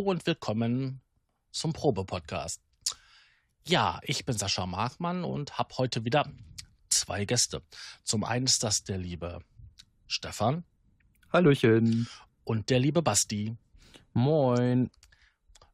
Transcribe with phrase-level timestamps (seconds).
[0.00, 1.02] Hallo und willkommen
[1.52, 2.62] zum Probe-Podcast.
[3.66, 6.26] Ja, ich bin Sascha Markmann und habe heute wieder
[6.88, 7.60] zwei Gäste.
[8.02, 9.40] Zum einen ist das der liebe
[10.06, 10.64] Stefan.
[11.30, 12.08] Hallöchen.
[12.44, 13.58] Und der liebe Basti.
[14.14, 14.90] Moin.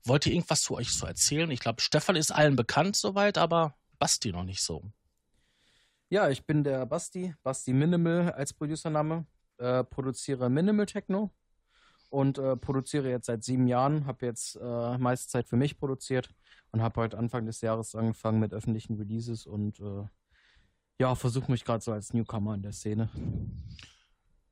[0.03, 1.49] Wollt ihr irgendwas zu euch so erzählen?
[1.53, 4.83] Ich glaube, Stefan ist allen bekannt soweit, aber Basti noch nicht so.
[6.09, 9.25] Ja, ich bin der Basti, Basti Minimal als Producername.
[9.59, 11.31] Äh, produziere Minimal Techno
[12.11, 14.07] und äh, produziere jetzt seit sieben Jahren.
[14.07, 16.31] Habe jetzt äh, meiste Zeit für mich produziert
[16.73, 20.05] und habe heute Anfang des Jahres angefangen mit öffentlichen Releases und äh,
[20.99, 23.11] ja, versuche mich gerade so als Newcomer in der Szene.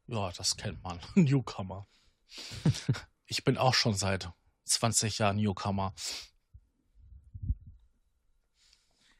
[0.06, 1.00] Ja, das kennt man.
[1.14, 1.86] Newcomer.
[3.26, 4.30] ich bin auch schon seit
[4.64, 5.94] 20 Jahren Newcomer.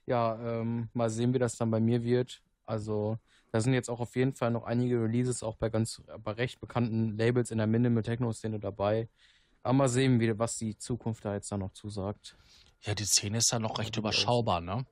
[0.07, 2.43] Ja, ähm, mal sehen, wie das dann bei mir wird.
[2.67, 3.19] Also,
[3.55, 6.61] da sind jetzt auch auf jeden Fall noch einige Releases auch bei ganz, bei recht
[6.61, 9.09] bekannten Labels in der Minimal Techno-Szene dabei.
[9.63, 12.37] Aber mal sehen, wie, was die Zukunft da jetzt da noch zusagt.
[12.81, 14.85] Ja, die Szene ist ja noch recht überschaubar, ne?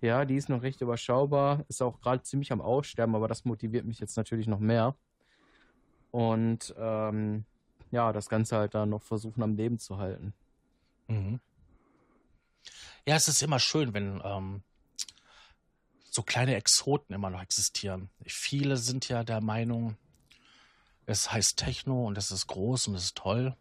[0.00, 3.86] Ja, die ist noch recht überschaubar, ist auch gerade ziemlich am Aussterben, aber das motiviert
[3.86, 4.94] mich jetzt natürlich noch mehr.
[6.12, 7.44] Und ähm,
[7.90, 10.32] ja, das Ganze halt dann noch versuchen am Leben zu halten.
[11.08, 11.40] Mhm.
[13.04, 14.62] Ja, es ist immer schön, wenn ähm,
[16.14, 18.08] so kleine Exoten immer noch existieren.
[18.24, 19.96] Viele sind ja der Meinung,
[21.06, 23.56] es heißt Techno und es ist groß und es ist toll.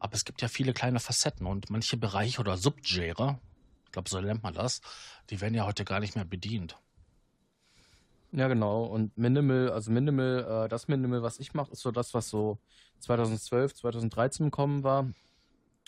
[0.00, 3.38] Aber es gibt ja viele kleine Facetten und manche Bereiche oder Subgenre,
[3.84, 4.80] ich glaube, so nennt man das,
[5.28, 6.78] die werden ja heute gar nicht mehr bedient.
[8.32, 8.84] Ja, genau.
[8.84, 12.58] Und Minimal, also Minimal, äh, das Minimal, was ich mache, ist so das, was so
[13.00, 15.06] 2012, 2013 gekommen war.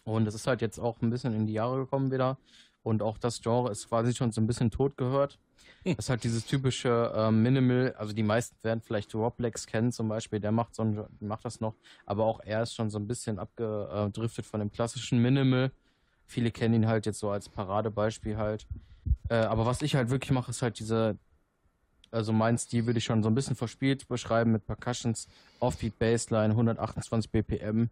[0.05, 2.37] Und es ist halt jetzt auch ein bisschen in die Jahre gekommen wieder.
[2.84, 5.39] Und auch das Genre ist quasi schon so ein bisschen tot gehört.
[5.84, 5.97] Hm.
[5.97, 10.09] Das ist halt dieses typische äh, Minimal, also die meisten werden vielleicht Roblex kennen zum
[10.09, 11.75] Beispiel, der macht, so ein, macht das noch,
[12.05, 15.72] aber auch er ist schon so ein bisschen abgedriftet von dem klassischen Minimal.
[16.27, 18.67] Viele kennen ihn halt jetzt so als Paradebeispiel halt.
[19.31, 21.16] Äh, aber was ich halt wirklich mache, ist halt diese,
[22.11, 25.27] also mein Stil würde ich schon so ein bisschen verspielt beschreiben mit Percussions,
[25.59, 27.89] Offbeat Bassline, 128 BPM.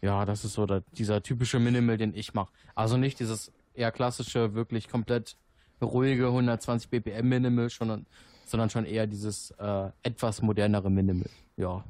[0.00, 2.52] Ja, das ist so der, dieser typische Minimal, den ich mache.
[2.76, 5.36] Also nicht dieses eher klassische, wirklich komplett
[5.80, 8.06] ruhige 120 BPM Minimal, schon,
[8.46, 11.30] sondern schon eher dieses äh, etwas modernere Minimal.
[11.56, 11.84] Ja.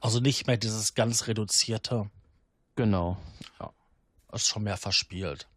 [0.00, 2.10] Also nicht mehr dieses ganz reduzierte.
[2.76, 3.16] Genau.
[3.60, 3.72] Ja.
[4.32, 5.48] Ist schon mehr verspielt.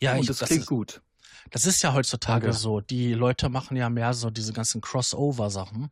[0.00, 1.02] Ja, Und ich, das, das klingt ist, gut.
[1.50, 2.56] Das ist ja heutzutage Danke.
[2.56, 2.80] so.
[2.80, 5.90] Die Leute machen ja mehr so diese ganzen Crossover-Sachen.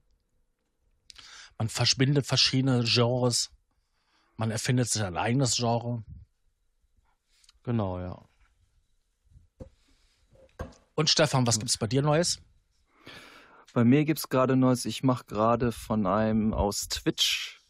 [1.58, 3.50] Man verbindet verschiedene Genres.
[4.36, 6.02] Man erfindet sich ein eigenes Genre.
[7.62, 8.24] Genau, ja.
[11.02, 12.40] Und Stefan, was gibt es bei dir Neues?
[13.74, 14.84] Bei mir gibt es gerade Neues.
[14.84, 17.60] Ich mache gerade von einem aus Twitch.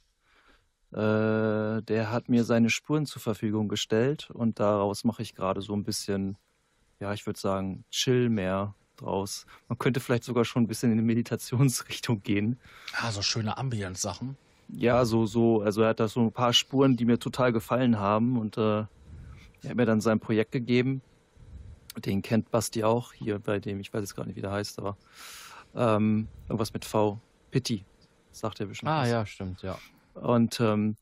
[0.93, 5.73] Äh, der hat mir seine Spuren zur Verfügung gestellt und daraus mache ich gerade so
[5.73, 6.37] ein bisschen,
[7.01, 9.47] ja, ich würde sagen, chill mehr draus.
[9.67, 12.61] Man könnte vielleicht sogar schon ein bisschen in die Meditationsrichtung gehen.
[13.01, 14.37] Ah, so schöne Ambience-Sachen.
[14.69, 17.99] Ja, so, so, also er hat da so ein paar Spuren, die mir total gefallen
[17.99, 21.01] haben und äh, er hat mir dann sein Projekt gegeben
[22.01, 24.79] den kennt Basti auch, hier bei dem, ich weiß jetzt gar nicht, wie der heißt,
[24.79, 24.97] aber
[25.75, 27.21] ähm, irgendwas mit V.
[27.51, 27.85] Pitti,
[28.31, 28.91] sagt er bestimmt.
[28.91, 29.11] Ah, was.
[29.11, 29.79] ja, stimmt, ja.
[30.15, 30.97] Und ähm,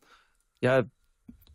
[0.61, 0.85] ja,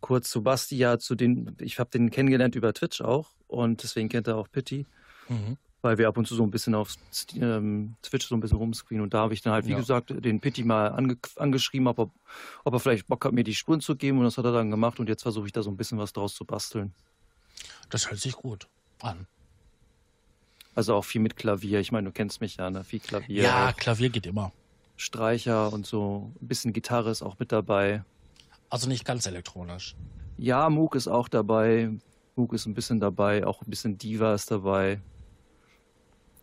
[0.00, 4.08] kurz zu Basti, ja, zu den, ich habe den kennengelernt über Twitch auch und deswegen
[4.08, 4.86] kennt er auch Pitti.
[5.28, 5.56] Mhm.
[5.82, 6.94] Weil wir ab und zu so ein bisschen auf
[7.36, 9.76] ähm, Twitch so ein bisschen rumscreenen und da habe ich dann halt, wie ja.
[9.76, 12.10] gesagt, den Pitti mal ange angeschrieben, ob er,
[12.64, 14.70] ob er vielleicht Bock hat, mir die Spuren zu geben und das hat er dann
[14.70, 16.92] gemacht und jetzt versuche ich da so ein bisschen was draus zu basteln.
[17.90, 18.68] Das hört sich gut
[19.00, 19.26] an.
[20.74, 21.80] Also auch viel mit Klavier.
[21.80, 22.84] Ich meine, du kennst mich ja, ne?
[22.84, 23.42] Viel Klavier.
[23.42, 24.52] Ja, Klavier geht immer.
[24.96, 26.32] Streicher und so.
[26.40, 28.04] Ein bisschen Gitarre ist auch mit dabei.
[28.68, 29.96] Also nicht ganz elektronisch.
[30.36, 31.90] Ja, Moog ist auch dabei.
[32.34, 33.46] Moog ist ein bisschen dabei.
[33.46, 35.00] Auch ein bisschen Diva ist dabei.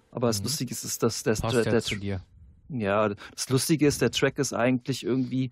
[0.10, 0.32] Aber mhm.
[0.32, 2.24] das Lustige ist, ist dass der, Passt der, der zu dir.
[2.70, 5.52] Ja, das Lustige ist, der Track ist eigentlich irgendwie.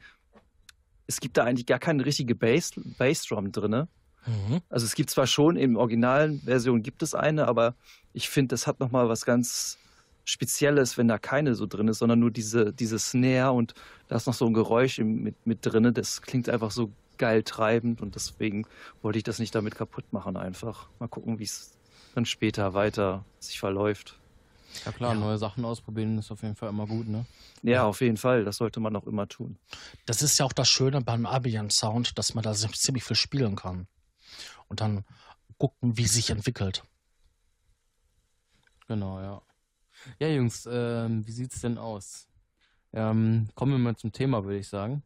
[1.06, 3.88] Es gibt da eigentlich gar keine richtige Bass, Bassdrum drin.
[4.26, 4.62] Mhm.
[4.70, 7.76] Also es gibt zwar schon in originalen Version gibt es eine, aber
[8.14, 9.78] ich finde, das hat nochmal was ganz
[10.24, 13.74] Spezielles, wenn da keine so drin ist, sondern nur diese, diese Snare und
[14.08, 15.92] da ist noch so ein Geräusch mit, mit drin.
[15.94, 18.66] Das klingt einfach so geil treibend und deswegen
[19.02, 20.90] wollte ich das nicht damit kaputt machen einfach.
[21.00, 21.74] Mal gucken, wie es
[22.14, 24.20] dann später weiter sich verläuft.
[24.86, 25.20] Ja klar, ja.
[25.20, 27.26] neue Sachen ausprobieren ist auf jeden Fall immer gut, ne?
[27.62, 28.46] Ja, auf jeden Fall.
[28.46, 29.58] Das sollte man auch immer tun.
[30.06, 33.56] Das ist ja auch das Schöne beim Ambient Sound, dass man da ziemlich viel spielen
[33.56, 33.88] kann
[34.72, 35.04] und dann
[35.58, 36.84] gucken, wie sich entwickelt.
[38.88, 39.42] Genau, ja.
[40.18, 42.28] Ja, Jungs, ähm, wie sieht's denn aus?
[42.94, 45.04] Ähm, kommen wir mal zum Thema, würde ich sagen.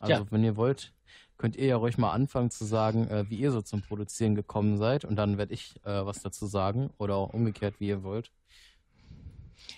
[0.00, 0.30] Also, ja.
[0.30, 0.94] wenn ihr wollt,
[1.36, 4.78] könnt ihr ja ruhig mal anfangen zu sagen, äh, wie ihr so zum Produzieren gekommen
[4.78, 8.30] seid und dann werde ich äh, was dazu sagen oder auch umgekehrt, wie ihr wollt.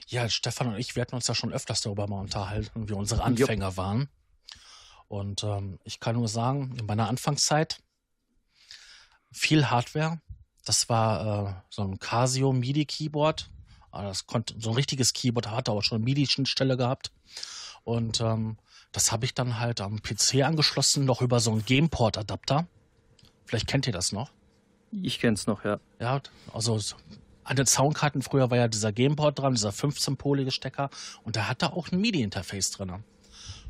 [0.06, 3.23] Ja, Stefan und ich, wir hatten uns ja schon öfters darüber mal unterhalten, wie unsere
[3.23, 3.76] Anfänger Jupp.
[3.79, 4.08] waren.
[5.08, 7.79] Und ähm, ich kann nur sagen, in meiner Anfangszeit
[9.32, 10.21] viel Hardware.
[10.65, 13.50] Das war äh, so ein Casio MIDI-Keyboard.
[13.93, 17.11] Ah, das konnte so ein richtiges Keyboard hatte aber schon MIDI-Schnittstelle gehabt.
[17.82, 18.56] Und ähm,
[18.93, 22.67] das habe ich dann halt am PC angeschlossen, noch über so einen Gameport-Adapter.
[23.47, 24.31] Vielleicht kennt ihr das noch.
[24.93, 25.81] Ich kenne es noch, ja.
[26.00, 26.21] Ja,
[26.53, 26.79] also
[27.44, 30.91] an den Soundkarten früher war ja dieser Gameport dran, dieser 15-polige Stecker.
[31.25, 33.05] Und da hat er auch ein MIDI-Interface drin.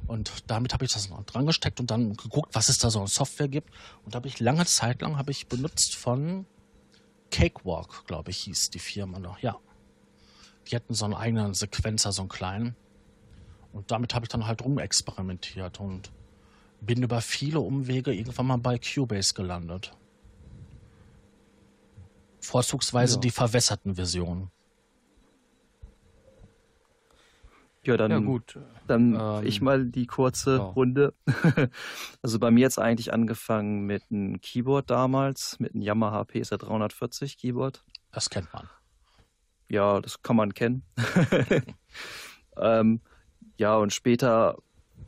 [0.06, 3.00] Und damit habe ich das noch dran gesteckt und dann geguckt, was es da so
[3.00, 3.70] an Software gibt.
[4.04, 6.46] Und da habe ich lange Zeit lang habe ich benutzt von
[7.30, 9.38] Cakewalk, glaube ich, hieß die Firma noch.
[9.38, 9.56] Ja.
[10.66, 12.76] Die hatten so einen eigenen Sequenzer, so einen kleinen.
[13.72, 16.10] Und damit habe ich dann halt rumexperimentiert und
[16.80, 19.92] bin über viele Umwege irgendwann mal bei Cubase gelandet.
[22.40, 23.20] Vorzugsweise ja.
[23.20, 24.50] die verwässerten Versionen.
[27.90, 28.58] Ja, dann, ja, gut.
[28.86, 30.62] dann ähm, ich mal die kurze ja.
[30.62, 31.14] Runde.
[32.22, 37.38] also bei mir jetzt eigentlich angefangen mit einem Keyboard damals, mit einem Yamaha PSR 340
[37.38, 37.84] Keyboard.
[38.12, 38.68] Das kennt man.
[39.68, 40.82] Ja, das kann man kennen.
[42.56, 43.00] ähm,
[43.56, 44.58] ja, und später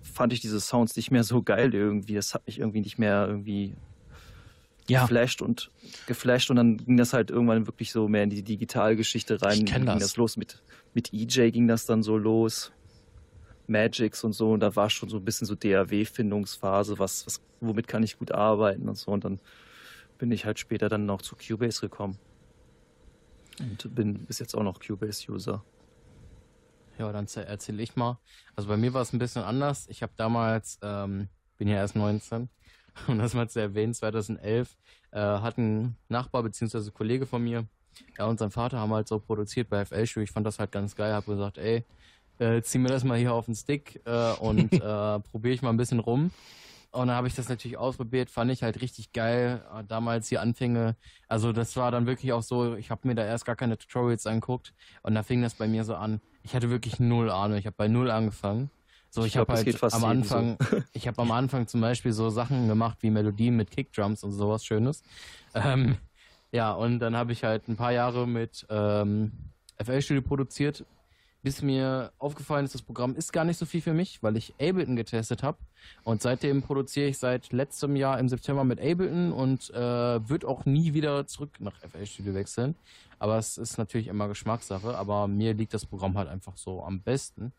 [0.03, 2.15] fand ich diese Sounds nicht mehr so geil irgendwie.
[2.15, 3.77] Das hat mich irgendwie nicht mehr irgendwie
[4.89, 5.03] ja.
[5.03, 5.71] geflasht und
[6.07, 9.59] geflasht und dann ging das halt irgendwann wirklich so mehr in die Digitalgeschichte rein.
[9.59, 9.95] Ich kenn das.
[9.95, 10.63] Ging das los mit,
[10.95, 12.73] mit EJ ging das dann so los.
[13.69, 17.87] Magics und so und da war schon so ein bisschen so DAW-Findungsphase, was, was, womit
[17.87, 19.41] kann ich gut arbeiten und so und dann
[20.19, 22.19] bin ich halt später dann noch zu Cubase gekommen
[23.61, 25.65] und bin bis jetzt auch noch Cubase-User.
[26.99, 28.19] Ja, dann erzähle ich mal.
[28.55, 29.87] Also bei mir war es ein bisschen anders.
[29.89, 32.49] Ich habe damals, ähm, bin ja erst 19,
[33.09, 34.77] um das mal zu erwähnen, 2011
[35.13, 36.91] äh, hat ein Nachbar bzw.
[36.91, 37.67] Kollege von mir,
[38.19, 40.25] ja und sein Vater haben halt so produziert bei FL Studio.
[40.25, 41.85] Ich fand das halt ganz geil, habe gesagt, ey,
[42.39, 45.71] äh, zieh mir das mal hier auf den Stick äh, und äh, probiere ich mal
[45.71, 46.31] ein bisschen rum.
[46.93, 49.65] Und dann habe ich das natürlich ausprobiert, fand ich halt richtig geil.
[49.75, 50.97] Äh, damals die Anfänge,
[51.27, 54.27] also das war dann wirklich auch so, ich habe mir da erst gar keine Tutorials
[54.27, 56.21] angeguckt und da fing das bei mir so an.
[56.43, 58.71] Ich hatte wirklich null Ahnung, ich habe bei null angefangen.
[59.15, 60.83] So, ich, ich habe halt am Anfang, so.
[60.95, 64.65] ich habe am Anfang zum Beispiel so Sachen gemacht wie Melodien mit Kickdrums und sowas
[64.65, 65.03] Schönes.
[65.55, 65.99] Ähm,
[66.51, 69.33] ja, und dann habe ich halt ein paar Jahre mit ähm,
[69.77, 70.87] FL Studio produziert,
[71.43, 74.55] bis mir aufgefallen ist, das Programm ist gar nicht so viel für mich, weil ich
[74.55, 75.59] Ableton getestet habe.
[76.05, 80.65] Und seitdem produziere ich seit letztem Jahr im September mit Ableton und äh, wird auch
[80.65, 82.77] nie wieder zurück nach FL Studio wechseln.
[83.19, 87.03] Aber es ist natürlich immer Geschmackssache, aber mir liegt das Programm halt einfach so am
[87.03, 87.53] besten.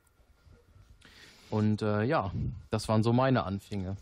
[1.54, 2.32] Und äh, ja,
[2.72, 3.96] das waren so meine Anfänge.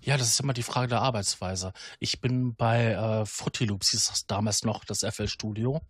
[0.00, 1.72] Ja, das ist immer die Frage der Arbeitsweise.
[1.98, 5.80] Ich bin bei äh, Fruity Loops, hieß das damals noch, das FL Studio,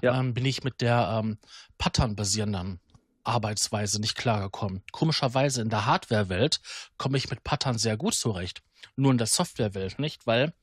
[0.00, 0.18] ja.
[0.18, 1.36] ähm, bin ich mit der ähm,
[1.76, 2.80] Pattern-basierenden
[3.24, 4.82] Arbeitsweise nicht klargekommen.
[4.90, 6.62] Komischerweise in der Hardware-Welt
[6.96, 8.62] komme ich mit Pattern sehr gut zurecht.
[8.96, 10.54] Nur in der Software-Welt nicht, weil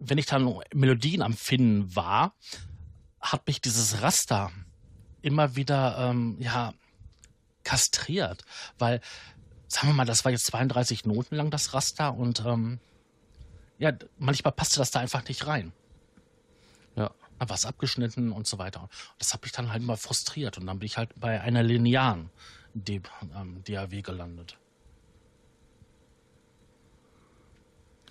[0.00, 2.34] wenn ich dann Melodien am Finden war,
[3.20, 4.50] hat mich dieses Raster
[5.22, 6.74] immer wieder, ähm, ja,
[7.68, 8.44] kastriert,
[8.78, 9.02] weil,
[9.66, 12.80] sagen wir mal, das war jetzt 32 Noten lang das Raster und ähm,
[13.78, 15.72] ja, manchmal passte das da einfach nicht rein.
[16.96, 17.10] Ja.
[17.38, 18.80] Da war es abgeschnitten und so weiter.
[18.80, 21.62] Und das hat mich dann halt immer frustriert und dann bin ich halt bei einer
[21.62, 22.30] linearen
[22.72, 23.02] D
[23.36, 24.56] ähm, DAW gelandet.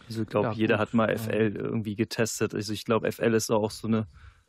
[0.08, 2.54] Also ich glaube, ja, jeder hat mal FL irgendwie getestet.
[2.54, 4.08] Also ich glaube, FL ist auch so eine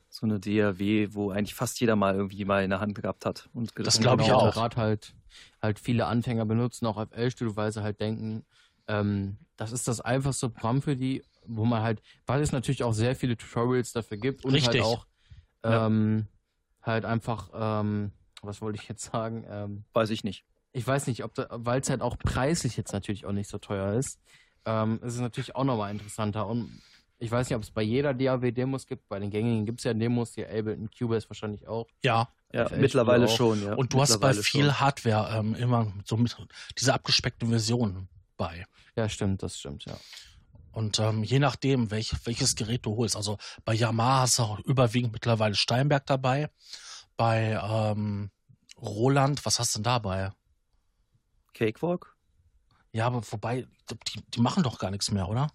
[0.08, 3.48] so eine DAW, wo eigentlich fast jeder mal irgendwie mal in der Hand gehabt hat.
[3.52, 4.52] Und das glaube ich auch.
[4.52, 5.14] Gerade halt,
[5.60, 8.44] halt viele Anfänger benutzen auch FL-Studio, weil sie halt denken,
[8.86, 12.92] ähm, das ist das einfachste Programm für die, wo man halt, weil es natürlich auch
[12.92, 14.82] sehr viele Tutorials dafür gibt und Richtig.
[14.82, 15.06] halt auch
[15.62, 16.26] ähm,
[16.80, 16.86] ja.
[16.86, 18.12] halt einfach, ähm,
[18.42, 19.44] was wollte ich jetzt sagen?
[19.48, 20.44] Ähm, weiß ich nicht.
[20.72, 23.94] Ich weiß nicht, ob weil es halt auch preislich jetzt natürlich auch nicht so teuer
[23.94, 24.20] ist,
[24.64, 26.80] ähm, ist es natürlich auch nochmal interessanter und
[27.18, 29.08] ich weiß nicht, ob es bei jeder DAW Demos gibt.
[29.08, 31.86] Bei den gängigen gibt es ja Demos, die Ableton, Cubase wahrscheinlich auch.
[32.02, 33.36] Ja, ja mittlerweile auch.
[33.36, 33.74] schon, ja.
[33.74, 34.80] Und du hast bei viel schon.
[34.80, 36.36] Hardware ähm, immer so mit
[36.78, 38.66] diese abgespeckten Versionen bei.
[38.96, 39.96] Ja, stimmt, das stimmt, ja.
[40.72, 44.60] Und ähm, je nachdem, welch, welches Gerät du holst, also bei Yamaha hast du auch
[44.60, 46.50] überwiegend mittlerweile Steinberg dabei.
[47.16, 48.30] Bei ähm,
[48.80, 50.30] Roland, was hast du denn dabei?
[51.54, 52.14] Cakewalk?
[52.92, 55.50] Ja, aber wobei, die, die machen doch gar nichts mehr, oder?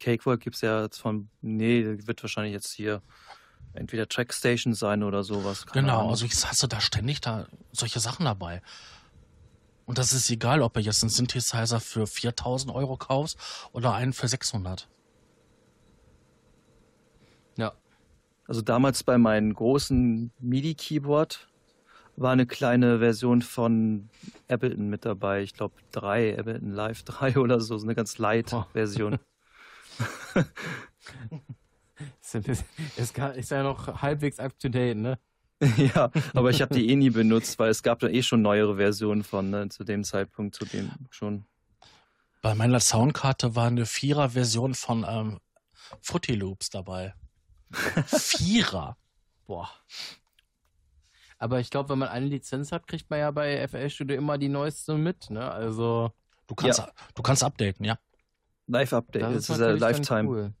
[0.00, 3.02] Cakewalk gibt es ja jetzt von, nee, wird wahrscheinlich jetzt hier
[3.74, 5.66] entweder Trackstation sein oder sowas.
[5.66, 6.10] Genau, Ahnung.
[6.10, 8.62] also ich hast du da ständig da solche Sachen dabei.
[9.84, 13.38] Und das ist egal, ob du jetzt einen Synthesizer für 4000 Euro kaufst
[13.72, 14.88] oder einen für 600.
[17.56, 17.72] Ja.
[18.48, 21.48] Also damals bei meinem großen MIDI-Keyboard
[22.16, 24.08] war eine kleine Version von
[24.48, 25.42] Ableton mit dabei.
[25.42, 29.14] Ich glaube drei, Ableton Live 3 oder so, so eine ganz light-Version.
[29.14, 29.35] Oh.
[32.32, 32.64] Ist,
[33.36, 35.18] ist ja noch halbwegs up to date, ne?
[35.94, 38.76] ja, aber ich habe die eh nie benutzt, weil es gab da eh schon neuere
[38.76, 41.46] Versionen von, ne, zu dem Zeitpunkt, zu dem schon.
[42.42, 45.40] Bei meiner Soundkarte war eine Vierer-Version von ähm,
[46.02, 47.14] Footy Loops dabei.
[48.06, 48.98] Vierer.
[49.46, 49.70] Boah.
[51.38, 54.38] Aber ich glaube, wenn man eine Lizenz hat, kriegt man ja bei FL Studio immer
[54.38, 55.50] die neueste mit, ne?
[55.50, 56.12] Also.
[56.46, 56.88] Du kannst, ja.
[57.14, 57.98] du kannst updaten, ja.
[58.66, 60.28] Live-Update, das, das, ist ja Lifetime.
[60.28, 60.52] Cool.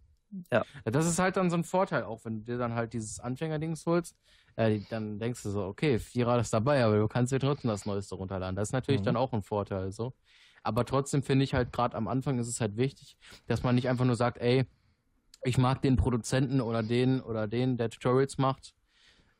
[0.50, 0.64] Ja.
[0.84, 0.90] ja.
[0.90, 3.84] Das ist halt dann so ein Vorteil, auch wenn du dir dann halt dieses Anfängerdings
[3.86, 4.16] holst,
[4.56, 7.86] äh, dann denkst du so, okay, Vierer ist dabei, aber du kannst dir trotzdem das
[7.86, 8.56] Neueste runterladen.
[8.56, 9.06] Das ist natürlich mhm.
[9.06, 10.14] dann auch ein Vorteil, so.
[10.62, 13.88] Aber trotzdem finde ich halt, gerade am Anfang ist es halt wichtig, dass man nicht
[13.88, 14.66] einfach nur sagt, ey,
[15.44, 18.74] ich mag den Produzenten oder den oder den, der Tutorials macht,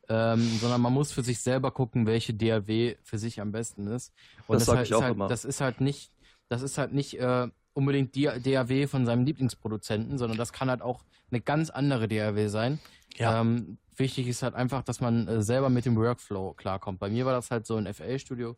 [0.07, 4.13] ähm, sondern man muss für sich selber gucken, welche DAW für sich am besten ist.
[4.47, 5.27] Und das, das halt, ich auch halt, immer.
[5.27, 6.11] Das ist halt nicht,
[6.47, 10.81] das ist halt nicht äh, unbedingt die DAW von seinem Lieblingsproduzenten, sondern das kann halt
[10.81, 12.79] auch eine ganz andere DAW sein.
[13.15, 13.39] Ja.
[13.39, 16.99] Ähm, wichtig ist halt einfach, dass man äh, selber mit dem Workflow klarkommt.
[16.99, 18.57] Bei mir war das halt so ein FL-Studio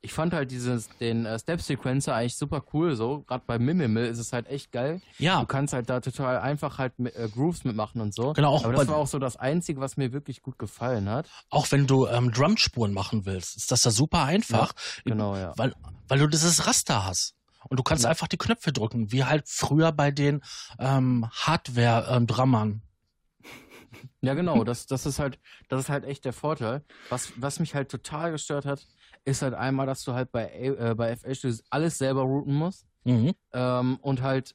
[0.00, 3.24] ich fand halt dieses, den äh, Step-Sequencer eigentlich super cool, so.
[3.26, 5.00] Gerade bei Mimimil ist es halt echt geil.
[5.18, 5.40] Ja.
[5.40, 8.32] Du kannst halt da total einfach halt mit, äh, Grooves mitmachen und so.
[8.32, 8.54] Genau.
[8.54, 11.28] Auch Aber das war auch so das Einzige, was mir wirklich gut gefallen hat.
[11.50, 14.72] Auch wenn du ähm, Drumspuren machen willst, ist das da super einfach.
[14.72, 15.52] Ja, genau, ja.
[15.56, 15.74] Weil,
[16.06, 17.34] weil du dieses Raster hast.
[17.68, 18.10] Und du kannst ja.
[18.10, 20.42] einfach die Knöpfe drücken, wie halt früher bei den
[20.78, 22.82] ähm, Hardware-Drummern.
[24.20, 26.84] ja, genau, das, das ist halt, das ist halt echt der Vorteil.
[27.08, 28.86] Was, was mich halt total gestört hat,
[29.24, 32.86] ist halt einmal, dass du halt bei, äh, bei FL Studios alles selber routen musst
[33.04, 33.32] mhm.
[33.52, 34.54] ähm, und halt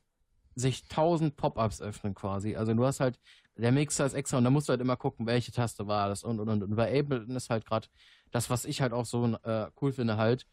[0.55, 2.55] sich tausend Pop-ups öffnen quasi.
[2.55, 3.19] Also du hast halt,
[3.55, 6.23] der Mixer ist extra und da musst du halt immer gucken, welche Taste war das
[6.23, 6.63] und und und.
[6.63, 7.87] Und bei Ableton ist halt gerade
[8.31, 10.45] das, was ich halt auch so äh, cool finde, halt,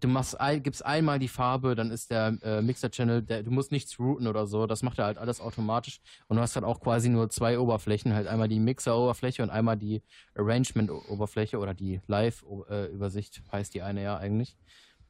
[0.00, 4.26] du machst gibst einmal die Farbe, dann ist der äh, Mixer-Channel, du musst nichts routen
[4.26, 7.30] oder so, das macht er halt alles automatisch und du hast halt auch quasi nur
[7.30, 10.02] zwei Oberflächen, halt einmal die Mixer-Oberfläche und einmal die
[10.36, 14.56] Arrangement-Oberfläche oder die Live-Übersicht heißt die eine ja eigentlich.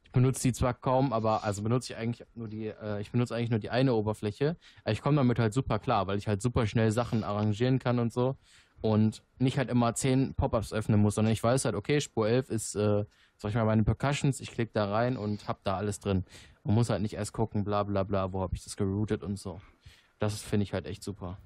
[0.03, 3.35] Ich benutze die zwar kaum, aber also benutze ich eigentlich nur die, äh, ich benutze
[3.35, 6.41] eigentlich nur die eine Oberfläche, aber ich komme damit halt super klar, weil ich halt
[6.41, 8.37] super schnell Sachen arrangieren kann und so
[8.81, 12.49] und nicht halt immer zehn Pop-ups öffnen muss, sondern ich weiß halt, okay, Spur 11
[12.49, 13.05] ist äh,
[13.37, 16.25] sag ich mal, meine Percussions, ich klicke da rein und hab da alles drin.
[16.63, 19.37] Man muss halt nicht erst gucken, bla bla bla, wo habe ich das geroutet und
[19.37, 19.61] so.
[20.19, 21.37] Das finde ich halt echt super.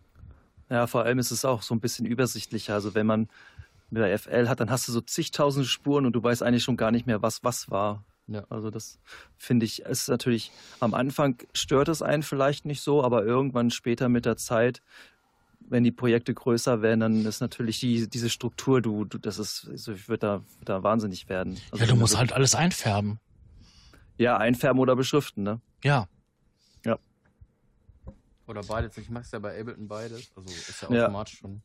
[0.69, 2.73] Ja, vor allem ist es auch so ein bisschen übersichtlicher.
[2.73, 3.27] Also wenn man
[3.89, 6.77] mit der FL hat, dann hast du so zigtausend Spuren und du weißt eigentlich schon
[6.77, 8.05] gar nicht mehr, was was war.
[8.27, 8.45] Ja.
[8.49, 8.99] Also das
[9.37, 14.07] finde ich, ist natürlich, am Anfang stört es einen vielleicht nicht so, aber irgendwann später
[14.07, 14.83] mit der Zeit
[15.69, 19.67] wenn die Projekte größer werden, dann ist natürlich die, diese Struktur, du, du das ist,
[19.69, 21.59] also ich würde da, würd da wahnsinnig werden.
[21.71, 23.19] Also ja, du musst halt alles einfärben.
[24.17, 25.61] Ja, einfärben oder beschriften, ne?
[25.83, 26.07] Ja.
[26.85, 26.99] Ja.
[28.47, 28.97] Oder beides.
[28.97, 30.31] Ich mache es ja bei Ableton beides.
[30.35, 31.39] Also ist ja automatisch ja.
[31.41, 31.61] schon.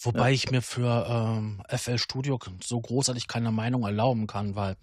[0.00, 0.34] Wobei ja.
[0.34, 4.76] ich mir für ähm, FL Studio so großartig keine Meinung erlauben kann, weil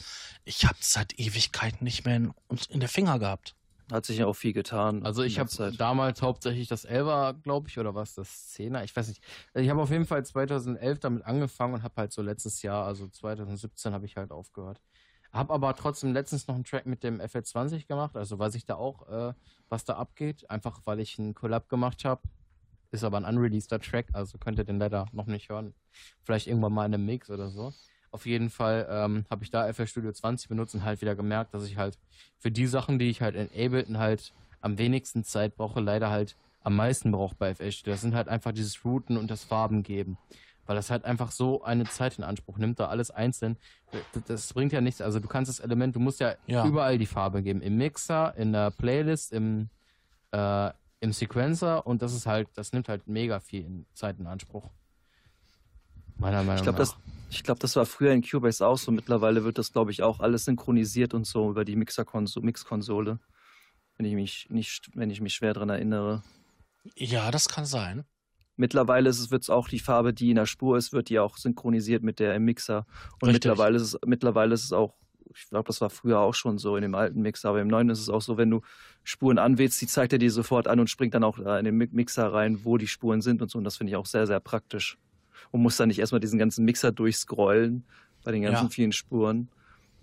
[0.44, 2.34] ich habe seit Ewigkeiten nicht mehr in,
[2.70, 3.56] in der Finger gehabt.
[3.92, 5.04] Hat sich ja auch viel getan.
[5.04, 9.08] Also ich habe damals hauptsächlich das 11er, glaube ich, oder was, das 10er, ich weiß
[9.08, 9.24] nicht.
[9.54, 12.86] Also ich habe auf jeden Fall 2011 damit angefangen und habe halt so letztes Jahr,
[12.86, 14.80] also 2017 habe ich halt aufgehört.
[15.32, 18.76] Habe aber trotzdem letztens noch einen Track mit dem FL20 gemacht, also weiß ich da
[18.76, 19.34] auch, äh,
[19.70, 20.50] was da abgeht.
[20.50, 22.22] Einfach weil ich einen Collab gemacht habe.
[22.92, 25.76] Ist aber ein unreleaseder Track, also könnt ihr den leider noch nicht hören.
[26.24, 27.72] Vielleicht irgendwann mal in einem Mix oder so.
[28.12, 31.54] Auf jeden Fall ähm, habe ich da FL Studio 20 benutzt und halt wieder gemerkt,
[31.54, 31.98] dass ich halt
[32.38, 36.36] für die Sachen, die ich halt in Ableton halt am wenigsten Zeit brauche, leider halt
[36.64, 37.94] am meisten brauche bei FL Studio.
[37.94, 40.18] Das sind halt einfach dieses Routen und das Farben geben.
[40.66, 43.58] Weil das halt einfach so eine Zeit in Anspruch nimmt, da alles einzeln.
[44.28, 45.02] Das, bringt ja nichts.
[45.02, 47.62] Also du kannst das Element, du musst ja, ja, überall die Farbe geben.
[47.62, 49.70] Im Mixer, in der Playlist, im,
[50.32, 54.70] äh, im Sequencer und das ist halt, das nimmt halt mega viel Zeit in Anspruch.
[56.18, 56.80] Meiner Meinung ich glaub, nach.
[56.80, 56.98] Das,
[57.30, 58.92] ich glaube, das war früher in Cubase auch so.
[58.92, 63.20] Mittlerweile wird das, glaube ich, auch alles synchronisiert und so über die Mixkonsole.
[63.98, 66.24] Wenn ich mich nicht, wenn ich mich schwer daran erinnere.
[66.96, 68.06] Ja, das kann sein.
[68.56, 72.04] Mittlerweile wird es auch die Farbe, die in der Spur ist, wird die auch synchronisiert
[72.04, 72.86] mit der im Mixer.
[73.22, 74.96] Und mittlerweile ist, es, mittlerweile ist es auch,
[75.34, 77.90] ich glaube, das war früher auch schon so in dem alten Mixer, aber im neuen
[77.90, 78.62] ist es auch so, wenn du
[79.04, 82.34] Spuren anwählst, die zeigt er dir sofort an und springt dann auch in den Mixer
[82.34, 83.58] rein, wo die Spuren sind und so.
[83.58, 84.98] Und das finde ich auch sehr, sehr praktisch
[85.52, 87.84] und muss dann nicht erstmal diesen ganzen Mixer durchscrollen
[88.24, 88.70] bei den ganzen ja.
[88.70, 89.50] vielen Spuren.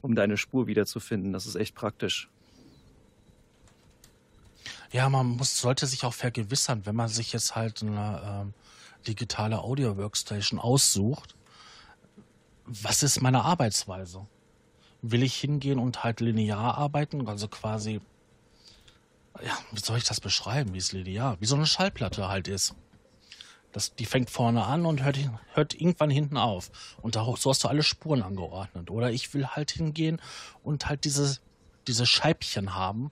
[0.03, 1.33] um deine Spur wiederzufinden.
[1.33, 2.29] Das ist echt praktisch.
[4.93, 8.55] Ja, man muss, sollte sich auch vergewissern, wenn man sich jetzt halt eine ähm,
[9.07, 11.35] digitale Audio-Workstation aussucht,
[12.67, 14.27] was ist meine Arbeitsweise?
[15.03, 18.01] Will ich hingehen und halt linear arbeiten, also quasi,
[19.43, 22.75] ja, wie soll ich das beschreiben, wie es linear, wie so eine Schallplatte halt ist.
[23.77, 25.19] Das, die fängt vorne an und hört,
[25.53, 26.71] hört irgendwann hinten auf.
[27.03, 28.91] Und da, so hast du alle Spuren angeordnet.
[28.91, 30.19] Oder ich will halt hingehen
[30.63, 31.37] und halt diese,
[31.87, 33.11] diese Scheibchen haben,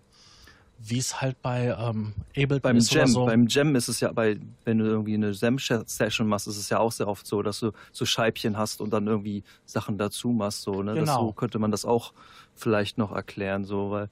[0.79, 3.27] wie es halt bei ähm, Ableton beim ist Jam, so.
[3.27, 6.79] Beim Jam ist es ja, bei, wenn du irgendwie eine Jam-Session machst, ist es ja
[6.79, 10.63] auch sehr oft so, dass du so Scheibchen hast und dann irgendwie Sachen dazu machst.
[10.63, 10.95] So, ne?
[10.95, 11.05] Genau.
[11.05, 12.15] Das, so könnte man das auch
[12.55, 14.09] vielleicht noch erklären, so, weil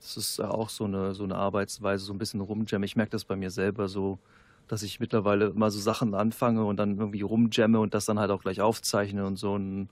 [0.00, 2.84] das ist ja auch so eine, so eine Arbeitsweise, so ein bisschen rumjam.
[2.84, 4.20] Ich merke das bei mir selber so,
[4.68, 8.30] dass ich mittlerweile immer so Sachen anfange und dann irgendwie rumjamme und das dann halt
[8.30, 9.52] auch gleich aufzeichne und so.
[9.52, 9.88] Und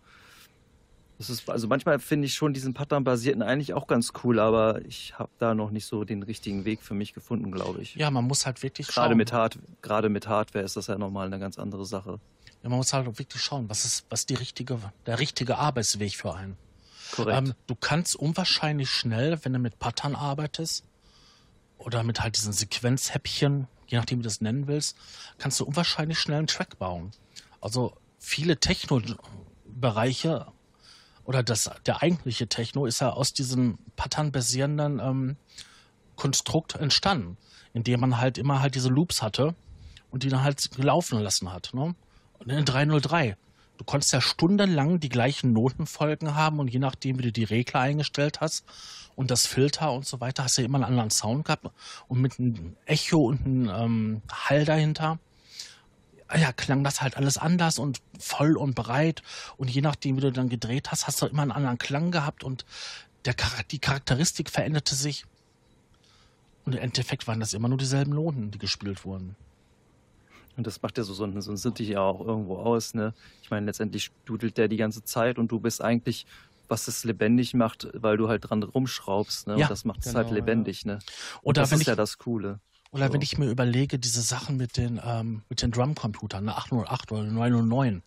[1.18, 5.18] das ist, also manchmal finde ich schon diesen Pattern-basierten eigentlich auch ganz cool, aber ich
[5.18, 7.94] habe da noch nicht so den richtigen Weg für mich gefunden, glaube ich.
[7.94, 9.16] ja, man muss halt wirklich Gerade schauen.
[9.18, 12.18] mit, Hard, gerade mit Hardware ist das ja nochmal eine ganz andere Sache.
[12.62, 16.34] Ja, man muss halt wirklich schauen, was ist, was die richtige, der richtige Arbeitsweg für
[16.34, 16.56] einen.
[17.12, 17.48] Korrekt.
[17.48, 20.84] Ähm, du kannst unwahrscheinlich schnell, wenn du mit Pattern arbeitest
[21.78, 24.96] oder mit halt diesen Sequenzhäppchen, je nachdem wie du das nennen willst,
[25.38, 27.12] kannst du unwahrscheinlich schnell einen Track bauen.
[27.60, 30.46] Also viele Techno-Bereiche
[31.24, 35.36] oder das, der eigentliche Techno ist ja aus diesem Pattern-basierenden ähm,
[36.16, 37.36] Konstrukt entstanden,
[37.74, 39.54] indem man halt immer halt diese Loops hatte
[40.10, 41.70] und die dann halt gelaufen lassen hat.
[41.74, 41.94] Ne?
[42.38, 43.36] Und in 303
[43.78, 47.80] Du konntest ja stundenlang die gleichen Notenfolgen haben und je nachdem, wie du die Regler
[47.80, 48.64] eingestellt hast
[49.16, 51.66] und das Filter und so weiter, hast du ja immer einen anderen Sound gehabt
[52.08, 55.18] und mit einem Echo und einem ähm, Hall dahinter.
[56.28, 59.22] ah Ja, klang das halt alles anders und voll und breit
[59.56, 62.44] und je nachdem, wie du dann gedreht hast, hast du immer einen anderen Klang gehabt
[62.44, 62.64] und
[63.24, 63.34] der,
[63.70, 65.24] die Charakteristik veränderte sich.
[66.64, 69.36] Und im Endeffekt waren das immer nur dieselben Noten, die gespielt wurden.
[70.56, 73.14] Und das macht ja so, so ein, so Sinti ja auch irgendwo aus, ne?
[73.42, 76.26] Ich meine, letztendlich dudelt der die ganze Zeit und du bist eigentlich,
[76.68, 79.58] was es lebendig macht, weil du halt dran rumschraubst, ne?
[79.58, 80.34] Ja, und das macht es genau, halt ja.
[80.34, 80.98] lebendig, ne?
[81.42, 82.60] Und das ist ich, ja das Coole.
[82.92, 83.14] Oder So.
[83.14, 87.22] wenn ich mir überlege, diese Sachen mit den, ähm, mit den Drumcomputern, eine 808 oder
[87.22, 88.02] eine 909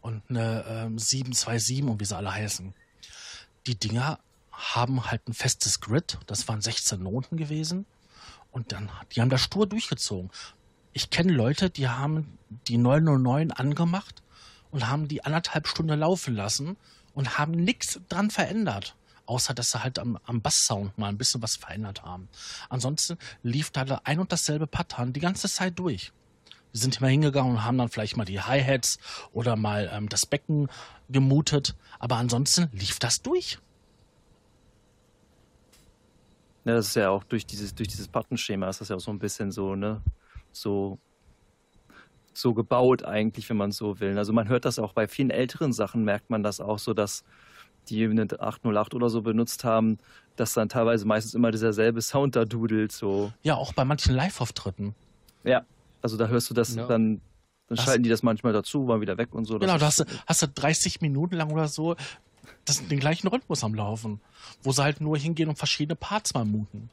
[0.00, 2.74] und eine ähm, 727 und wie sie alle heißen.
[3.66, 4.18] Die Dinger
[4.52, 7.86] haben halt ein festes Grid, das waren 16 Noten gewesen
[8.50, 10.30] und dann, die haben das stur durchgezogen.
[10.92, 14.22] Ich kenne Leute, die haben die 909 angemacht
[14.70, 16.76] und haben die anderthalb Stunden laufen lassen
[17.18, 18.94] und haben nichts dran verändert.
[19.26, 22.28] Außer, dass sie halt am, am Basssound mal ein bisschen was verändert haben.
[22.68, 26.12] Ansonsten lief da ein und dasselbe Pattern die ganze Zeit durch.
[26.70, 29.00] Wir sind immer hingegangen und haben dann vielleicht mal die Hi-Hats
[29.32, 30.68] oder mal ähm, das Becken
[31.08, 31.74] gemutet.
[31.98, 33.58] Aber ansonsten lief das durch.
[36.64, 39.10] Ja, das ist ja auch durch dieses, durch dieses Buttonschema ist das ja auch so
[39.10, 40.00] ein bisschen so, ne,
[40.52, 41.00] so,
[42.40, 44.16] so gebaut eigentlich, wenn man so will.
[44.18, 47.24] Also man hört das auch bei vielen älteren Sachen, merkt man das auch so, dass
[47.88, 49.98] die eine 808 oder so benutzt haben,
[50.36, 53.32] dass dann teilweise meistens immer dieser selbe Sound da dudelt, so.
[53.42, 54.94] Ja, auch bei manchen Live-Auftritten.
[55.44, 55.62] Ja,
[56.02, 56.86] also da hörst du das Ja.
[56.86, 57.20] dann,
[57.68, 59.58] dann Das- schalten die das manchmal dazu, mal wieder weg und so.
[59.58, 61.96] Genau, da hast du, hast du 30 Minuten lang oder so
[62.64, 64.20] das, den gleichen Rhythmus am Laufen,
[64.62, 66.90] wo sie halt nur hingehen und verschiedene Parts mal muten.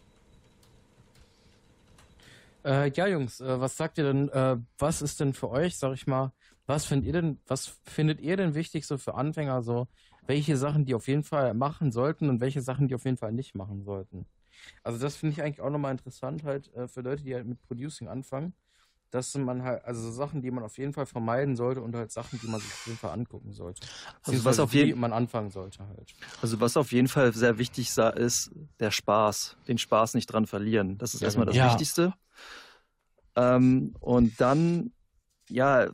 [2.65, 5.93] Äh, ja, Jungs, äh, was sagt ihr denn, äh, was ist denn für euch, sag
[5.93, 6.33] ich mal,
[6.65, 9.87] was findet ihr denn, was findet ihr denn wichtig so für Anfänger, so
[10.25, 13.33] welche Sachen die auf jeden Fall machen sollten und welche Sachen die auf jeden Fall
[13.33, 14.25] nicht machen sollten?
[14.83, 17.61] Also das finde ich eigentlich auch nochmal interessant halt äh, für Leute, die halt mit
[17.61, 18.55] Producing anfangen,
[19.15, 22.11] dass man halt, also so Sachen, die man auf jeden Fall vermeiden sollte und halt
[22.11, 23.81] Sachen, die man sich auf jeden Fall angucken sollte.
[24.23, 26.13] Also was auf jeden- man anfangen sollte halt.
[26.41, 29.57] Also was auf jeden Fall sehr wichtig ist, der Spaß.
[29.67, 30.97] Den Spaß nicht dran verlieren.
[30.97, 31.65] Das ist Ja, erstmal das genau.
[31.65, 31.71] Ja.
[31.71, 32.13] Wichtigste.
[33.35, 34.91] Ähm, und dann,
[35.49, 35.87] ja,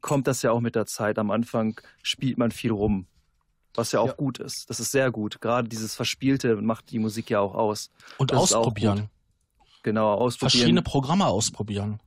[0.00, 1.18] kommt das ja auch mit der Zeit.
[1.18, 3.06] Am Anfang spielt man viel rum.
[3.74, 4.12] Was ja auch Ja.
[4.14, 4.68] gut ist.
[4.68, 5.40] Das ist sehr gut.
[5.40, 7.90] Gerade dieses Verspielte macht die Musik ja auch aus.
[8.18, 9.08] Und Das ausprobieren.
[9.82, 10.84] Genau, Verschiedene ausprobieren.
[10.84, 12.00] Programme ausprobieren.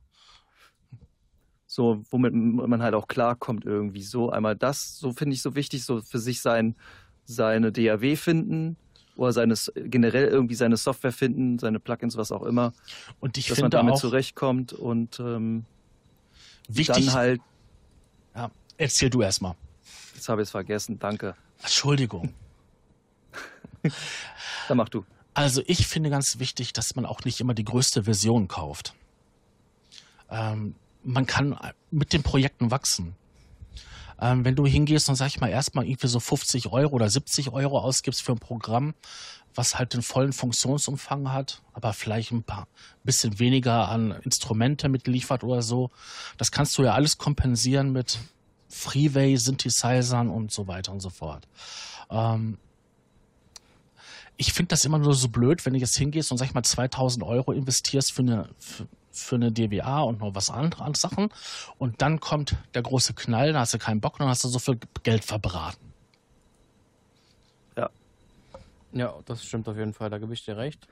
[1.74, 4.04] So, womit man halt auch klarkommt irgendwie.
[4.04, 6.76] So, einmal das, so finde ich so wichtig, so für sich sein,
[7.24, 8.76] seine DAW finden
[9.16, 12.72] oder seine, generell irgendwie seine Software finden, seine Plugins, was auch immer.
[13.18, 15.64] Und ich dass man finde damit auch zurechtkommt und ähm,
[16.68, 17.06] wichtig.
[17.06, 17.40] dann halt,
[18.36, 19.56] ja, erzähl du erstmal.
[20.14, 21.34] jetzt habe ich es vergessen, danke.
[21.60, 22.32] Entschuldigung.
[24.68, 25.04] Dann mach du.
[25.34, 28.94] Also ich finde ganz wichtig, dass man auch nicht immer die größte Version kauft.
[30.30, 31.56] Ähm, man kann
[31.90, 33.14] mit den Projekten wachsen.
[34.20, 37.50] Ähm, wenn du hingehst und sag ich mal erstmal irgendwie so 50 Euro oder 70
[37.52, 38.94] Euro ausgibst für ein Programm,
[39.54, 42.66] was halt den vollen Funktionsumfang hat, aber vielleicht ein paar
[43.02, 45.90] bisschen weniger an Instrumente mitliefert oder so,
[46.38, 48.18] das kannst du ja alles kompensieren mit
[48.68, 51.46] Freeway, Synthesizern und so weiter und so fort.
[52.10, 52.58] Ähm,
[54.36, 56.64] ich finde das immer nur so blöd, wenn du jetzt hingehst und sag ich mal
[56.64, 58.86] 2000 Euro investierst für eine, für,
[59.22, 61.28] für eine DWA und noch was andere Sachen
[61.78, 64.48] und dann kommt der große Knall, da hast du keinen Bock und dann hast du
[64.48, 65.92] so viel Geld verbraten.
[67.76, 67.90] Ja.
[68.92, 70.86] Ja, das stimmt auf jeden Fall, da gebe ich dir recht.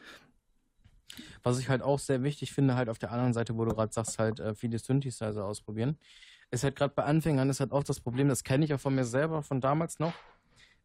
[1.43, 3.93] Was ich halt auch sehr wichtig finde, halt auf der anderen Seite, wo du gerade
[3.93, 5.99] sagst, halt äh, viele Synthesizer ausprobieren,
[6.51, 8.95] ist halt gerade bei Anfängern ist halt auch das Problem, das kenne ich auch von
[8.95, 10.13] mir selber, von damals noch.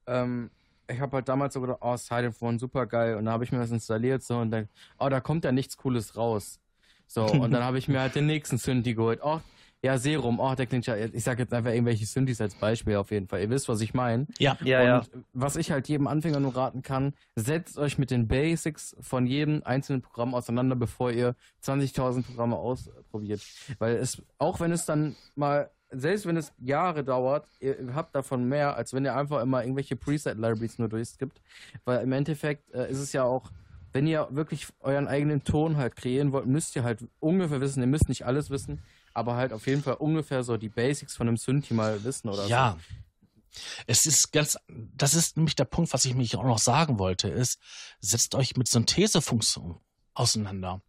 [0.05, 0.49] Ähm,
[0.89, 3.15] ich habe halt damals so gedacht, oh, Silent super geil.
[3.15, 4.69] Und dann habe ich mir das installiert so und dann,
[4.99, 6.59] oh, da kommt ja nichts Cooles raus.
[7.07, 9.19] So, und dann habe ich mir halt den nächsten Synthi geholt.
[9.23, 9.39] Oh,
[9.83, 13.11] ja, Serum, oh, der klingt ja, ich sage jetzt einfach irgendwelche Synthes als Beispiel auf
[13.11, 13.41] jeden Fall.
[13.41, 14.25] Ihr wisst, was ich meine.
[14.39, 15.03] Ja, ja, ja.
[15.33, 19.61] Was ich halt jedem Anfänger nur raten kann, setzt euch mit den Basics von jedem
[19.63, 23.41] einzelnen Programm auseinander, bevor ihr 20.000 Programme ausprobiert.
[23.77, 28.49] Weil es, auch wenn es dann mal selbst wenn es Jahre dauert, ihr habt davon
[28.49, 31.41] mehr, als wenn ihr einfach immer irgendwelche Preset-Libraries nur durchskippt.
[31.85, 33.51] Weil im Endeffekt äh, ist es ja auch,
[33.93, 37.87] wenn ihr wirklich euren eigenen Ton halt kreieren wollt, müsst ihr halt ungefähr wissen, ihr
[37.87, 41.37] müsst nicht alles wissen, aber halt auf jeden Fall ungefähr so die Basics von einem
[41.37, 42.77] Synthi mal wissen oder ja.
[42.77, 43.61] so.
[43.87, 47.27] Es ist ganz, das ist nämlich der Punkt, was ich mich auch noch sagen wollte,
[47.27, 47.59] ist,
[47.99, 49.79] setzt euch mit Synthesefunktion
[50.13, 50.81] auseinander.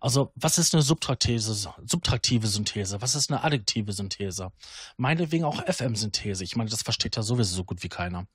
[0.00, 3.00] Also, was ist eine subtraktive, subtraktive Synthese?
[3.00, 4.52] Was ist eine addiktive Synthese?
[4.96, 6.44] Meinetwegen auch FM-Synthese.
[6.44, 8.26] Ich meine, das versteht ja sowieso so gut wie keiner.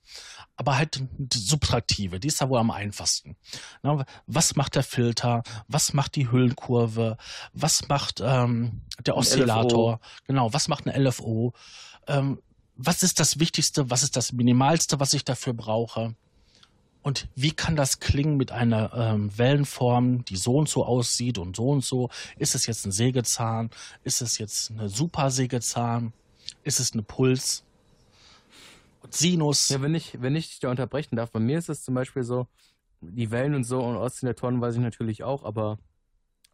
[0.56, 3.36] Aber halt die subtraktive, die ist ja wohl am einfachsten.
[3.82, 5.42] Na, was macht der Filter?
[5.68, 7.16] Was macht die Hüllenkurve?
[7.52, 10.00] Was macht ähm, der Oszillator?
[10.26, 11.52] Genau, was macht eine LFO?
[12.06, 12.40] Ähm,
[12.76, 13.90] was ist das Wichtigste?
[13.90, 16.14] Was ist das Minimalste, was ich dafür brauche?
[17.06, 21.54] Und wie kann das klingen mit einer ähm, Wellenform, die so und so aussieht und
[21.54, 22.10] so und so?
[22.36, 23.70] Ist es jetzt ein Sägezahn?
[24.02, 26.12] Ist es jetzt eine Supersägezahn?
[26.64, 27.62] Ist es eine Puls?
[29.08, 29.68] Sinus?
[29.68, 32.24] Ja, wenn ich, wenn ich dich da unterbrechen darf, bei mir ist es zum Beispiel
[32.24, 32.48] so,
[33.00, 35.78] die Wellen und so und Oszillatoren weiß ich natürlich auch, aber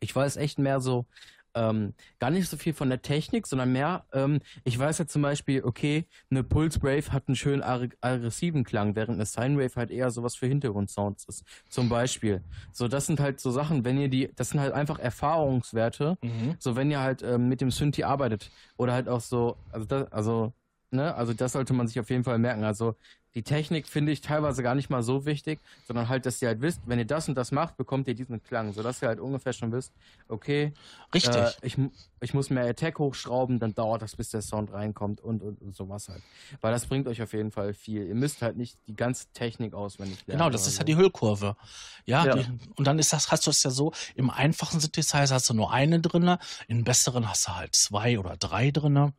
[0.00, 1.06] ich weiß echt mehr so,
[1.54, 5.22] ähm, gar nicht so viel von der Technik, sondern mehr, ähm, ich weiß ja zum
[5.22, 9.90] Beispiel, okay, eine Pulse Wave hat einen schönen aggressiven Klang, während eine Sine Wave halt
[9.90, 11.44] eher sowas für Hintergrundsounds ist.
[11.68, 12.42] Zum Beispiel.
[12.72, 16.56] So, das sind halt so Sachen, wenn ihr die, das sind halt einfach Erfahrungswerte, mhm.
[16.58, 20.10] so wenn ihr halt ähm, mit dem Synthi arbeitet oder halt auch so, also das,
[20.12, 20.52] also
[20.92, 21.14] Ne?
[21.14, 22.64] Also das sollte man sich auf jeden Fall merken.
[22.64, 22.96] Also
[23.34, 26.60] die Technik finde ich teilweise gar nicht mal so wichtig, sondern halt, dass ihr halt
[26.60, 29.52] wisst, wenn ihr das und das macht, bekommt ihr diesen Klang, sodass ihr halt ungefähr
[29.52, 29.92] schon wisst,
[30.28, 30.72] okay,
[31.14, 31.78] richtig, äh, ich,
[32.20, 35.74] ich muss mehr Attack hochschrauben, dann dauert das, bis der Sound reinkommt und, und, und,
[35.74, 36.22] sowas halt.
[36.60, 38.06] Weil das bringt euch auf jeden Fall viel.
[38.06, 40.38] Ihr müsst halt nicht die ganze Technik auswendig lernen.
[40.38, 41.56] Genau, das ist ja die Hüllkurve.
[42.04, 42.36] Ja, ja.
[42.36, 45.54] Die, und dann ist das, hast du es ja so, im einfachen Synthesizer hast du
[45.54, 49.14] nur eine drinne, in besseren hast du halt zwei oder drei drinne.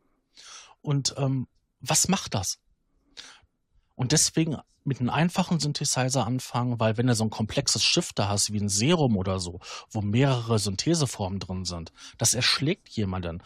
[0.82, 1.48] Und ähm,
[1.80, 2.58] was macht das?
[3.94, 8.52] Und deswegen mit einem einfachen Synthesizer anfangen, weil wenn du so ein komplexes Shifter hast,
[8.52, 13.42] wie ein Serum oder so, wo mehrere Syntheseformen drin sind, das erschlägt jemanden.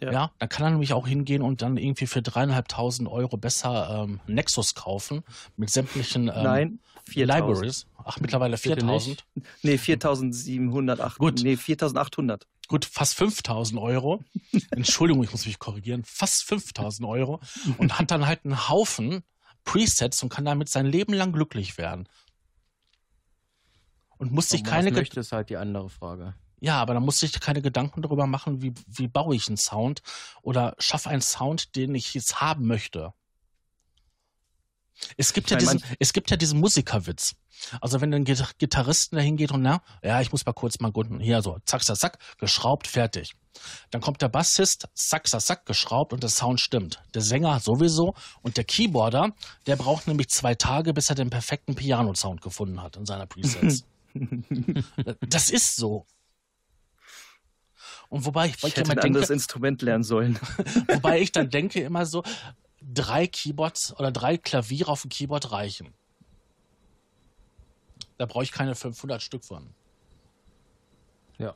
[0.00, 0.12] Ja.
[0.12, 4.20] ja, dann kann er nämlich auch hingehen und dann irgendwie für dreieinhalbtausend Euro besser ähm,
[4.26, 5.22] Nexus kaufen
[5.56, 6.78] mit sämtlichen ähm, Nein,
[7.14, 7.86] Libraries.
[8.04, 9.24] Ach, mittlerweile 4000?
[9.62, 11.18] Nee, 4708.
[11.18, 11.40] Gut.
[11.42, 14.22] Nee, 4800 gut, fast 5000 Euro.
[14.70, 16.04] Entschuldigung, ich muss mich korrigieren.
[16.04, 17.40] Fast 5000 Euro.
[17.78, 19.24] Und hat dann halt einen Haufen
[19.68, 22.08] Presets und kann damit sein Leben lang glücklich werden.
[24.16, 24.90] Und muss sich keine.
[24.90, 26.34] Möchte ist halt die andere Frage.
[26.60, 30.02] Ja, aber da muss ich keine Gedanken darüber machen, wie, wie baue ich einen Sound
[30.42, 33.12] oder schaffe einen Sound, den ich jetzt haben möchte.
[35.16, 37.36] Es gibt, ja diesen, es gibt ja diesen Musikerwitz.
[37.80, 41.20] Also wenn ein Gitarristen da hingeht und na, ja, ich muss mal kurz mal gucken,
[41.20, 43.34] hier so, zack, zack, zack, geschraubt, fertig.
[43.90, 47.02] Dann kommt der Bassist, zack, zack, zack, geschraubt und der Sound stimmt.
[47.14, 49.34] Der Sänger sowieso und der Keyboarder,
[49.66, 53.84] der braucht nämlich zwei Tage, bis er den perfekten Piano-Sound gefunden hat in seiner Presets.
[55.28, 56.06] das ist so.
[58.08, 60.38] Und wobei ich, ich hätte ein denke, anderes Instrument lernen sollen.
[60.88, 62.22] wobei ich dann denke immer so,
[62.82, 65.94] drei Keyboards oder drei Klaviere auf dem Keyboard reichen.
[68.16, 69.70] Da brauche ich keine 500 Stück von.
[71.38, 71.54] Ja.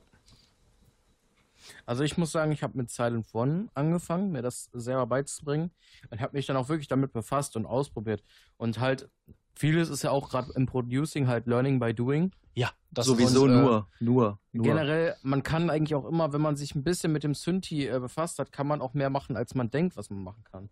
[1.86, 5.70] Also ich muss sagen, ich habe mit Silent One angefangen, mir das selber beizubringen
[6.10, 8.22] und habe mich dann auch wirklich damit befasst und ausprobiert.
[8.56, 9.10] Und halt,
[9.54, 12.32] vieles ist ja auch gerade im Producing halt Learning by Doing.
[12.54, 14.64] Ja, das sowieso und, äh, nur, nur, nur.
[14.64, 17.98] Generell, man kann eigentlich auch immer, wenn man sich ein bisschen mit dem Synthi äh,
[17.98, 20.68] befasst hat, kann man auch mehr machen, als man denkt, was man machen kann.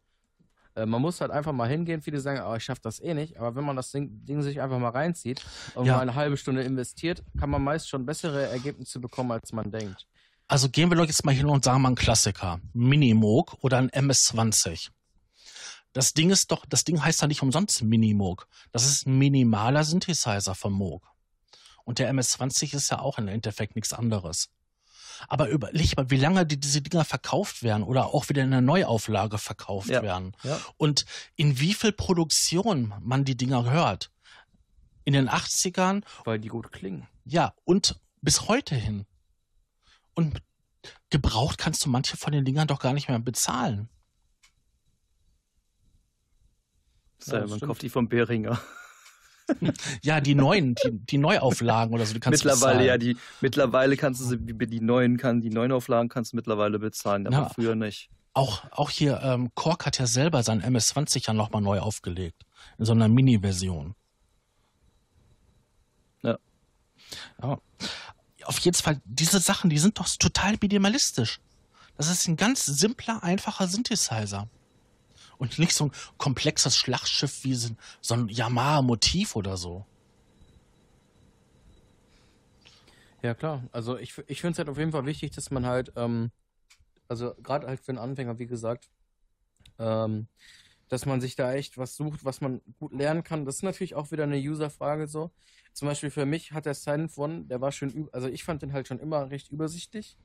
[0.74, 2.02] Äh, man muss halt einfach mal hingehen.
[2.02, 3.38] Viele sagen, oh, ich schaffe das eh nicht.
[3.38, 5.96] Aber wenn man das Ding, Ding sich einfach mal reinzieht und ja.
[5.96, 10.06] mal eine halbe Stunde investiert, kann man meist schon bessere Ergebnisse bekommen, als man denkt.
[10.48, 12.60] Also gehen wir doch jetzt mal hin und sagen mal einen Klassiker.
[12.72, 14.90] Minimoog oder ein MS-20.
[15.92, 18.46] Das Ding ist doch, das Ding heißt ja nicht umsonst Minimoog.
[18.72, 21.08] Das ist ein minimaler Synthesizer von Moog.
[21.84, 24.50] Und der MS-20 ist ja auch im Endeffekt nichts anderes.
[25.28, 28.60] Aber überleg mal, wie lange die, diese Dinger verkauft werden oder auch wieder in einer
[28.60, 30.02] Neuauflage verkauft ja.
[30.02, 30.36] werden.
[30.42, 30.60] Ja.
[30.76, 31.04] Und
[31.36, 34.10] in wie viel Produktion man die Dinger hört.
[35.04, 36.02] In den 80ern.
[36.24, 37.08] Weil die gut klingen.
[37.24, 39.06] Ja, und bis heute hin.
[40.14, 40.42] Und
[41.10, 43.88] gebraucht kannst du manche von den Dingern doch gar nicht mehr bezahlen.
[47.26, 48.60] Ja, man kauft die vom Behringer.
[50.02, 52.86] ja, die neuen, die, die Neuauflagen oder so, die kannst mittlerweile, du bezahlen.
[52.86, 56.78] ja, die mittlerweile kannst du sie, die neuen kann, die neuen Auflagen kannst du mittlerweile
[56.78, 58.10] bezahlen, aber ja, früher nicht.
[58.32, 62.44] Auch, auch hier, ähm, Kork hat ja selber sein MS-20 ja nochmal neu aufgelegt.
[62.78, 63.94] In so einer Mini-Version.
[66.22, 66.38] Ja.
[67.42, 67.58] ja.
[68.44, 71.40] Auf jeden Fall, diese Sachen, die sind doch total minimalistisch.
[71.96, 74.48] Das ist ein ganz simpler, einfacher Synthesizer
[75.40, 77.74] und nicht so ein komplexes Schlachtschiff wie so
[78.10, 79.84] ein Yamaha-Motiv oder so.
[83.22, 83.64] Ja, klar.
[83.72, 86.30] Also ich, ich finde es halt auf jeden Fall wichtig, dass man halt, ähm,
[87.08, 88.90] also gerade halt für einen Anfänger, wie gesagt,
[89.78, 90.28] ähm,
[90.88, 93.44] dass man sich da echt was sucht, was man gut lernen kann.
[93.44, 95.30] Das ist natürlich auch wieder eine User-Frage so.
[95.72, 98.72] Zum Beispiel für mich hat der Silent One, der war schön, also ich fand den
[98.72, 100.18] halt schon immer recht übersichtlich.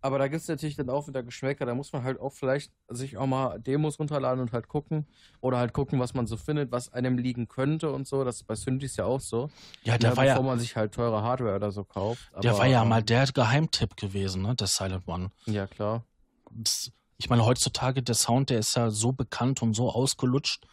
[0.00, 1.66] Aber da gibt es natürlich dann auch wieder Geschmäcker.
[1.66, 5.06] Da muss man halt auch vielleicht sich auch mal Demos runterladen und halt gucken.
[5.40, 8.22] Oder halt gucken, was man so findet, was einem liegen könnte und so.
[8.22, 9.50] Das ist bei Synthes ja auch so.
[9.82, 10.46] Ja, der ja, war bevor ja.
[10.46, 12.28] man sich halt teure Hardware oder so kauft.
[12.32, 14.54] Aber, der war ja ähm, mal der Geheimtipp gewesen, ne?
[14.54, 15.30] Der Silent One.
[15.46, 16.04] Ja, klar.
[16.50, 20.66] Das, ich meine, heutzutage der Sound, der ist ja so bekannt und so ausgelutscht.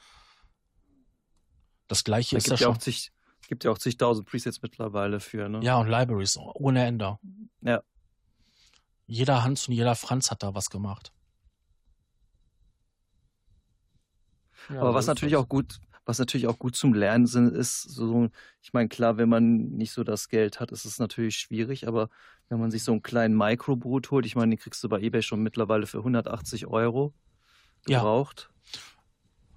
[1.88, 2.80] Das gleiche da ist ja schon.
[2.80, 3.12] Zig,
[3.48, 5.62] gibt ja auch zigtausend Presets mittlerweile für, ne?
[5.64, 7.18] Ja, und Libraries ohne Ende.
[7.62, 7.82] Ja
[9.14, 11.14] jeder Hans und jeder Franz hat da was gemacht.
[14.70, 18.30] Ja, Aber was natürlich auch gut, was natürlich auch gut zum Lernen sind, ist so,
[18.62, 22.10] ich meine, klar, wenn man nicht so das Geld hat, ist es natürlich schwierig, aber
[22.50, 25.22] wenn man sich so einen kleinen Microbrut holt, ich meine, den kriegst du bei eBay
[25.22, 27.14] schon mittlerweile für 180 Euro
[27.86, 28.50] gebraucht.
[28.74, 28.80] Ja.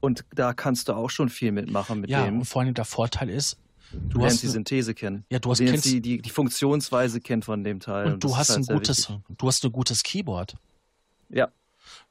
[0.00, 2.34] Und da kannst du auch schon viel mitmachen mit ja, dem.
[2.34, 3.58] Ja, und vor allem der Vorteil ist,
[3.92, 5.24] Du lernst die Synthese kennen.
[5.30, 8.06] Ja, du hast kennst, die, die, die Funktionsweise kennt von dem Teil.
[8.06, 10.56] Und, und du hast halt ein gutes, du hast ein gutes Keyboard.
[11.28, 11.48] Ja.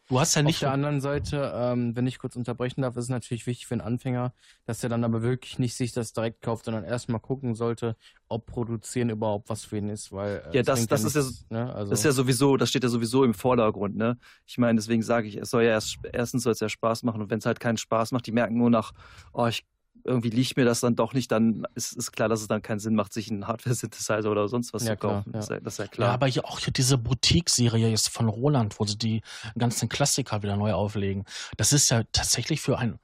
[0.08, 0.58] Du hast ja nicht.
[0.58, 3.74] Auf der anderen Seite, ähm, wenn ich kurz unterbrechen darf, ist es natürlich wichtig für
[3.74, 4.34] einen Anfänger,
[4.66, 7.96] dass er dann aber wirklich nicht sich das direkt kauft, sondern erstmal gucken sollte,
[8.28, 10.44] ob produzieren überhaupt was für ihn ist, weil.
[10.52, 11.74] Äh, ja, das, das, ist nichts, ja, ne?
[11.74, 14.20] also das ist ja sowieso, das steht ja sowieso im Vordergrund, ne?
[14.46, 17.24] Ich meine, deswegen sage ich, es soll ja erst, erstens soll es ja Spaß machen
[17.24, 18.92] und wenn es halt keinen Spaß macht, die merken nur nach,
[19.34, 19.66] oh, ich
[20.04, 22.80] irgendwie liegt mir das dann doch nicht, dann ist, ist klar, dass es dann keinen
[22.80, 25.32] Sinn macht, sich einen Hardware-Synthesizer oder sonst was ja, zu kaufen.
[25.32, 25.40] Klar, ja.
[25.40, 26.08] Das, ist ja, das, ist ja, klar.
[26.10, 29.22] Ja, aber hier auch hier diese Boutique-Serie jetzt von Roland, wo sie die
[29.58, 31.26] ganzen Klassiker wieder neu auflegen.
[31.58, 33.00] Das ist ja tatsächlich für einen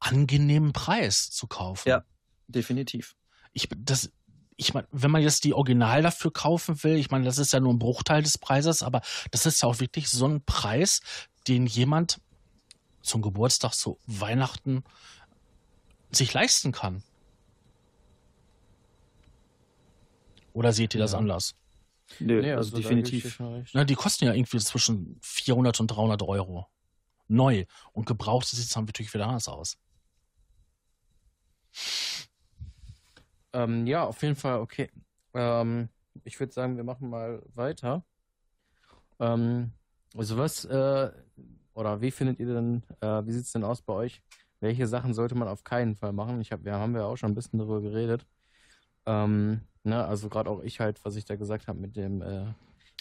[0.00, 1.88] angenehmen Preis zu kaufen.
[1.88, 2.04] Ja,
[2.48, 3.16] definitiv.
[3.52, 4.10] Ich, das,
[4.56, 7.60] ich meine, wenn man jetzt die Original dafür kaufen will, ich meine, das ist ja
[7.60, 9.00] nur ein Bruchteil des Preises, aber
[9.30, 11.00] das ist ja auch wirklich so ein Preis,
[11.46, 12.20] den jemand
[13.02, 14.82] zum Geburtstag, zu Weihnachten
[16.16, 17.02] sich leisten kann.
[20.52, 21.18] Oder seht ihr das ja.
[21.18, 21.54] anders?
[22.20, 23.40] Nö, nee, also, also definitiv.
[23.72, 26.66] Na, die kosten ja irgendwie zwischen 400 und 300 Euro.
[27.28, 27.64] Neu.
[27.92, 29.76] Und gebraucht sieht es dann natürlich wieder anders aus.
[33.52, 34.90] Ähm, ja, auf jeden Fall, okay.
[35.34, 35.88] Ähm,
[36.24, 38.04] ich würde sagen, wir machen mal weiter.
[39.18, 39.72] Ähm,
[40.16, 41.10] also was, äh,
[41.74, 44.22] oder wie findet ihr denn, äh, wie sieht es denn aus bei euch?
[44.60, 46.40] Welche Sachen sollte man auf keinen Fall machen.
[46.40, 48.26] Ich hab, wir haben ja auch schon ein bisschen darüber geredet.
[49.06, 52.46] Ähm, ne, also gerade auch ich halt, was ich da gesagt habe mit dem, äh,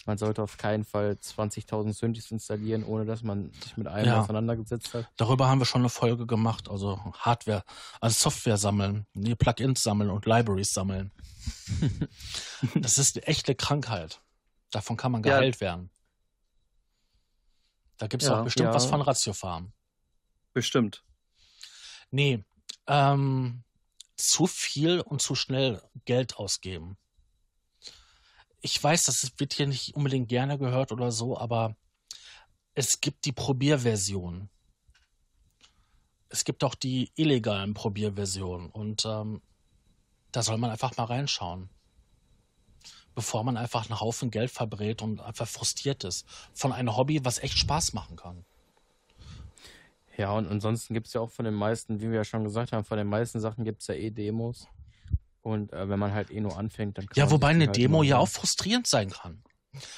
[0.06, 4.22] man sollte auf keinen Fall 20.000 Synthes installieren, ohne dass man sich mit einem ja.
[4.22, 5.10] auseinandergesetzt hat.
[5.18, 7.64] Darüber haben wir schon eine Folge gemacht, also Hardware,
[8.02, 11.12] also Software sammeln, nee, Plugins sammeln und Libraries sammeln.
[12.76, 14.22] das ist eine echte Krankheit.
[14.72, 15.62] Davon kann man geheilt ja.
[15.62, 15.90] werden.
[17.98, 19.72] Da gibt es ja, auch bestimmt was von Ratiofarm.
[20.54, 21.04] Bestimmt.
[22.16, 22.46] Nee,
[22.88, 23.66] ähm,
[24.16, 26.98] zu viel und zu schnell Geld ausgeben.
[28.62, 31.76] Ich weiß, das wird hier nicht unbedingt gerne gehört oder so, aber
[32.74, 34.50] es gibt die Probierversion.
[36.30, 39.42] Es gibt auch die illegalen Probierversionen und ähm,
[40.32, 41.70] da soll man einfach mal reinschauen.
[43.14, 47.40] Bevor man einfach einen Haufen Geld verbrät und einfach frustriert ist von einem Hobby, was
[47.40, 48.46] echt Spaß machen kann.
[50.18, 52.72] Ja, und ansonsten gibt es ja auch von den meisten, wie wir ja schon gesagt
[52.72, 54.68] haben, von den meisten Sachen gibt es ja eh Demos.
[55.42, 57.78] Und äh, wenn man halt eh nur anfängt, dann kann Ja, man wobei eine halt
[57.78, 59.44] Demo ja auch frustrierend sein kann.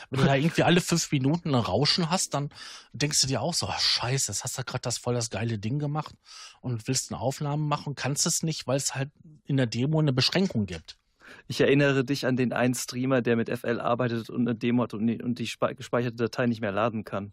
[0.10, 2.50] Wenn du da irgendwie alle fünf Minuten ein Rauschen hast, dann
[2.94, 5.60] denkst du dir auch so, ach, scheiße, jetzt hast du gerade das voll das geile
[5.60, 6.16] Ding gemacht
[6.62, 9.12] und willst eine Aufnahme machen und kannst es nicht, weil es halt
[9.46, 10.98] in der Demo eine Beschränkung gibt.
[11.48, 14.94] Ich erinnere dich an den einen Streamer, der mit FL arbeitet und eine Demo hat
[14.94, 15.18] und die,
[15.76, 17.32] gespeicherte Datei nicht mehr laden kann.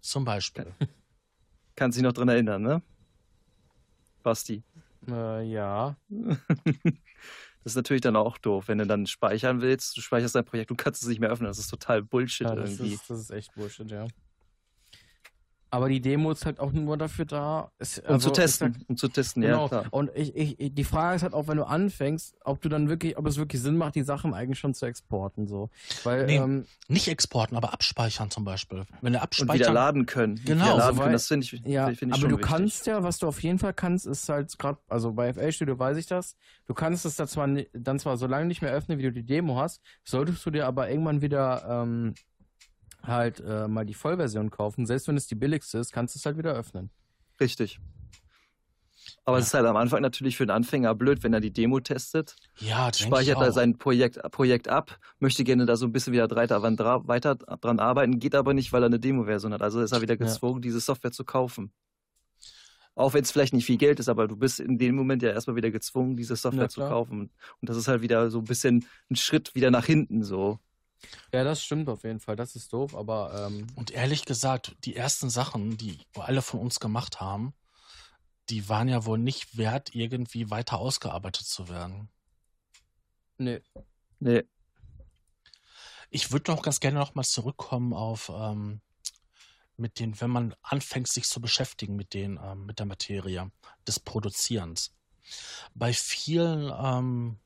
[0.00, 0.66] Zum Beispiel.
[1.76, 2.82] Kannst dich noch dran erinnern, ne?
[4.22, 4.62] Basti.
[5.08, 5.96] Äh, ja.
[7.64, 10.72] Das ist natürlich dann auch doof, wenn du dann speichern willst, du speicherst dein Projekt
[10.72, 11.46] und kannst es nicht mehr öffnen.
[11.46, 12.94] Das ist total Bullshit ja das, irgendwie.
[12.94, 14.08] ist, das ist echt Bullshit, ja.
[15.74, 18.88] Aber die Demo ist halt auch nur dafür da, es, um also, zu testen, sag-
[18.90, 19.62] um zu testen, Genau.
[19.62, 19.84] ja klar.
[19.90, 22.90] Und ich, ich, ich- die Frage ist halt auch, wenn du anfängst, ob du dann
[22.90, 25.70] wirklich, ob es wirklich Sinn macht, die Sachen eigentlich schon zu exporten, so.
[26.04, 28.80] Weil, Nee, ähm, Nicht exporten, aber abspeichern zum Beispiel.
[28.80, 30.40] Wenn du Und wieder abspeichern, laden können.
[30.44, 32.46] Genau, wieder laden so können, das finde ich, Ja, finde ich aber du wichtig.
[32.50, 35.78] kannst ja, was du auf jeden Fall kannst, ist halt gerade, also bei FL Studio
[35.78, 38.98] weiß ich das, du kannst es da zwar, dann zwar so lange nicht mehr öffnen,
[38.98, 42.12] wie du die Demo hast, solltest du dir aber irgendwann wieder ähm,
[43.04, 44.86] halt äh, mal die Vollversion kaufen.
[44.86, 46.90] Selbst wenn es die billigste ist, kannst du es halt wieder öffnen.
[47.40, 47.78] Richtig.
[49.24, 51.80] Aber es ist halt am Anfang natürlich für den Anfänger blöd, wenn er die Demo
[51.80, 56.30] testet, ja, speichert er sein Projekt, Projekt ab, möchte gerne da so ein bisschen wieder
[56.30, 59.62] weiter, dran- weiter dran arbeiten, geht aber nicht, weil er eine Demo-Version hat.
[59.62, 60.24] Also ist er wieder Ja.
[60.26, 61.72] gezwungen, diese Software zu kaufen.
[62.94, 65.30] Auch wenn es vielleicht nicht viel Geld ist, aber du bist in dem Moment ja
[65.30, 67.30] erstmal wieder gezwungen, diese Software Ja, zu kaufen.
[67.60, 70.58] Und das ist halt wieder so ein bisschen ein Schritt wieder nach hinten so.
[71.32, 72.36] Ja, das stimmt auf jeden Fall.
[72.36, 76.80] Das ist doof, aber ähm, Und ehrlich gesagt, die ersten Sachen, die alle von uns
[76.80, 77.54] gemacht haben,
[78.48, 82.08] die waren ja wohl nicht wert, irgendwie weiter ausgearbeitet zu werden.
[83.38, 83.60] nee.
[84.20, 84.44] Nee.
[86.10, 88.82] Ich würde noch ganz gerne noch mal zurückkommen auf ähm,
[89.76, 93.50] mit den, wenn man anfängt, sich zu beschäftigen mit den, ähm, mit der Materie
[93.86, 94.94] des Produzierens.
[95.74, 97.38] Bei vielen ähm,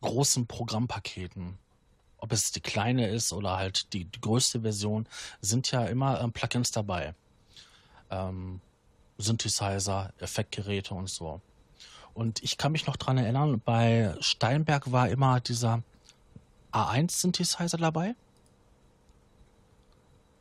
[0.00, 1.58] großen Programmpaketen,
[2.22, 5.08] ob es die kleine ist oder halt die, die größte Version,
[5.40, 7.14] sind ja immer ähm, Plugins dabei.
[8.10, 8.60] Ähm,
[9.18, 11.40] Synthesizer, Effektgeräte und so.
[12.14, 15.82] Und ich kann mich noch dran erinnern, bei Steinberg war immer dieser
[16.72, 18.14] A1-Synthesizer dabei.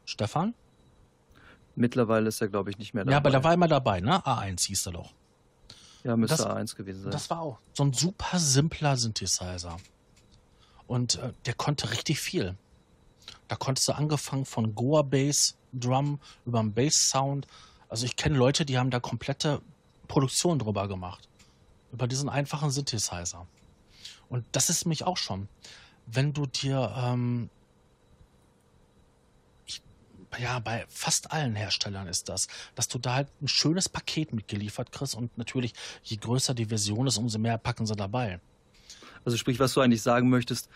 [0.06, 0.54] Stefan?
[1.76, 3.12] Mittlerweile ist er, glaube ich, nicht mehr dabei.
[3.14, 4.24] Ja, aber der war immer dabei, ne?
[4.26, 5.14] A1 hieß er doch.
[6.04, 7.12] Ja, müsste das- A1 gewesen sein.
[7.12, 9.78] Das war auch so ein super simpler Synthesizer.
[10.92, 12.58] Und äh, der konnte richtig viel.
[13.48, 17.48] Da konntest du angefangen von Goa Bass, Drum, über den Bass Sound.
[17.88, 19.62] Also ich kenne Leute, die haben da komplette
[20.10, 21.30] Produktion drüber gemacht.
[21.94, 23.48] Über diesen einfachen Synthesizer.
[24.28, 25.48] Und das ist mich auch schon.
[26.08, 27.50] Wenn du dir, ähm,
[30.38, 34.92] ja, bei fast allen Herstellern ist das, dass du da halt ein schönes Paket mitgeliefert
[34.92, 35.74] kriegst und natürlich,
[36.04, 38.42] je größer die Version ist, umso mehr packen sie dabei.
[39.26, 40.70] Also sprich, was du eigentlich sagen möchtest,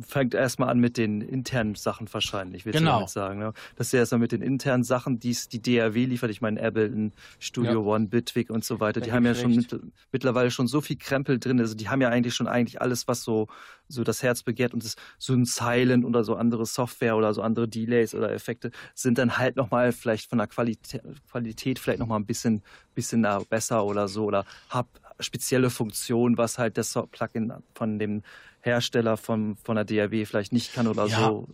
[0.00, 2.92] fängt erstmal an mit den internen Sachen wahrscheinlich, willst Genau.
[2.94, 3.38] damit sagen.
[3.38, 3.52] Ne?
[3.76, 7.82] Dass du erstmal mit den internen Sachen, die die DAW liefert, ich meine Ableton, Studio
[7.94, 10.66] One, Bitwig und so weiter, die Da haben ja gebe schon ich mit, mittlerweile schon
[10.66, 13.48] so viel Krempel drin, also die haben ja eigentlich schon eigentlich alles, was so,
[13.88, 17.42] so das Herz begehrt und das, so ein Silent oder so andere Software oder so
[17.42, 22.18] andere Delays oder Effekte sind dann halt nochmal vielleicht von der Qualität, Qualität vielleicht nochmal
[22.18, 22.62] ein bisschen,
[22.94, 24.88] bisschen na, besser oder so oder hab
[25.22, 28.22] spezielle Funktionen, was halt das Plugin von dem
[28.60, 31.48] Hersteller von, von der DAW vielleicht nicht kann oder Ja, so.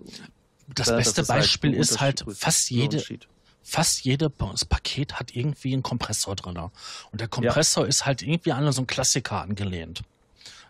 [0.74, 3.02] Das Ja, beste ist halt Beispiel ein ist halt Unterschied, fast jede,
[3.62, 6.58] fast jedes Paket hat irgendwie einen Kompressor drin.
[7.10, 10.02] Und der Kompressor ist halt irgendwie an so einen Klassiker angelehnt.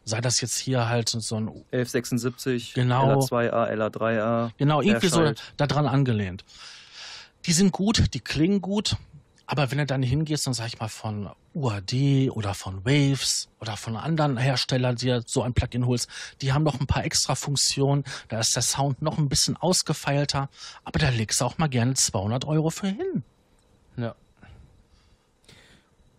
[0.04, 3.18] Sei das jetzt hier halt so ein, 1176, Genau.
[3.20, 4.52] LA2A, LA3A.
[4.56, 5.42] genau, irgendwie so Fairchild.
[5.56, 6.44] da dran angelehnt.
[7.46, 8.96] Die sind gut, die klingen gut,
[9.50, 13.78] aber wenn du dann hingehst und sag ich mal von UAD oder von Waves oder
[13.78, 16.06] von anderen Herstellern dir so ein Plugin holst,
[16.42, 20.50] die haben noch ein paar extra Funktionen, da ist der Sound noch ein bisschen ausgefeilter,
[20.84, 23.22] aber da legst du auch mal gerne 200 Euro für hin.
[23.96, 24.14] Ja.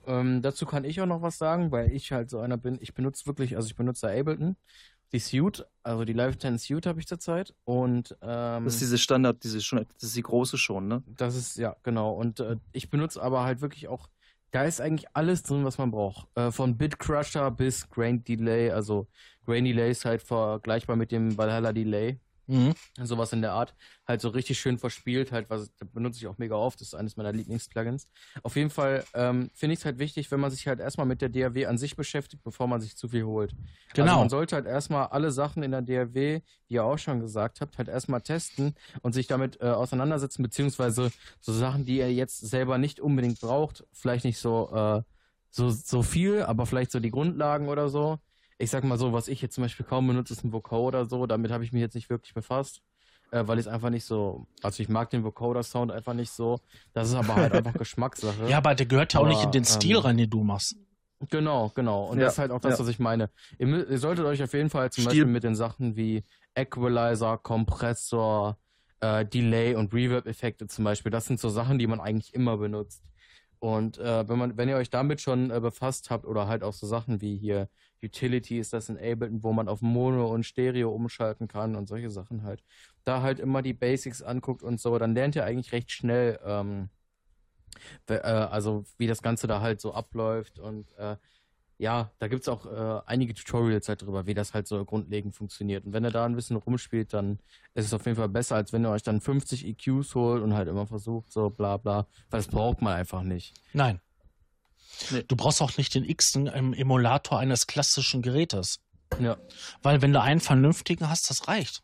[0.08, 2.80] Ähm, dazu kann ich auch noch was sagen, weil ich halt so einer bin.
[2.82, 4.56] Ich benutze wirklich, also ich benutze Ableton.
[5.12, 7.54] Die Suite, also die Live 10 Suite habe ich zurzeit.
[7.66, 11.04] Und ähm, Das ist diese Standard, diese schon, das ist die große schon, ne?
[11.08, 12.14] das ist, ja, genau.
[12.14, 14.08] Und äh, ich benutze aber halt wirklich auch,
[14.52, 16.28] da ist eigentlich alles drin, was man braucht.
[16.36, 19.08] Äh, von Bitcrusher bis Grain Delay, also
[19.46, 22.20] Grain Delay ist halt vergleichbar mit dem Valhalla Delay.
[22.50, 22.74] Mhm.
[23.04, 23.76] Sowas in der Art.
[24.08, 27.16] Halt so richtig schön verspielt, halt, was benutze ich auch mega oft, das ist eines
[27.16, 28.10] meiner Lieblingsplugins.
[28.42, 31.22] Auf jeden Fall ähm, finde ich es halt wichtig, wenn man sich halt erstmal mit
[31.22, 33.52] der DAW an sich beschäftigt, bevor man sich zu viel holt.
[33.52, 34.14] Also genau.
[34.14, 37.62] Also man sollte halt erstmal alle Sachen in der DAW, wie ihr auch schon gesagt
[37.62, 38.74] habt, halt erstmal testen
[39.04, 43.86] und sich damit äh, auseinandersetzen, beziehungsweise so Sachen, die ihr jetzt selber nicht unbedingt braucht,
[43.94, 45.04] vielleicht nicht so, äh,
[45.52, 48.18] so, so viel, aber vielleicht so die Grundlagen oder so
[48.60, 51.26] ich sag mal so, was ich jetzt zum Beispiel kaum benutze, ist ein Vocoder so.
[51.26, 52.82] Damit habe ich mich jetzt nicht wirklich befasst,
[53.32, 54.46] äh, weil ich es einfach nicht so.
[54.62, 56.60] Also ich mag den Vocoder-Sound einfach nicht so.
[56.94, 58.48] Das ist aber halt einfach Geschmackssache.
[58.48, 60.76] Ja, aber der gehört ja auch nicht in den Stil ähm, rein, den du machst.
[61.30, 62.06] Genau, genau.
[62.06, 62.80] Und ja, das ist halt auch das, ja.
[62.80, 63.30] was ich meine.
[63.58, 65.06] Ihr, ihr, solltet euch auf jeden Fall zum Stil.
[65.12, 68.58] Beispiel mit den Sachen wie Equalizer, Kompressor,
[69.00, 73.04] äh, Delay und Reverb-Effekte zum Beispiel, das sind so Sachen, die man eigentlich immer benutzt.
[73.60, 76.74] Und äh, wenn man, wenn ihr euch damit schon äh, befasst habt oder halt auch
[76.74, 77.70] so Sachen wie hier
[78.02, 82.10] Utility ist das in Ableton, wo man auf Mono und Stereo umschalten kann und solche
[82.10, 82.64] Sachen halt,
[83.04, 86.90] da halt immer die Basics anguckt und so, dann lernt ihr eigentlich recht schnell, ähm,
[88.08, 91.18] äh, also wie das Ganze da halt so abläuft und äh,
[91.80, 95.34] ja, da gibt es auch äh, einige Tutorials halt drüber, wie das halt so grundlegend
[95.34, 95.86] funktioniert.
[95.86, 97.40] Und wenn ihr da ein bisschen rumspielt, dann
[97.74, 100.54] ist es auf jeden Fall besser, als wenn ihr euch dann 50 EQs holt und
[100.54, 103.54] halt immer versucht, so bla bla, weil das braucht man einfach nicht.
[103.72, 104.02] Nein.
[105.10, 105.24] Nee.
[105.26, 108.82] Du brauchst auch nicht den X im Emulator eines klassischen Gerätes.
[109.22, 109.38] Ja.
[109.82, 111.82] Weil wenn du einen vernünftigen hast, das reicht.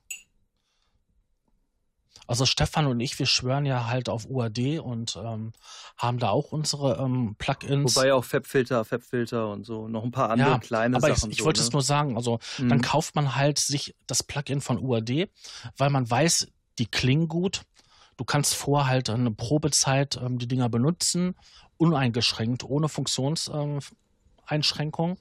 [2.28, 5.54] Also Stefan und ich, wir schwören ja halt auf UAD und ähm,
[5.98, 7.96] haben da auch unsere ähm, Plugins.
[7.96, 11.30] Wobei auch Fabfilter, Fabfilter und so, noch ein paar andere ja, kleine aber Sachen.
[11.30, 11.68] Ich, ich so, wollte ne?
[11.68, 12.70] es nur sagen, also mhm.
[12.70, 15.30] dann kauft man halt sich das Plugin von UAD,
[15.78, 16.48] weil man weiß,
[16.80, 17.62] die klingen gut.
[18.18, 21.36] Du kannst vor halt eine Probezeit ähm, die Dinger benutzen,
[21.78, 25.18] uneingeschränkt, ohne Funktionseinschränkung.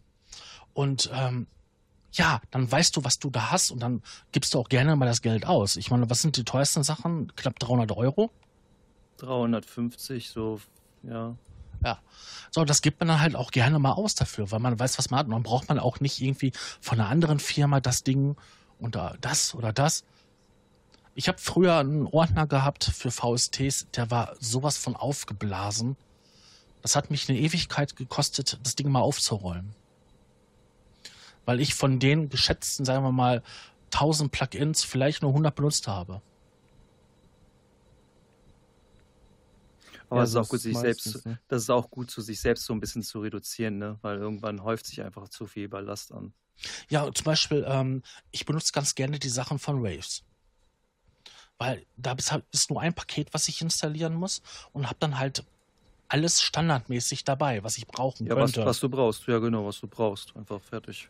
[0.73, 1.49] Und ähm,
[2.17, 4.03] ja, dann weißt du, was du da hast und dann
[4.33, 5.77] gibst du auch gerne mal das Geld aus.
[5.77, 7.35] Ich meine, was sind die teuersten Sachen?
[7.37, 8.31] Knapp 300 Euro?
[9.19, 10.61] 350, so,
[11.03, 11.37] ja.
[11.85, 11.99] Ja.
[12.51, 15.11] So, das gibt man dann halt auch gerne mal aus dafür, weil man weiß, was
[15.11, 15.27] man hat.
[15.27, 18.37] Und dann braucht man auch nicht irgendwie von einer anderen Firma das Ding
[18.79, 20.05] und das oder das.
[21.15, 25.97] Ich habe früher einen Ordner gehabt für VSTs, der war sowas von aufgeblasen.
[26.83, 29.75] Das hat mich eine Ewigkeit gekostet, das Ding mal aufzurollen
[31.45, 33.43] weil ich von den geschätzten, sagen wir mal,
[33.93, 36.21] 1000 Plugins vielleicht nur 100 benutzt habe.
[40.09, 41.41] Aber ja, das ist auch gut, sich selbst, ne?
[41.49, 43.99] das ist auch gut, zu sich selbst so ein bisschen zu reduzieren, ne?
[44.03, 46.33] weil irgendwann häuft sich einfach zu viel Ballast an.
[46.89, 50.23] Ja, zum Beispiel, ähm, ich benutze ganz gerne die Sachen von Waves.
[51.59, 52.15] Weil da
[52.53, 54.43] ist nur ein Paket, was ich installieren muss
[54.73, 55.45] und habe dann halt
[56.09, 58.61] alles standardmäßig dabei, was ich brauchen ja, könnte.
[58.61, 60.37] Was, was du brauchst, ja genau, was du brauchst.
[60.37, 61.09] Einfach fertig.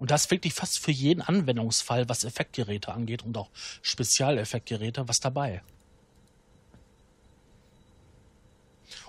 [0.00, 3.50] Und das wirklich fast für jeden Anwendungsfall, was Effektgeräte angeht und auch
[3.82, 5.62] Spezialeffektgeräte, was dabei.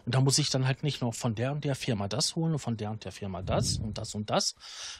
[0.05, 2.53] Und da muss ich dann halt nicht nur von der und der Firma das holen
[2.53, 4.55] und von der und der Firma das und das und das.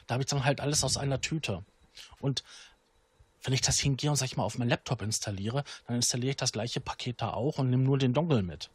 [0.06, 1.62] Da habe ich dann halt alles aus einer Tüte.
[2.20, 2.42] Und
[3.42, 6.36] wenn ich das hingehe und sag ich mal auf meinen Laptop installiere, dann installiere ich
[6.36, 8.70] das gleiche Paket da auch und nehme nur den Dongle mit.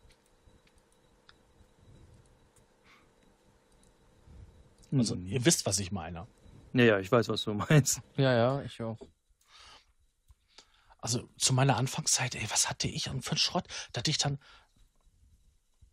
[4.91, 5.26] Also, hm.
[5.26, 6.28] ihr wisst, was ich meine.
[6.78, 8.01] Ja, ja, ich weiß, was du meinst.
[8.17, 8.97] Ja, ja, ich auch.
[10.99, 13.65] Also zu meiner Anfangszeit, ey, was hatte ich an für einen Schrott?
[13.93, 14.39] Da hatte ich dann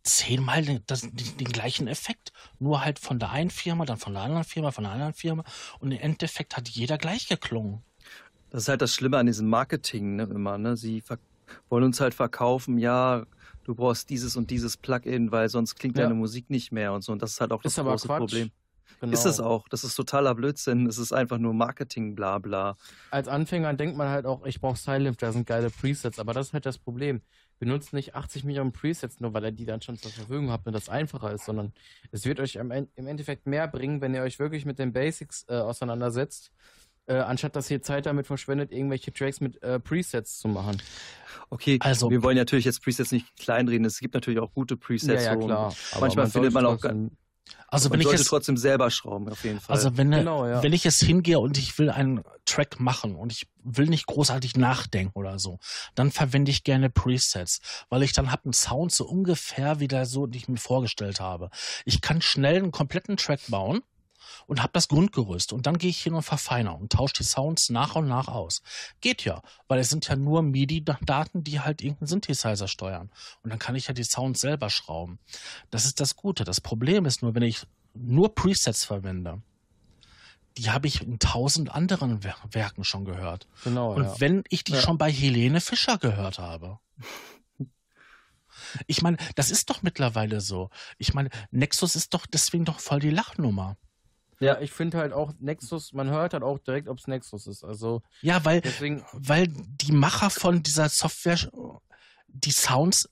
[0.03, 2.31] zehnmal den, das, den, den, gleichen Effekt.
[2.59, 5.43] Nur halt von der einen Firma, dann von der anderen Firma, von der anderen Firma.
[5.79, 7.83] Und im Endeffekt hat jeder gleich geklungen.
[8.49, 10.57] Das ist halt das Schlimme an diesem Marketing ne, immer.
[10.57, 10.77] Ne?
[10.77, 11.03] Sie
[11.69, 13.25] wollen uns halt verkaufen, ja,
[13.63, 16.03] du brauchst dieses und dieses Plugin, weil sonst klingt ja.
[16.03, 17.11] deine Musik nicht mehr und so.
[17.11, 18.51] Und das ist halt auch das ist große Problem.
[19.01, 19.13] Genau.
[19.13, 19.67] Ist es auch.
[19.69, 20.87] Das ist totaler Blödsinn.
[20.87, 22.77] Es ist einfach nur Marketing, bla bla.
[23.11, 26.47] Als Anfänger denkt man halt auch, ich brauche Silent, da sind geile Presets, aber das
[26.47, 27.21] ist halt das Problem.
[27.59, 30.73] Benutzt nicht 80 Millionen Presets, nur weil ihr die dann schon zur Verfügung habt und
[30.73, 31.73] das einfacher ist, sondern
[32.11, 35.53] es wird euch im Endeffekt mehr bringen, wenn ihr euch wirklich mit den Basics äh,
[35.53, 36.51] auseinandersetzt,
[37.07, 40.81] äh, anstatt dass ihr Zeit damit verschwendet, irgendwelche Tracks mit äh, Presets zu machen.
[41.49, 43.85] Okay, also wir wollen natürlich jetzt Presets nicht kleinreden.
[43.85, 45.23] Es gibt natürlich auch gute Presets.
[45.23, 45.73] Ja, ja klar.
[45.99, 46.79] manchmal man findet man auch
[47.67, 49.75] also wenn ich sollte es trotzdem selber schrauben, auf jeden Fall.
[49.75, 50.63] Also wenn, genau, ja.
[50.63, 54.55] wenn ich jetzt hingehe und ich will einen Track machen und ich will nicht großartig
[54.55, 55.59] nachdenken oder so,
[55.93, 60.05] dann verwende ich gerne Presets, weil ich dann habe einen Sound so ungefähr wie der
[60.05, 61.49] so, den ich mir vorgestellt habe.
[61.85, 63.81] Ich kann schnell einen kompletten Track bauen
[64.47, 67.69] und habe das Grundgerüst und dann gehe ich hin und verfeiner und tausche die Sounds
[67.69, 68.61] nach und nach aus.
[69.01, 73.11] Geht ja, weil es sind ja nur MIDI-Daten, die halt irgendeinen Synthesizer steuern.
[73.43, 75.19] Und dann kann ich ja die Sounds selber schrauben.
[75.71, 76.43] Das ist das Gute.
[76.43, 79.41] Das Problem ist nur, wenn ich nur Presets verwende,
[80.57, 83.47] die habe ich in tausend anderen Werken schon gehört.
[83.63, 83.93] Genau.
[83.93, 84.19] Und ja.
[84.19, 84.81] wenn ich die Ja.
[84.81, 86.79] schon bei Helene Fischer gehört habe.
[88.87, 90.69] Ich meine, das ist doch mittlerweile so.
[90.97, 93.77] Ich meine, Nexus ist doch deswegen doch voll die Lachnummer.
[94.39, 97.63] Ja, ich finde halt auch Nexus, man hört halt auch direkt, ob es Nexus ist.
[97.63, 101.39] Also Ja, weil, deswegen, weil die Macher von dieser Software
[102.27, 103.09] die Sounds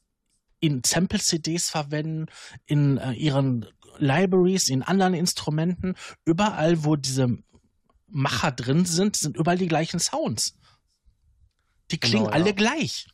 [0.60, 2.28] in Sample-CDs verwenden,
[2.66, 3.66] in äh, ihren
[3.98, 5.96] Libraries, in anderen Instrumenten,
[6.26, 7.38] überall, wo diese
[8.08, 10.56] Macher drin sind, sind überall die gleichen Sounds.
[11.92, 12.42] Die klingen Genau, ja.
[12.42, 13.08] alle gleich.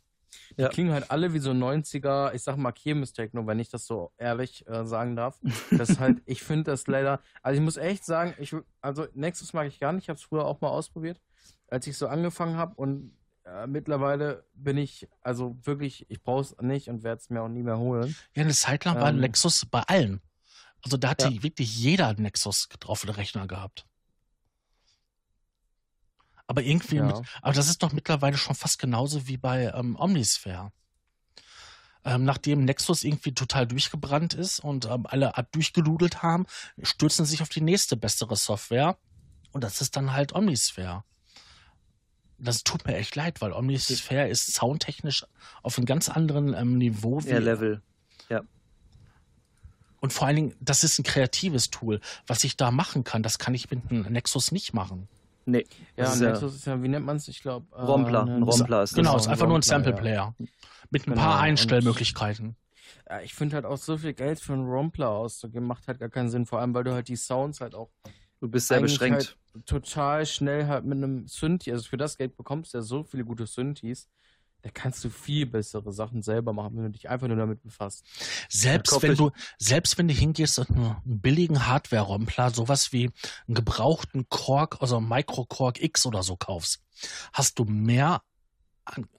[0.60, 0.70] Die Ja.
[0.70, 4.68] klingen halt alle wie so 90er, ich sag mal Kirmes-Techno, wenn ich das so ehrlich
[4.68, 5.40] äh, sagen darf.
[5.72, 9.54] Das ist halt, ich finde das leider, also ich muss echt sagen, ich, also Nexus
[9.54, 11.20] mag ich gar nicht, ich habe es früher auch mal ausprobiert,
[11.70, 13.14] als ich so angefangen habe und
[13.46, 17.48] äh, mittlerweile bin ich, also wirklich, ich brauche es nicht und werde es mir auch
[17.48, 18.16] nie mehr holen.
[18.36, 19.20] Ja, eine Zeit lang war Ähm.
[19.22, 20.22] Nexus bei allen.
[20.84, 23.86] Also da hatte wirklich jeder Nexus drauf den Rechner gehabt.
[26.50, 27.04] Aber irgendwie, Ja.
[27.06, 30.72] mit, aber das ist doch mittlerweile schon fast genauso wie bei ähm, Omnisphere.
[32.04, 36.48] Ähm, nachdem Nexus irgendwie total durchgebrannt ist und ähm, alle ab durchgeludelt haben,
[36.82, 38.98] stürzen sie sich auf die nächste bessere Software
[39.52, 41.04] und das ist dann halt Omnisphere.
[42.40, 45.26] Das tut mir echt leid, weil Omnisphere ist soundtechnisch
[45.62, 47.84] auf einem ganz anderen ähm, Niveau wie Ja, Level.
[50.02, 52.00] und vor allen Dingen, das ist ein kreatives Tool.
[52.26, 55.10] Was ich da machen kann, das kann ich mit einem Nexus nicht machen.
[55.52, 55.66] Nee.
[55.98, 57.28] Ja, ist Nexus ist ja, wie nennt man es?
[57.28, 57.66] Ich glaube.
[57.76, 58.24] Äh, Rompler.
[58.24, 58.98] Ein Rompler ist das.
[58.98, 59.98] Genau, es ist ein einfach nur ein Rompler, Sample ja.
[59.98, 60.36] Player.
[60.92, 62.56] Mit ein Genau, paar Einstellmöglichkeiten.
[63.10, 66.10] Ja, ich finde halt auch so viel Geld für einen Rompler auszugeben, macht halt gar
[66.10, 66.46] keinen Sinn.
[66.46, 67.90] Vor allem, weil du halt die Sounds halt auch
[68.40, 69.38] Du bist sehr beschränkt.
[69.54, 73.04] Halt total schnell halt mit einem Synthi, also für das Geld bekommst du ja so
[73.04, 74.08] viele gute Synthes,
[74.62, 78.06] da kannst du viel bessere Sachen selber machen, wenn du dich einfach nur damit befasst.
[78.50, 83.10] Selbst wenn du, selbst wenn du hingehst und einen billigen Hardware-Rompler, sowas wie
[83.48, 86.84] einen gebrauchten Korg, also Micro Korg X oder so kaufst,
[87.32, 88.22] hast du mehr,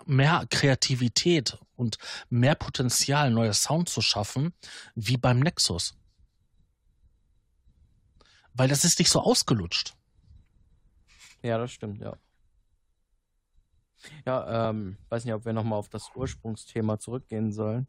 [0.05, 1.97] mehr Kreativität und
[2.29, 4.53] mehr Potenzial, neue Sound zu schaffen,
[4.95, 5.95] wie beim Nexus.
[8.53, 9.95] Weil das ist nicht so ausgelutscht.
[11.43, 12.19] Ja, das stimmt, ja.
[14.27, 17.87] Ja, ähm, weiß nicht, ob wir nochmal auf das Ursprungsthema zurückgehen sollen.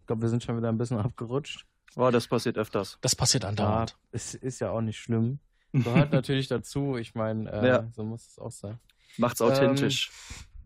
[0.00, 1.66] Ich glaube, wir sind schon wieder ein bisschen abgerutscht.
[1.96, 2.98] Oh, das passiert öfters.
[3.02, 3.96] Das passiert Ja, andauernd.
[4.12, 5.38] es ist ja auch nicht schlimm.
[5.72, 6.96] Gehört natürlich dazu.
[6.96, 7.90] Ich meine, äh, Ja.
[7.92, 8.78] so muss es auch sein.
[9.18, 10.10] Macht's authentisch.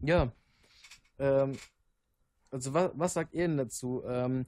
[0.03, 0.31] Ja.
[1.19, 1.57] Ähm,
[2.51, 4.03] also was, was sagt ihr denn dazu?
[4.07, 4.47] Ähm,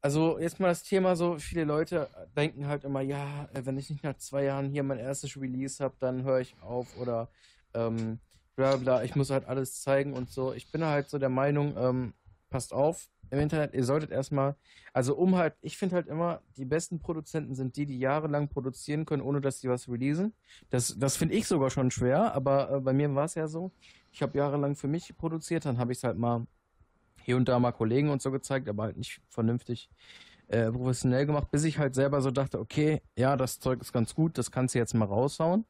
[0.00, 3.88] also jetzt mal das Thema so, viele Leute denken halt immer, ja, äh, wenn ich
[3.90, 7.28] nicht nach zwei Jahren hier mein erstes Release habe, dann höre ich auf oder
[7.74, 8.20] ähm,
[8.56, 10.52] bla bla, ich muss halt alles zeigen und so.
[10.52, 12.14] Ich bin halt so der Meinung, ähm,
[12.50, 14.54] passt auf im Internet, ihr solltet erstmal,
[14.92, 19.06] also um halt, ich finde halt immer, die besten Produzenten sind die, die jahrelang produzieren
[19.06, 20.34] können, ohne dass sie was releasen.
[20.70, 23.72] Das, das finde ich sogar schon schwer, aber äh, bei mir war es ja so.
[24.12, 26.46] Ich habe jahrelang für mich produziert, dann habe ich es halt mal
[27.22, 29.90] hier und da mal Kollegen und so gezeigt, aber halt nicht vernünftig
[30.48, 34.14] äh, professionell gemacht, bis ich halt selber so dachte, okay, ja, das Zeug ist ganz
[34.14, 35.64] gut, das kannst du jetzt mal raushauen.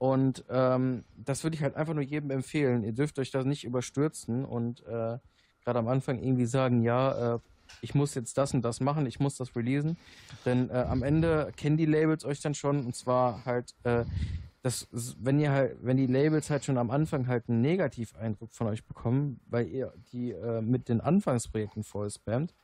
[0.00, 2.84] Und ähm, das würde ich halt einfach nur jedem empfehlen.
[2.84, 5.18] Ihr dürft euch da nicht überstürzen und äh,
[5.62, 7.38] gerade am Anfang irgendwie sagen, ja, äh,
[7.82, 9.98] ich muss jetzt das und das machen, ich muss das releasen.
[10.46, 14.06] Denn äh, am Ende kennen die Labels euch dann schon und zwar halt, äh,
[14.62, 14.88] das,
[15.20, 18.86] wenn ihr halt, wenn die Labels halt schon am Anfang halt einen Negativeindruck von euch
[18.86, 22.54] bekommen, weil ihr die äh, mit den Anfangsprojekten voll spammt,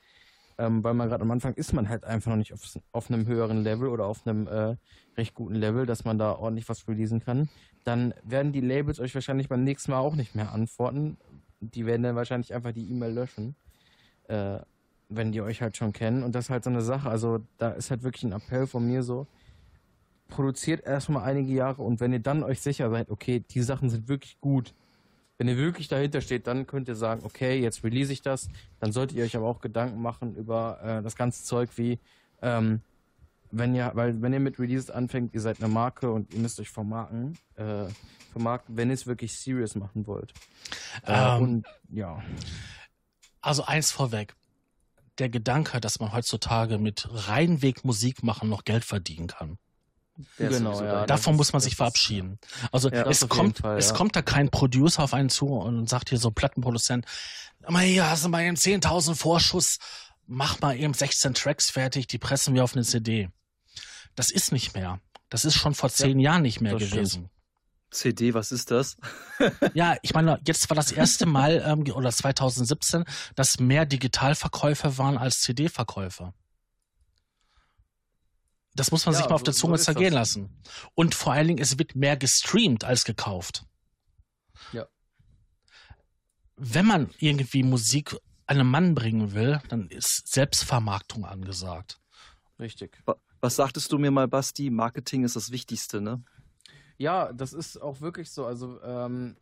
[0.58, 2.60] ähm, weil man gerade am Anfang ist man halt einfach noch nicht auf,
[2.92, 4.76] auf einem höheren Level oder auf einem äh,
[5.16, 7.48] recht guten Level, dass man da ordentlich was releasen kann,
[7.84, 11.18] dann werden die Labels euch wahrscheinlich beim nächsten Mal auch nicht mehr antworten.
[11.60, 13.56] Die werden dann wahrscheinlich einfach die E-Mail löschen,
[14.28, 14.58] äh,
[15.08, 16.22] wenn die euch halt schon kennen.
[16.22, 17.08] Und das ist halt so eine Sache.
[17.08, 19.26] Also da ist halt wirklich ein Appell von mir so,
[20.28, 24.08] produziert erstmal einige Jahre und wenn ihr dann euch sicher seid, okay, die Sachen sind
[24.08, 24.74] wirklich gut,
[25.38, 28.48] wenn ihr wirklich dahinter steht, dann könnt ihr sagen, okay, jetzt release ich das.
[28.80, 31.98] Dann solltet ihr euch aber auch Gedanken machen über äh, das ganze Zeug wie,
[32.40, 32.80] ähm,
[33.50, 36.58] wenn ihr, weil wenn ihr mit Releases anfängt, ihr seid eine Marke und ihr müsst
[36.58, 37.84] euch vermarkten, äh,
[38.32, 40.32] vermarkten, wenn ihr es wirklich serious machen wollt.
[41.06, 42.22] Äh, Ähm, und ja.
[43.40, 44.34] Also eins vorweg.
[45.18, 49.58] Der Gedanke, dass man heutzutage mit Reinweg Musik machen noch Geld verdienen kann.
[50.38, 51.06] Der genau, ja.
[51.06, 52.38] Davon muss man sich verabschieden.
[52.72, 53.94] Also Ja, es kommt, Fall, es ja.
[53.94, 57.04] kommt da kein Producer auf einen zu und sagt hier so Plattenproduzent,
[57.68, 59.78] mal hier hast du mal eben 10.000 Vorschuss,
[60.26, 63.28] mach mal eben 16 Tracks fertig, die pressen wir auf eine CD.
[64.14, 65.00] Das ist nicht mehr.
[65.28, 67.28] Das ist schon vor zehn Jahren nicht mehr gewesen.
[67.90, 68.96] CD, was ist das?
[69.74, 73.04] Ja, ich meine, jetzt war das erste Mal, ähm, oder 2017,
[73.34, 76.32] dass mehr Digitalverkäufe waren als CD-Verkäufe.
[78.76, 80.36] Das muss man Ja, sich mal auf so- der Zunge so zergehen das.
[80.36, 80.62] lassen.
[80.94, 83.64] Und vor allen Dingen, es wird mehr gestreamt als gekauft.
[84.72, 84.86] Ja.
[86.56, 88.16] Wenn man irgendwie Musik
[88.46, 92.00] einem Mann bringen will, dann ist Selbstvermarktung angesagt.
[92.58, 92.98] Richtig.
[93.04, 94.70] Wa- Was sagtest du mir mal, Basti?
[94.70, 96.22] Marketing ist das Wichtigste, ne?
[96.96, 98.46] Ja, das ist auch wirklich so.
[98.46, 99.36] Also, ähm,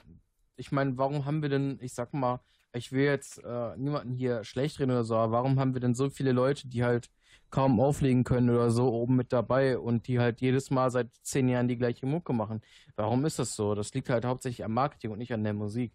[0.57, 2.41] ich meine, warum haben wir denn, ich sag mal,
[2.72, 5.95] ich will jetzt äh, niemanden hier schlecht reden oder so, aber warum haben wir denn
[5.95, 7.09] so viele Leute, die halt
[7.55, 11.49] kaum auflegen können oder so oben mit dabei und die halt jedes Mal seit zehn
[11.49, 12.61] Jahren die gleiche Mucke machen?
[12.97, 13.77] Warum ist das so?
[13.77, 15.93] Das liegt halt hauptsächlich am Marketing und nicht an der Musik.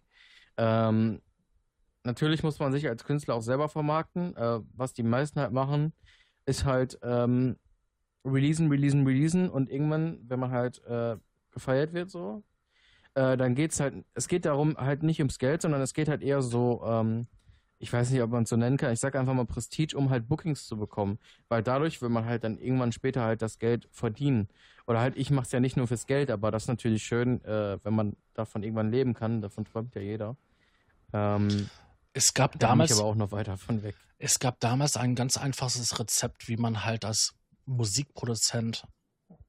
[0.56, 1.20] Ähm,
[2.02, 4.34] natürlich muss man sich als Künstler auch selber vermarkten.
[4.36, 5.92] Äh, was die meisten halt machen,
[6.46, 7.58] ist halt ähm,
[8.24, 11.18] releasen, releasen, releasen und irgendwann, wenn man halt äh,
[11.50, 12.42] gefeiert wird, so,
[13.14, 16.22] äh, dann geht's halt, es geht darum halt nicht ums Geld, sondern es geht halt
[16.22, 17.26] eher so, ähm,
[17.82, 20.10] ich weiß nicht, ob man es so nennen kann, ich sag einfach mal Prestige, um
[20.10, 21.18] halt Bookings zu bekommen,
[21.48, 24.48] weil dadurch will man halt dann irgendwann später halt das Geld verdienen.
[24.86, 27.78] Oder halt, ich mach's ja nicht nur fürs Geld, aber das ist natürlich schön, äh,
[27.82, 30.36] wenn man davon irgendwann leben kann, davon träumt ja jeder.
[31.14, 31.70] Ähm,
[32.12, 33.96] Es gab da damals, aber auch noch weit davon weg.
[34.18, 38.86] es gab damals ein ganz einfaches Rezept, wie man halt als Musikproduzent,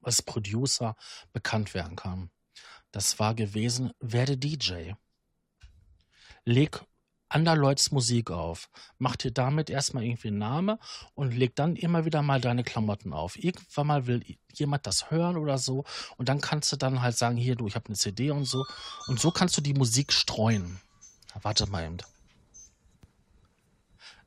[0.00, 0.96] als Producer
[1.34, 2.30] bekannt werden kann.
[2.92, 4.92] Das war gewesen, werde DJ.
[6.44, 6.80] Leg
[7.34, 8.68] anderleuts Musik auf.
[8.98, 10.78] Mach dir damit erstmal irgendwie einen Namen
[11.14, 13.42] und leg dann immer wieder mal deine Klamotten auf.
[13.42, 15.84] Irgendwann mal will jemand das hören oder so
[16.16, 18.64] und dann kannst du dann halt sagen, hier du, ich habe eine CD und so.
[19.06, 20.80] Und so kannst du die Musik streuen.
[21.40, 21.98] Warte mal eben.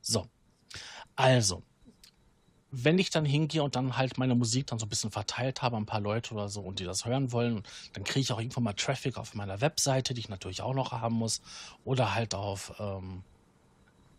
[0.01, 0.27] So.
[1.15, 1.63] Also,
[2.83, 5.77] wenn ich dann hingehe und dann halt meine Musik dann so ein bisschen verteilt habe,
[5.77, 7.63] ein paar Leute oder so, und die das hören wollen,
[7.93, 10.91] dann kriege ich auch irgendwann mal Traffic auf meiner Webseite, die ich natürlich auch noch
[10.91, 11.41] haben muss.
[11.85, 13.23] Oder halt auf ähm,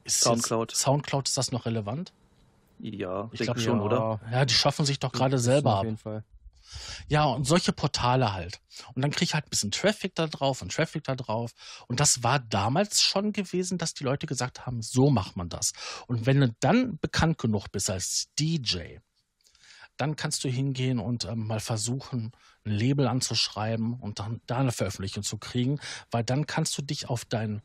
[0.06, 0.72] Soundcloud.
[0.72, 2.12] Jetzt, Soundcloud, ist das noch relevant?
[2.78, 3.84] Ja, Ich denke glaub, schon, ja.
[3.84, 4.20] oder?
[4.30, 5.84] Ja, die schaffen sich doch gerade selber auf ab.
[5.84, 6.24] jeden Fall.
[7.08, 8.60] Ja, und solche Portale halt.
[8.94, 11.52] Und dann kriege ich halt ein bisschen Traffic da drauf und Traffic da drauf.
[11.86, 15.72] Und das war damals schon gewesen, dass die Leute gesagt haben, so macht man das.
[16.06, 18.98] Und wenn du dann bekannt genug bist als DJ,
[19.96, 22.32] dann kannst du hingehen und ähm, mal versuchen,
[22.64, 27.08] ein Label anzuschreiben und dann da eine Veröffentlichung zu kriegen, weil dann kannst du dich
[27.08, 27.62] auf dein,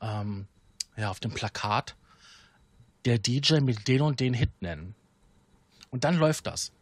[0.00, 0.46] ähm,
[0.96, 1.96] ja, auf dem Plakat
[3.04, 4.94] der DJ mit den und den Hit nennen.
[5.90, 6.72] Und dann läuft das.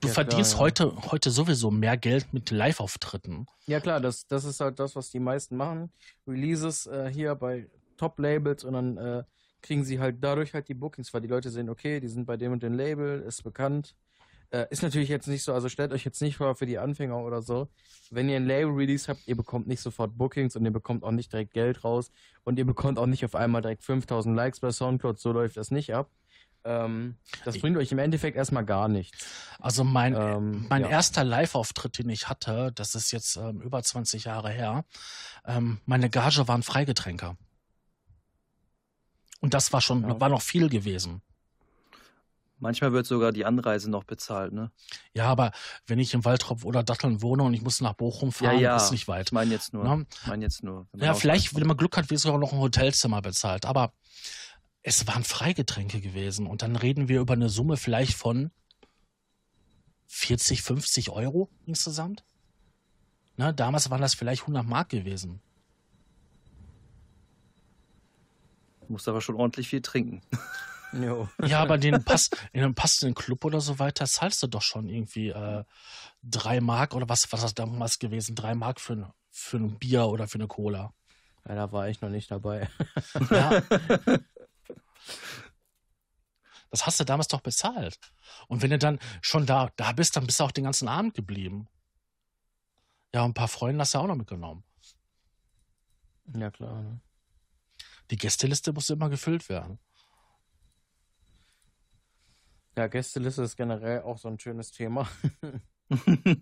[0.00, 0.64] Du Ja, verdienst klar, ja.
[0.66, 3.46] heute, heute sowieso mehr Geld mit Live-Auftritten.
[3.66, 5.90] Ja klar, das, das ist halt das, was die meisten machen.
[6.26, 9.24] Releases äh, hier bei Top-Labels und dann äh,
[9.62, 12.36] kriegen sie halt dadurch halt die Bookings, weil die Leute sehen, okay, die sind bei
[12.36, 13.94] dem und dem Label, ist bekannt.
[14.50, 17.18] Äh, ist natürlich jetzt nicht so, also stellt euch jetzt nicht vor für die Anfänger
[17.18, 17.68] oder so.
[18.10, 21.32] Wenn ihr ein Label-Release habt, ihr bekommt nicht sofort Bookings und ihr bekommt auch nicht
[21.32, 22.12] direkt Geld raus
[22.44, 25.72] und ihr bekommt auch nicht auf einmal direkt 5000 Likes bei Soundcloud, so läuft das
[25.72, 26.10] nicht ab.
[26.66, 29.24] Ähm, das bringt euch im Endeffekt erstmal gar nichts.
[29.60, 30.88] Also mein, Ähm, mein ja.
[30.88, 34.84] erster Live-Auftritt, den ich hatte, das ist jetzt ähm, über 20 Jahre her,
[35.46, 37.36] ähm, meine Gage waren Freigetränke.
[39.40, 40.20] Und das war schon, Ja.
[40.20, 41.22] war noch viel gewesen.
[42.58, 44.70] Manchmal wird sogar die Anreise noch bezahlt, ne?
[45.12, 45.52] Ja, aber
[45.86, 49.08] wenn ich im Waldrop oder Datteln wohne und ich muss nach Bochum fahren, ist nicht
[49.08, 49.26] weit.
[49.28, 49.84] Ich meine jetzt nur.
[49.84, 50.06] Ne?
[50.22, 50.86] Ich meine jetzt nur.
[50.96, 53.66] Ja, auch- vielleicht, wenn man Glück hat, wird sogar noch ein Hotelzimmer bezahlt.
[53.66, 53.92] Aber
[54.86, 56.46] es waren Freigetränke gewesen.
[56.46, 58.52] Und dann reden wir über eine Summe vielleicht von
[60.06, 62.24] 40, 50 Euro insgesamt.
[63.36, 65.42] Ne, damals waren das vielleicht 100 Mark gewesen.
[68.86, 70.22] Muss aber schon ordentlich viel trinken.
[70.92, 71.28] Jo.
[71.44, 74.88] Ja, aber den Pass, in einem passenden Club oder so weiter zahlst du doch schon
[74.88, 75.64] irgendwie äh,
[76.22, 78.36] drei Mark oder was, was das damals gewesen?
[78.36, 80.94] Drei Mark für ein, für ein Bier oder für eine Cola.
[81.46, 82.70] Ja, da war ich noch nicht dabei.
[83.30, 83.62] Ja.
[86.70, 87.98] Das hast du damals doch bezahlt.
[88.48, 91.14] Und wenn du dann schon da, da bist, dann bist du auch den ganzen Abend
[91.14, 91.68] geblieben.
[93.14, 94.64] Ja, und ein paar Freunde hast du auch noch mitgenommen.
[96.34, 96.82] Ja, klar.
[96.82, 97.00] Ne?
[98.10, 99.78] Die Gästeliste musste immer gefüllt werden.
[102.76, 105.08] Ja, Gästeliste ist generell auch so ein schönes Thema.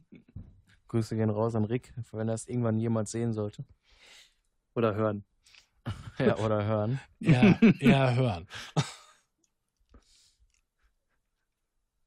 [0.89, 3.65] Grüße gehen raus an Rick, wenn er es irgendwann jemals sehen sollte.
[4.75, 5.25] Oder hören.
[6.19, 7.01] Ja, oder hören.
[7.19, 8.47] Ja, eher hören.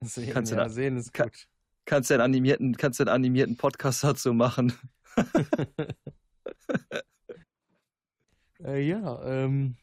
[0.02, 1.48] Sehen, Kannst du ja, da- sehen ist kann- gut.
[1.86, 4.74] Kannst du einen animierten, kannst du einen animierten Podcast dazu machen?
[8.64, 9.76] Äh, ja, ähm.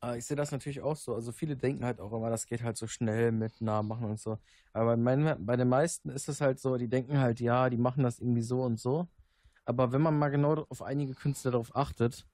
[0.00, 1.14] aber ich sehe das natürlich auch so.
[1.14, 4.38] Also viele denken halt auch immer, das geht halt so schnell mit Nachmachen und so.
[4.72, 8.04] Aber mein, bei den meisten ist es halt so, die denken halt, ja, die machen
[8.04, 9.08] das irgendwie so und so.
[9.64, 12.26] Aber wenn man mal genau auf einige Künstler darauf achtet,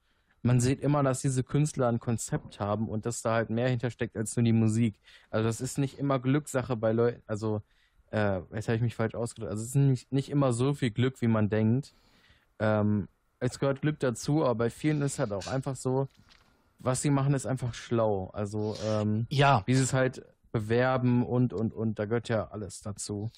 [0.43, 4.17] man sieht immer, dass diese Künstler ein Konzept haben und dass da halt mehr hintersteckt
[4.17, 4.95] als nur die Musik.
[5.31, 7.63] Also das ist nicht immer Glückssache bei Leuten, also
[8.11, 9.51] äh, jetzt habe ich mich falsch ausgedrückt.
[9.51, 11.95] Also es ist nicht, nicht immer so viel Glück, wie man denkt.
[12.59, 13.09] Ähm,
[13.41, 16.09] es gehört Glück dazu, aber bei vielen ist halt auch einfach so,
[16.79, 18.31] was sie machen, ist einfach schlau.
[18.33, 19.63] Also ähm, ja.
[19.67, 23.31] wie sie es halt bewerben und und und da gehört ja alles dazu.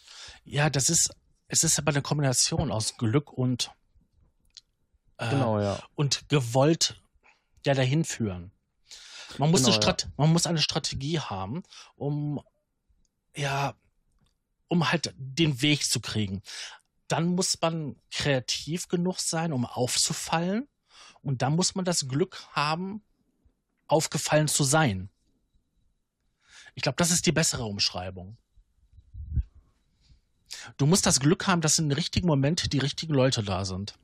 [0.45, 1.11] Ja, das ist
[1.49, 3.73] es ist aber eine Kombination aus Glück und
[5.29, 5.79] genau, ja.
[5.95, 7.01] und gewollt
[7.67, 8.53] ja dahin führen.
[9.39, 9.97] Man muss, genau, ja.
[10.17, 11.63] man muss eine Strategie haben,
[11.95, 12.41] um
[13.37, 13.75] ja,
[14.69, 16.43] um halt den Weg zu kriegen.
[17.09, 20.69] Dann muss man kreativ genug sein, um aufzufallen.
[21.23, 23.03] Und dann muss man das Glück haben,
[23.87, 25.11] aufgefallen zu sein.
[26.75, 28.37] Ich glaube, das ist die bessere Umschreibung.
[30.77, 33.99] Du musst das Glück haben, dass in den richtigen Moment die richtigen Leute da sind.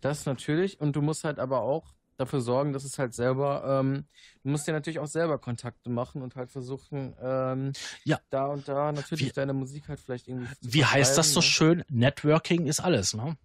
[0.00, 0.80] Das natürlich.
[0.80, 4.06] Und du musst halt aber auch dafür sorgen, dass es halt selber, ähm,
[4.42, 7.72] du musst dir natürlich auch selber Kontakte machen und halt versuchen, ähm,
[8.04, 8.18] ja.
[8.30, 10.48] da und da natürlich wie, deine Musik halt vielleicht irgendwie.
[10.62, 11.42] Wie heißt das so ne?
[11.42, 11.84] schön?
[11.88, 13.36] Networking ist alles, ne?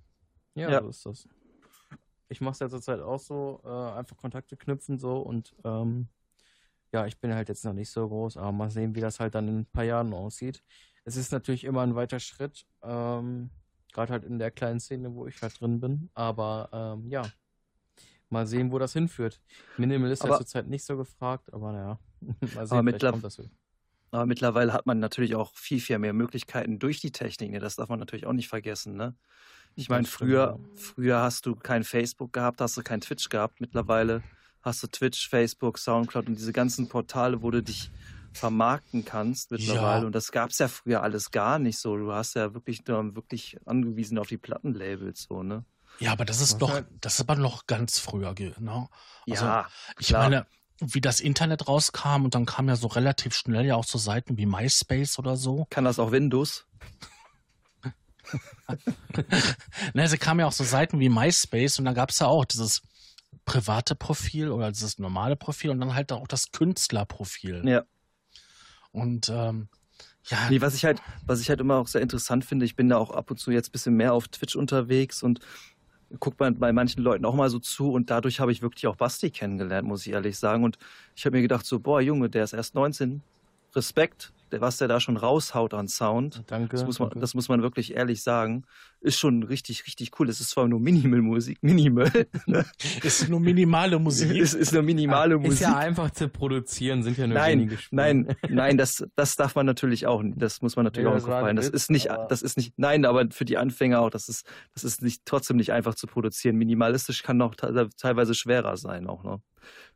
[0.55, 0.81] Ja, ja.
[0.81, 1.27] so ist das.
[2.29, 6.07] Ich mache es ja zurzeit auch so, äh, einfach Kontakte knüpfen so und ähm,
[6.93, 9.35] ja, ich bin halt jetzt noch nicht so groß, aber mal sehen, wie das halt
[9.35, 10.63] dann in ein paar Jahren aussieht.
[11.03, 13.49] Es ist natürlich immer ein weiter Schritt, ähm,
[13.93, 17.23] gerade halt in der kleinen Szene, wo ich halt drin bin, aber ähm, ja,
[18.29, 19.41] mal sehen, wo das hinführt.
[19.77, 21.99] Minimal ist aber, ja zurzeit nicht so gefragt, aber naja,
[22.55, 23.41] mal sehen, aber kommt das
[24.11, 27.51] Aber mittlerweile hat man natürlich auch viel, viel mehr Möglichkeiten durch die Technik.
[27.51, 27.59] Ne?
[27.59, 28.95] Das darf man natürlich auch nicht vergessen.
[28.95, 29.15] Ne?
[29.75, 33.61] Ich meine, früher, früher hast du kein Facebook gehabt, hast du kein Twitch gehabt.
[33.61, 34.23] Mittlerweile
[34.61, 37.91] hast du Twitch, Facebook, Soundcloud und diese ganzen Portale, wo du dich
[38.33, 40.01] vermarkten kannst mittlerweile.
[40.01, 40.05] Ja.
[40.07, 41.97] Und das gab es ja früher alles gar nicht so.
[41.97, 45.65] Du hast ja wirklich, wirklich angewiesen auf die Plattenlabels so, ne?
[45.99, 48.87] Ja, aber das ist doch, halt das ist aber noch ganz früher, ne?
[49.29, 49.67] Also, ja,
[49.99, 50.23] ich klar.
[50.23, 50.47] meine,
[50.79, 54.37] wie das Internet rauskam und dann kam ja so relativ schnell ja auch so Seiten
[54.37, 55.67] wie MySpace oder so.
[55.69, 56.65] Kann das auch Windows?
[59.93, 62.45] ne, sie kamen ja auch so Seiten wie MySpace und dann gab es ja auch
[62.45, 62.81] dieses
[63.45, 67.67] private Profil oder dieses normale Profil und dann halt auch das Künstlerprofil.
[67.67, 67.83] Ja.
[68.91, 69.67] Und ähm,
[70.25, 70.49] ja.
[70.49, 72.97] Nee, was ich halt, was ich halt immer auch sehr interessant finde, ich bin da
[72.97, 75.39] auch ab und zu jetzt ein bisschen mehr auf Twitch unterwegs und
[76.19, 78.95] guckt man bei manchen Leuten auch mal so zu und dadurch habe ich wirklich auch
[78.95, 80.63] Basti kennengelernt, muss ich ehrlich sagen.
[80.63, 80.77] Und
[81.15, 83.21] ich habe mir gedacht, so, boah, Junge, der ist erst 19,
[83.75, 86.43] Respekt, was der da schon raushaut an Sound.
[86.47, 86.69] Danke.
[86.71, 87.19] Das muss man, danke.
[87.21, 88.65] Das muss man wirklich ehrlich sagen.
[88.99, 90.29] Ist schon richtig, richtig cool.
[90.29, 92.11] Es ist zwar nur Minimal-Musik, Minimal.
[93.01, 94.35] ist nur minimale Musik.
[94.35, 95.53] ist, ist nur minimale Musik.
[95.53, 97.95] Ist ja einfach zu produzieren, sind ja nur nein, wenige Spuren.
[97.95, 101.55] Nein, nein, das, das darf man natürlich auch, das muss man natürlich ja, auch gefallen.
[101.55, 104.83] Das ist nicht, das ist nicht, nein, aber für die Anfänger auch, das ist, das
[104.83, 106.57] ist nicht, trotzdem nicht einfach zu produzieren.
[106.57, 109.41] Minimalistisch kann noch teilweise schwerer sein auch, ne?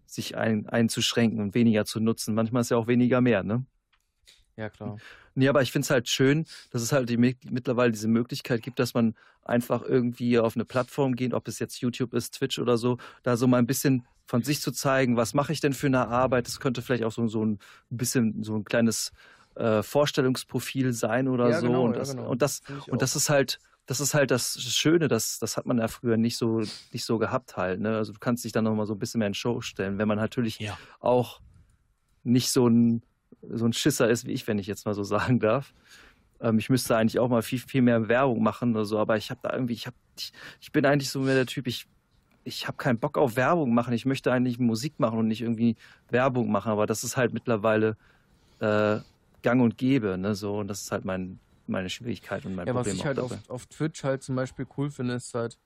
[0.05, 2.35] Sich ein, einzuschränken und weniger zu nutzen.
[2.35, 3.65] Manchmal ist ja auch weniger mehr, ne?
[4.57, 4.97] Ja, klar.
[5.33, 8.79] Nee, aber ich finde es halt schön, dass es halt die, mittlerweile diese Möglichkeit gibt,
[8.79, 12.77] dass man einfach irgendwie auf eine Plattform geht, ob es jetzt YouTube ist, Twitch oder
[12.77, 15.87] so, da so mal ein bisschen von sich zu zeigen, was mache ich denn für
[15.87, 16.47] eine Arbeit.
[16.47, 19.11] Das könnte vielleicht auch so, so ein bisschen so ein kleines
[19.55, 21.67] äh, Vorstellungsprofil sein oder ja, so.
[21.67, 22.29] Genau, und, das, ja, genau.
[22.29, 25.77] und, das, und das ist halt, das ist halt das Schöne, das, das hat man
[25.77, 26.61] ja früher nicht so,
[26.91, 27.79] nicht so gehabt halt.
[27.79, 27.95] Ne?
[27.95, 30.17] Also du kannst dich dann nochmal so ein bisschen mehr in Show stellen, wenn man
[30.17, 30.77] natürlich ja.
[30.99, 31.41] auch
[32.23, 33.03] nicht so ein
[33.51, 35.73] so ein Schisser ist wie ich, wenn ich jetzt mal so sagen darf.
[36.41, 39.29] Ähm, ich müsste eigentlich auch mal viel, viel mehr Werbung machen oder so, aber ich
[39.29, 41.87] habe da irgendwie, ich, hab, ich, ich bin eigentlich so mehr der Typ, ich,
[42.43, 43.93] ich habe keinen Bock auf Werbung machen.
[43.93, 45.75] Ich möchte eigentlich Musik machen und nicht irgendwie
[46.09, 47.97] Werbung machen, aber das ist halt mittlerweile
[48.59, 48.99] äh,
[49.41, 52.73] gang und gäbe, ne, so, und das ist halt mein, meine Schwierigkeit und mein ja,
[52.73, 52.93] Problem.
[52.93, 55.57] Was ich halt auf, auf, Twitch halt zum Beispiel cool finde, ist halt,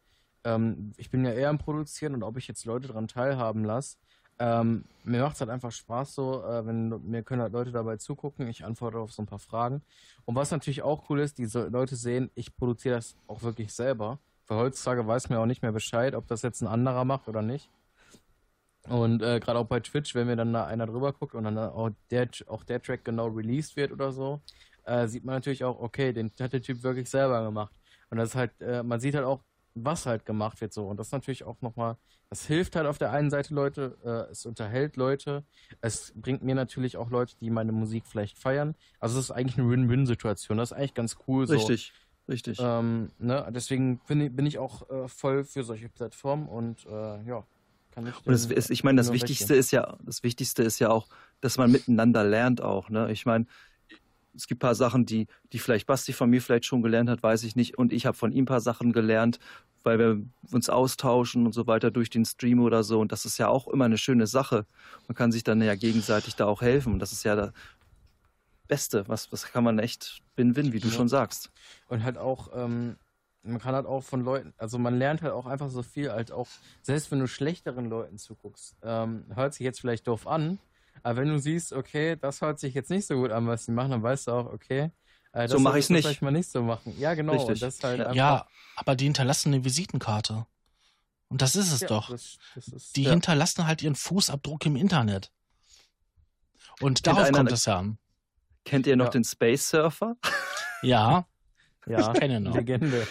[0.44, 3.98] ähm, ich bin ja eher am Produzieren und ob ich jetzt Leute daran teilhaben lasse,
[4.42, 7.98] ähm, mir macht es halt einfach Spaß so, äh, wenn mir können halt Leute dabei
[7.98, 9.82] zugucken, ich antworte auf so ein paar Fragen.
[10.24, 14.20] Und was natürlich auch cool ist, diese Leute sehen, ich produziere das auch wirklich selber.
[14.48, 17.42] Weil heutzutage weiß man auch nicht mehr Bescheid, ob das jetzt ein anderer macht oder
[17.42, 17.70] nicht.
[18.88, 21.58] Und äh, gerade auch bei Twitch, wenn mir dann da einer drüber guckt und dann
[21.58, 24.42] auch der, auch der Track genau released wird oder so,
[24.90, 27.74] äh, sieht man natürlich auch, okay, den hat der Typ wirklich selber gemacht.
[28.10, 29.42] Und das ist halt, äh, man sieht halt auch,
[29.76, 30.88] was halt gemacht wird so.
[30.88, 31.98] Und das ist natürlich auch nochmal,
[32.30, 35.44] das hilft halt auf der einen Seite Leute, äh, es unterhält Leute,
[35.82, 38.76] es bringt mir natürlich auch Leute, die meine Musik vielleicht feiern.
[39.00, 40.58] Also es ist eigentlich eine Win-Win-Situation.
[40.58, 41.48] Das ist eigentlich ganz cool.
[41.48, 41.54] So.
[41.54, 41.94] Richtig,
[42.28, 42.60] richtig.
[42.62, 43.48] Ähm, ne?
[43.52, 47.44] Deswegen bin, bin ich auch äh, voll für solche Plattformen und äh, ja.
[47.92, 50.92] Kann ich, und das ist, ich meine, das Wichtigste ist ja, das Wichtigste ist ja
[50.92, 51.08] auch,
[51.42, 52.90] dass man miteinander lernt auch.
[52.90, 53.12] Ne?
[53.12, 53.48] Ich meine,
[54.40, 57.22] es gibt ein paar Sachen, die, die vielleicht Basti von mir vielleicht schon gelernt hat,
[57.22, 57.78] weiß ich nicht.
[57.78, 59.38] Und ich habe von ihm ein paar Sachen gelernt,
[59.84, 60.22] weil wir
[60.52, 63.02] uns austauschen und so weiter durch den Stream oder so.
[63.02, 64.66] Und das ist ja auch immer eine schöne Sache.
[65.10, 66.94] Man kann sich dann ja gegenseitig da auch helfen.
[66.94, 67.52] Und das ist ja das
[68.70, 69.04] Beste.
[69.10, 70.94] Was, was kann man echt win-win, wie du ja.
[70.94, 71.52] schon sagst.
[71.90, 72.96] Und halt auch, ähm,
[73.44, 76.32] man kann halt auch von Leuten, also man lernt halt auch einfach so viel, halt
[76.32, 76.48] auch,
[76.82, 80.60] selbst wenn du schlechteren Leuten zuguckst, ähm, hört sich jetzt vielleicht doof an,
[81.04, 83.72] aber wenn du siehst, okay, das hört sich jetzt nicht so gut an, was sie
[83.72, 84.92] machen, dann weißt du auch, okay,
[85.32, 86.06] äh, so mache ich es nicht.
[86.06, 86.96] Vielleicht mal nicht so machen.
[87.00, 87.34] Ja, genau.
[87.34, 87.84] Richtig.
[87.84, 90.46] Halt ja, aber die hinterlassen eine Visitenkarte.
[91.28, 92.10] Und das ist es ja, doch.
[92.10, 93.12] Das, das ist, die ja.
[93.12, 95.32] hinterlassen halt ihren Fußabdruck im Internet.
[96.82, 98.00] Und darauf kommt es ja an.
[98.66, 99.12] Kennt ihr noch ja.
[99.12, 100.16] den Space Surfer?
[100.82, 101.28] Ja.
[101.86, 102.56] Ja, ich kenne noch.
[102.56, 103.08] Legende.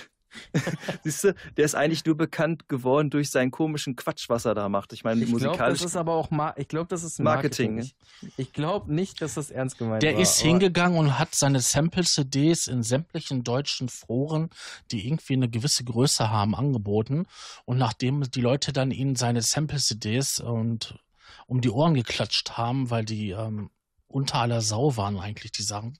[1.05, 4.69] Siehst du, der ist eigentlich nur bekannt geworden durch seinen komischen Quatsch, was er da
[4.69, 4.93] macht.
[4.93, 5.59] Ich meine, ich musikalisch.
[5.59, 7.77] Glaub, das ist aber auch, Ma ich glaube, das ist Marketing.
[7.77, 7.95] Marketing.
[8.23, 10.17] Ich, ich glaube nicht, dass das ernst gemeint der war.
[10.17, 14.51] Der ist hingegangen und hat seine Sample-CDs in sämtlichen deutschen Foren,
[14.91, 17.27] die irgendwie eine gewisse Größe haben, angeboten.
[17.65, 20.99] Und nachdem die Leute dann ihnen seine Sample-CDs und
[21.47, 23.71] um die Ohren geklatscht haben, weil die ähm,
[24.07, 25.99] unter aller Sau waren eigentlich die Sachen,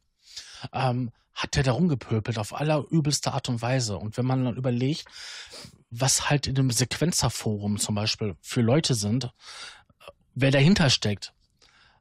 [0.73, 3.97] ähm, hat der da rumgepöpelt auf allerübelste Art und Weise.
[3.97, 5.07] Und wenn man dann überlegt,
[5.91, 9.33] was halt in einem Sequenzerforum zum Beispiel für Leute sind,
[10.35, 11.33] wer dahinter steckt,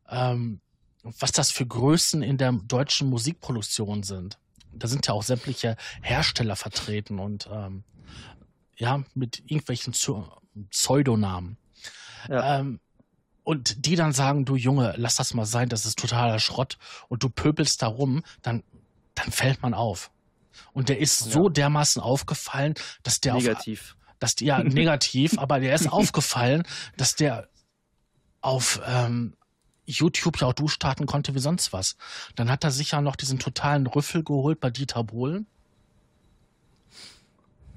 [0.10, 0.62] ähm,
[1.04, 4.40] was das für Größen in der deutschen Musikproduktion sind.
[4.74, 7.84] Da sind ja auch sämtliche Hersteller vertreten und ähm,
[8.76, 9.94] ja, mit irgendwelchen
[10.70, 11.58] Pseudonamen.
[12.30, 12.60] Ja.
[12.60, 12.80] Ähm,
[13.48, 16.78] und die dann sagen, du Junge, lass das mal sein, das ist totaler Schrott
[17.08, 18.62] und du pöbelst da rum, dann
[19.16, 20.12] dann fällt man auf.
[20.74, 22.74] Und der ist so dermaßen aufgefallen,
[23.04, 23.96] dass der negativ.
[23.98, 26.64] Auf, dass die, ja negativ, aber der ist aufgefallen,
[26.98, 27.48] dass der
[28.42, 29.38] auf ähm,
[29.86, 31.96] YouTube ja auch du starten konnte wie sonst was.
[32.36, 35.48] Dann hat er sich ja noch diesen totalen Rüffel geholt bei Dieter Bohlen.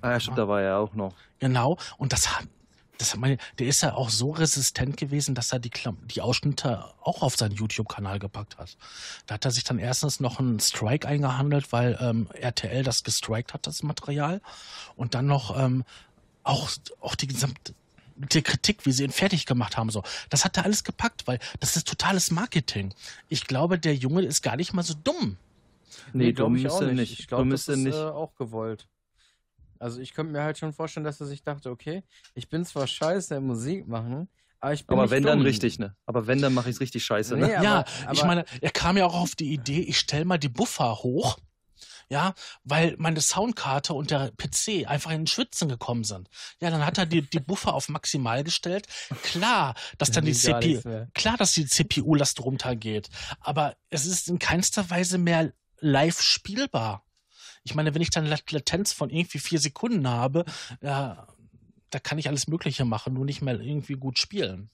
[0.01, 1.14] Ah ja, stimmt, da war er auch noch.
[1.39, 2.49] Genau, und das hat,
[3.01, 5.70] das meine, der ist ja auch so resistent gewesen, dass er die,
[6.14, 8.76] die Ausschnitte auch auf seinen YouTube-Kanal gepackt hat.
[9.26, 13.55] Da hat er sich dann erstens noch einen Strike eingehandelt, weil ähm, RTL das gestrikt
[13.55, 14.42] hat, das Material.
[14.96, 15.84] Und dann noch ähm,
[16.42, 16.70] auch,
[17.01, 17.74] auch die gesamte
[18.16, 20.03] die Kritik, wie sie ihn fertig gemacht haben, so.
[20.28, 22.92] Das hat er alles gepackt, weil das ist totales Marketing.
[23.30, 25.38] Ich glaube, der Junge ist gar nicht mal so dumm.
[26.12, 27.18] Nee, nee dumm ist er nicht.
[27.18, 27.94] Ich glaube, das ist nicht.
[27.94, 28.86] Äh, auch gewollt.
[29.81, 32.05] Also ich könnte mir halt schon vorstellen, dass er sich dachte, okay,
[32.35, 34.28] ich bin zwar scheiße im Musik machen,
[34.61, 35.31] aber ich bin Aber wenn dumm.
[35.31, 35.97] dann richtig, ne?
[36.05, 37.47] Aber wenn, dann mache ich es richtig scheiße, ne?
[37.47, 40.26] Nee, aber, ja, aber, ich meine, er kam ja auch auf die Idee, ich stelle
[40.26, 41.39] mal die Buffer hoch,
[42.11, 46.28] ja, weil meine Soundkarte und der PC einfach in den Schwitzen gekommen sind.
[46.61, 48.87] Ja, dann hat er die, die Buffer auf maximal gestellt.
[49.22, 50.83] Klar, dass dann die CPU,
[51.14, 53.09] klar, dass die CPU-Last runtergeht.
[53.41, 57.05] Aber es ist in keinster Weise mehr live spielbar.
[57.62, 60.44] Ich meine, wenn ich dann Latenz von irgendwie vier Sekunden habe,
[60.80, 61.26] ja,
[61.90, 64.70] da kann ich alles Mögliche machen, nur nicht mehr irgendwie gut spielen.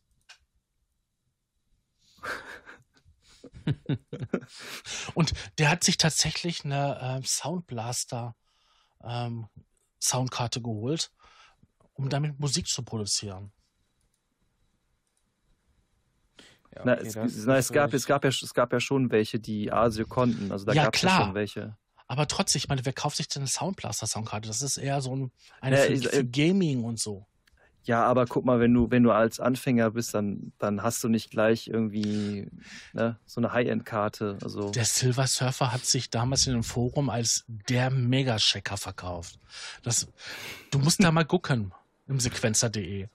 [5.15, 8.37] Und der hat sich tatsächlich eine äh, Soundblaster
[9.03, 9.49] ähm,
[10.01, 11.11] Soundkarte geholt,
[11.95, 13.53] um damit Musik zu produzieren.
[16.75, 17.15] Ja, okay, na, es,
[17.47, 20.53] na, es, gab, es, gab ja, es gab ja schon welche, die ASIO konnten.
[20.53, 21.77] Also da ja, gab es ja schon welche.
[22.09, 24.49] Aber trotzdem, ich meine, wer kauft sich denn eine Soundblaster-Soundkarte?
[24.49, 27.27] Das ist eher so ein, eine ja, für, ich, für, Gaming und so.
[27.85, 31.09] Ja, aber guck mal, wenn du, wenn du als Anfänger bist, dann, dann hast du
[31.09, 32.51] nicht gleich irgendwie
[32.93, 34.39] ne, so eine High-End-Karte.
[34.43, 34.71] Also.
[34.71, 39.39] Der Silver Surfer hat sich damals in einem Forum als der Mega-Checker verkauft.
[39.83, 40.09] Das,
[40.73, 41.73] du musst da mal gucken
[42.09, 43.09] im sequenzer.de.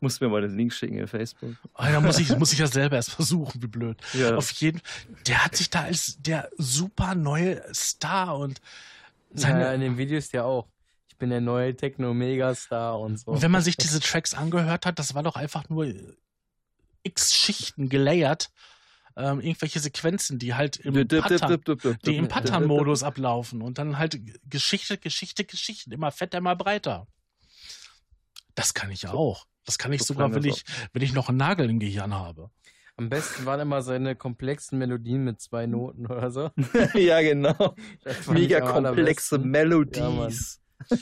[0.00, 1.56] Muss mir mal den Link schicken in Facebook.
[1.74, 3.98] Ah, da muss ich, muss ich ja selber erst versuchen, wie blöd.
[4.12, 4.36] Ja.
[4.36, 4.80] Auf jeden
[5.26, 8.60] der hat sich da als der super neue Star und
[9.34, 9.60] seine.
[9.62, 10.68] Ja, in den Videos ja auch.
[11.08, 13.32] Ich bin der neue Techno-Megastar und so.
[13.32, 15.92] Und wenn man sich diese Tracks angehört hat, das war doch einfach nur
[17.02, 18.50] x Schichten gelayert.
[19.16, 21.60] Ähm, irgendwelche Sequenzen, die halt im Pattern,
[22.04, 27.08] die im Pattern-Modus ablaufen und dann halt Geschichte, Geschichte, Geschichte, immer fetter, immer breiter.
[28.54, 29.46] Das kann ich auch.
[29.68, 30.64] Das kann ich so sogar, wenn ich,
[30.94, 32.48] wenn ich noch einen Nagel im Gehirn habe.
[32.96, 36.50] Am besten waren immer seine komplexen Melodien mit zwei Noten oder so.
[36.94, 37.74] ja, genau.
[38.30, 40.62] Mega komplexe Melodies.
[40.88, 40.96] Ja,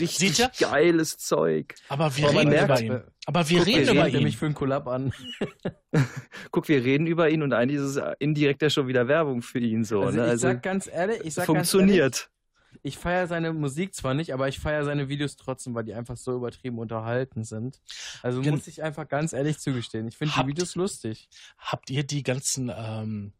[0.00, 1.74] Richtig geiles Zeug.
[1.90, 3.02] Aber wir Aber reden merkt, über ihn.
[3.26, 4.22] Aber wir Guck, reden wir über ihn.
[4.22, 5.12] mich für einen Collab an.
[6.50, 9.58] Guck, wir reden über ihn und eigentlich ist es indirekt ja schon wieder Werbung für
[9.58, 10.00] ihn so.
[10.00, 10.24] Also ne?
[10.24, 12.30] ich also sag ganz ehrlich, ich sag funktioniert.
[12.86, 16.18] Ich feiere seine Musik zwar nicht, aber ich feiere seine Videos trotzdem, weil die einfach
[16.18, 17.80] so übertrieben unterhalten sind.
[18.22, 20.06] Also Gen muss ich einfach ganz ehrlich zugestehen.
[20.06, 21.30] Ich finde die Videos lustig.
[21.56, 23.32] Habt ihr die ganzen ähm,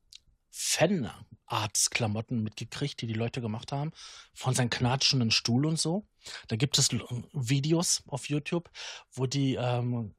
[0.51, 3.93] Fanarts-Klamotten mitgekriegt, die die Leute gemacht haben,
[4.33, 6.07] von seinem knatschenden Stuhl und so.
[6.49, 6.89] Da gibt es
[7.35, 8.71] Videos auf YouTube,
[9.13, 10.15] wo die ähm,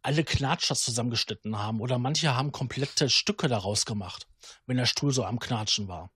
[0.00, 4.28] alle Knatscher zusammengeschnitten haben oder manche haben komplette Stücke daraus gemacht,
[4.66, 6.12] wenn der Stuhl so am Knatschen war.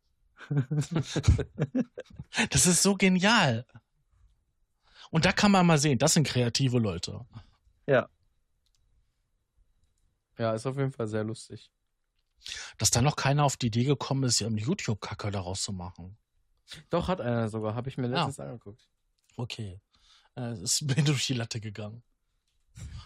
[2.50, 3.66] das ist so genial.
[5.10, 7.24] Und da kann man mal sehen, das sind kreative Leute.
[7.86, 8.08] Ja.
[10.38, 11.70] Ja, ist auf jeden Fall sehr lustig.
[12.78, 16.18] Dass da noch keiner auf die Idee gekommen ist, ihren YouTube-Kacke daraus zu machen.
[16.90, 17.74] Doch, hat einer sogar.
[17.74, 18.44] Habe ich mir letztens ja.
[18.44, 18.88] angeguckt.
[19.36, 19.80] Okay.
[20.34, 22.02] Es ist mir durch die Latte gegangen.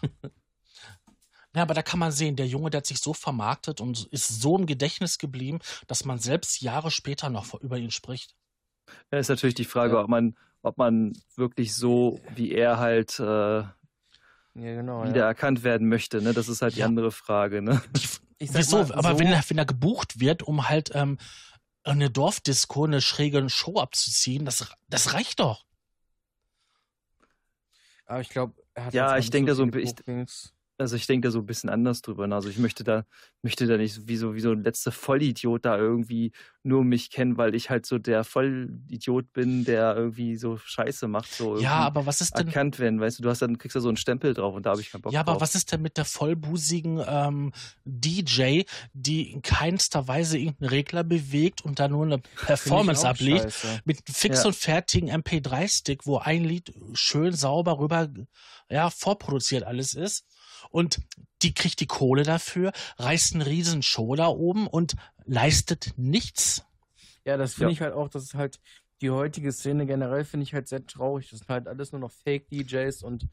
[1.59, 4.41] Ja, aber da kann man sehen, der Junge, der hat sich so vermarktet und ist
[4.41, 8.33] so im Gedächtnis geblieben, dass man selbst Jahre später noch über ihn spricht.
[9.11, 10.01] Ja, ist natürlich die Frage, ja.
[10.01, 13.73] ob man, ob man wirklich so wie er halt äh, ja,
[14.53, 16.21] genau, wieder erkannt werden möchte.
[16.21, 16.31] Ne?
[16.31, 17.61] Das ist halt die andere Frage.
[17.61, 17.81] Ne?
[18.39, 18.77] Wieso?
[18.77, 21.17] Mal, aber so wenn, er, wenn er gebucht wird, um halt ähm,
[21.83, 25.65] eine Dorfdisco, eine schräge Show abzuziehen, das, das reicht doch.
[28.05, 29.93] Aber ich glaube, er hat ja, ich denke so, so ich,
[30.79, 32.25] also ich denke da so ein bisschen anders drüber.
[32.25, 32.35] Ne?
[32.35, 33.05] Also ich möchte da,
[33.41, 36.31] möchte da nicht wie so, wie so ein letzter Vollidiot da irgendwie
[36.63, 41.31] nur mich kennen, weil ich halt so der Vollidiot bin, der irgendwie so Scheiße macht,
[41.31, 43.81] so ja, aber was ist denn erkannt werden, weißt du, du hast dann kriegst da
[43.81, 45.41] so einen Stempel drauf und da habe ich keinen Bock Ja, aber drauf.
[45.41, 47.51] was ist denn mit der vollbusigen ähm,
[47.85, 48.63] DJ,
[48.93, 53.53] die in keinster Weise irgendeinen Regler bewegt und da nur eine Performance ablegt
[53.85, 54.47] mit fix ja.
[54.47, 58.09] und fertigen MP3-Stick, wo ein Lied schön sauber rüber
[58.69, 60.25] ja vorproduziert alles ist?
[60.69, 60.99] Und
[61.41, 64.95] die kriegt die Kohle dafür, reißt einen riesen Show da oben und
[65.25, 66.65] leistet nichts.
[67.25, 67.73] Ja, das finde ja.
[67.73, 68.59] ich halt auch, das ist halt
[69.01, 71.29] die heutige Szene generell finde ich halt sehr traurig.
[71.29, 73.27] Das sind halt alles nur noch Fake-DJs und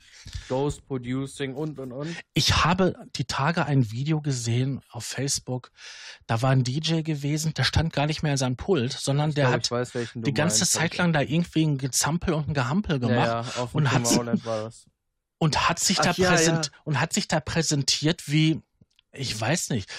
[0.48, 2.14] Ghost Producing und und und.
[2.34, 5.70] Ich habe die Tage ein Video gesehen auf Facebook.
[6.26, 9.46] Da war ein DJ gewesen, der stand gar nicht mehr in seinem Pult, sondern der
[9.46, 13.00] glaub, hat weiß, die ganze meinst, Zeit lang da irgendwie ein Gezampel und ein Gehampel
[13.00, 13.26] gemacht.
[13.26, 14.04] Ja, ja, und hat,
[14.44, 14.86] war das
[15.38, 16.80] und hat sich Ach, da ja, präsent ja.
[16.84, 18.62] und hat sich da präsentiert wie
[19.12, 19.90] ich weiß nicht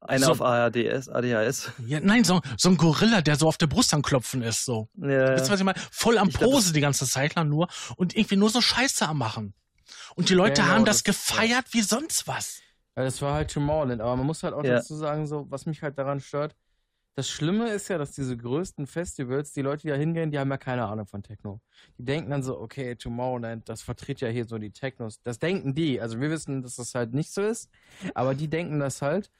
[0.00, 1.72] einer so, auf ARDS, ADHS.
[1.86, 4.88] Ja, nein, so, so ein Gorilla, der so auf der Brust am Klopfen ist, so.
[4.96, 5.78] Ja, du, was ich meine?
[5.90, 9.06] Voll am ich Pose glaub, die ganze Zeit lang nur und irgendwie nur so Scheiße
[9.06, 9.54] am machen.
[10.14, 11.72] Und die Leute genau, haben das, das gefeiert ja.
[11.72, 12.60] wie sonst was.
[12.96, 15.82] Ja, das war halt Tomorrowland, aber man muss halt auch dazu sagen, so, was mich
[15.82, 16.56] halt daran stört,
[17.18, 20.52] das Schlimme ist ja, dass diese größten Festivals, die Leute, die da hingehen, die haben
[20.52, 21.60] ja keine Ahnung von Techno.
[21.98, 25.20] Die denken dann so, okay, Tomorrowland, das vertritt ja hier so die Technos.
[25.24, 26.00] Das denken die.
[26.00, 27.72] Also wir wissen, dass das halt nicht so ist,
[28.14, 29.32] aber die denken das halt.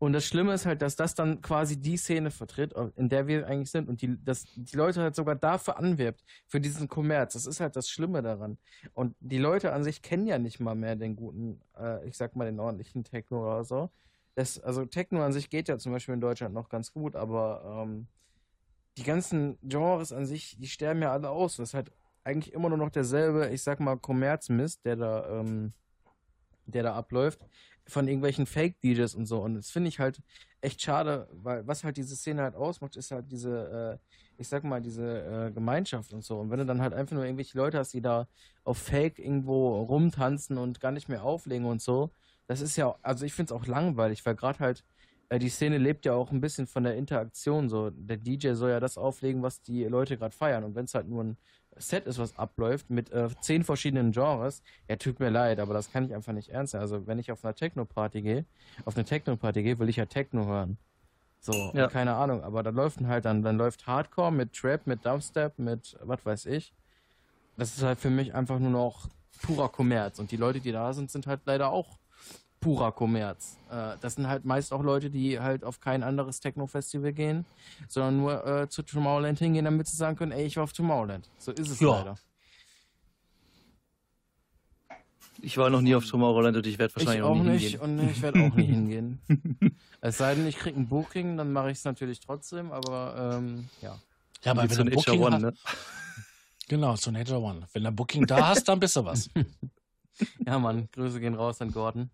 [0.00, 3.46] Und das Schlimme ist halt, dass das dann quasi die Szene vertritt, in der wir
[3.46, 7.34] eigentlich sind und die, dass die Leute halt sogar dafür anwirbt, für diesen Kommerz.
[7.34, 8.58] Das ist halt das Schlimme daran.
[8.92, 12.34] Und die Leute an sich kennen ja nicht mal mehr den guten, äh, ich sag
[12.34, 13.88] mal, den ordentlichen Techno oder so
[14.40, 17.84] das, also Techno an sich geht ja zum Beispiel in Deutschland noch ganz gut, aber
[17.84, 18.08] ähm,
[18.96, 21.56] die ganzen Genres an sich, die sterben ja alle aus.
[21.56, 21.92] Das ist halt
[22.24, 25.72] eigentlich immer nur noch derselbe, ich sag mal, Kommerzmist, der da, ähm,
[26.64, 27.40] der da abläuft,
[27.86, 29.40] von irgendwelchen Fake-DJs und so.
[29.42, 30.22] Und das finde ich halt
[30.62, 34.64] echt schade, weil was halt diese Szene halt ausmacht, ist halt diese, äh, ich sag
[34.64, 36.38] mal, diese äh, Gemeinschaft und so.
[36.38, 38.26] Und wenn du dann halt einfach nur irgendwelche Leute hast, die da
[38.64, 42.10] auf Fake irgendwo rumtanzen und gar nicht mehr auflegen und so,
[42.50, 44.84] das ist ja, also ich finde es auch langweilig, weil gerade halt
[45.28, 47.68] äh, die Szene lebt ja auch ein bisschen von der Interaktion.
[47.68, 50.64] So, der DJ soll ja das auflegen, was die Leute gerade feiern.
[50.64, 51.36] Und wenn es halt nur ein
[51.76, 55.92] Set ist, was abläuft mit äh, zehn verschiedenen Genres, ja, tut mir leid, aber das
[55.92, 56.82] kann ich einfach nicht ernst nehmen.
[56.82, 58.44] Also wenn ich auf einer Techno-Party gehe,
[58.84, 60.76] auf eine Techno-Party gehe, will ich ja Techno hören.
[61.38, 61.86] So, ja.
[61.86, 65.96] keine Ahnung, aber da läuft halt dann, dann läuft Hardcore mit Trap, mit Dubstep, mit
[66.02, 66.74] was weiß ich.
[67.56, 69.08] Das ist halt für mich einfach nur noch
[69.40, 70.18] purer Kommerz.
[70.18, 71.99] Und die Leute, die da sind, sind halt leider auch
[72.60, 73.56] purer Kommerz.
[73.70, 77.46] Äh, das sind halt meist auch Leute, die halt auf kein anderes Techno-Festival gehen,
[77.88, 81.28] sondern nur äh, zu Tomorrowland hingehen, damit sie sagen können, ey, ich war auf Tomorrowland.
[81.38, 81.88] So ist es ja.
[81.88, 82.18] leider.
[85.42, 87.80] Ich war noch nie auf Tomorrowland und ich werde wahrscheinlich ich auch, auch nicht hingehen.
[87.80, 89.20] Und ich werde auch nie hingehen.
[90.02, 93.68] Es sei denn, ich kriege ein Booking, dann mache ich es natürlich trotzdem, aber ähm,
[93.80, 93.98] ja.
[94.42, 95.54] Ja, aber wenn du ein Booking One, ne?
[96.68, 97.66] Genau, zu Nature One.
[97.72, 99.28] Wenn du ein Booking da hast, dann bist du was.
[100.46, 102.10] ja, Mann, Grüße gehen raus an Gordon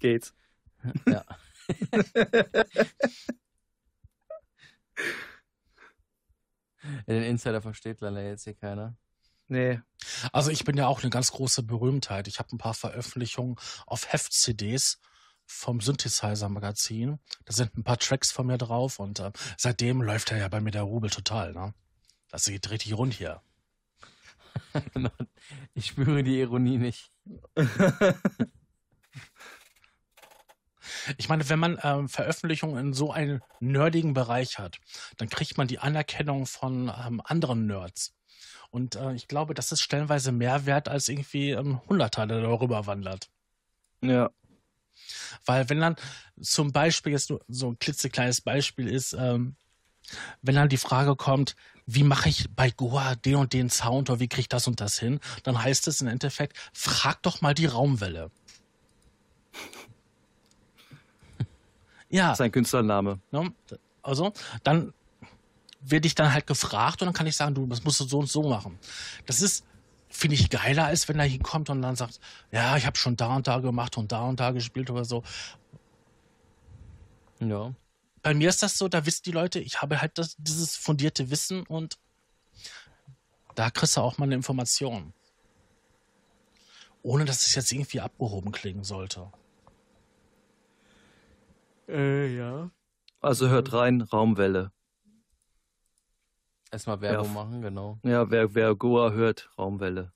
[0.00, 0.34] geht's.
[1.06, 1.24] Ja.
[7.06, 8.96] Den Insider versteht leider jetzt hier keiner.
[9.48, 9.80] Nee.
[10.32, 12.28] Also ich bin ja auch eine ganz große Berühmtheit.
[12.28, 14.98] Ich habe ein paar Veröffentlichungen auf Heft-CDs
[15.46, 17.18] vom Synthesizer-Magazin.
[17.44, 20.60] Da sind ein paar Tracks von mir drauf und äh, seitdem läuft er ja bei
[20.60, 21.52] mir der Rubel total.
[21.52, 21.74] Ne?
[22.28, 23.42] Das geht richtig rund hier.
[25.74, 27.12] ich spüre die Ironie nicht.
[31.18, 34.78] Ich meine, wenn man ähm, Veröffentlichungen in so einem nerdigen Bereich hat,
[35.16, 38.14] dann kriegt man die Anerkennung von ähm, anderen Nerds.
[38.70, 42.86] Und äh, ich glaube, das ist stellenweise mehr wert als irgendwie ähm, Hunderter, der darüber
[42.86, 43.28] wandert.
[44.02, 44.30] Ja.
[45.44, 45.96] Weil wenn dann
[46.40, 49.56] zum Beispiel jetzt nur so ein klitzekleines Beispiel ist, ähm,
[50.42, 54.20] wenn dann die Frage kommt, wie mache ich bei Goa den und den Sound oder
[54.20, 57.54] wie kriege ich das und das hin, dann heißt es im Endeffekt, frag doch mal
[57.54, 58.30] die Raumwelle.
[62.10, 62.34] Ja.
[62.34, 63.20] Sein Künstlername.
[63.30, 63.52] Ne?
[64.02, 64.32] Also,
[64.62, 64.92] dann
[65.80, 68.18] werde ich dann halt gefragt und dann kann ich sagen, du, das musst du so
[68.18, 68.78] und so machen.
[69.26, 69.64] Das ist,
[70.08, 72.20] finde ich, geiler, als wenn er hinkommt und dann sagt,
[72.52, 75.22] ja, ich habe schon da und da gemacht und da und da gespielt oder so.
[77.38, 77.72] Ja.
[78.22, 81.30] Bei mir ist das so, da wissen die Leute, ich habe halt das, dieses fundierte
[81.30, 81.96] Wissen und
[83.54, 85.14] da kriegst du auch mal eine Information.
[87.02, 89.32] Ohne dass es jetzt irgendwie abgehoben klingen sollte.
[91.90, 92.70] Äh, ja.
[93.20, 94.72] Also hört rein, Raumwelle.
[96.70, 97.98] Erstmal Werbung ja, machen, genau.
[98.04, 100.12] Ja, wer, wer Goa hört, Raumwelle.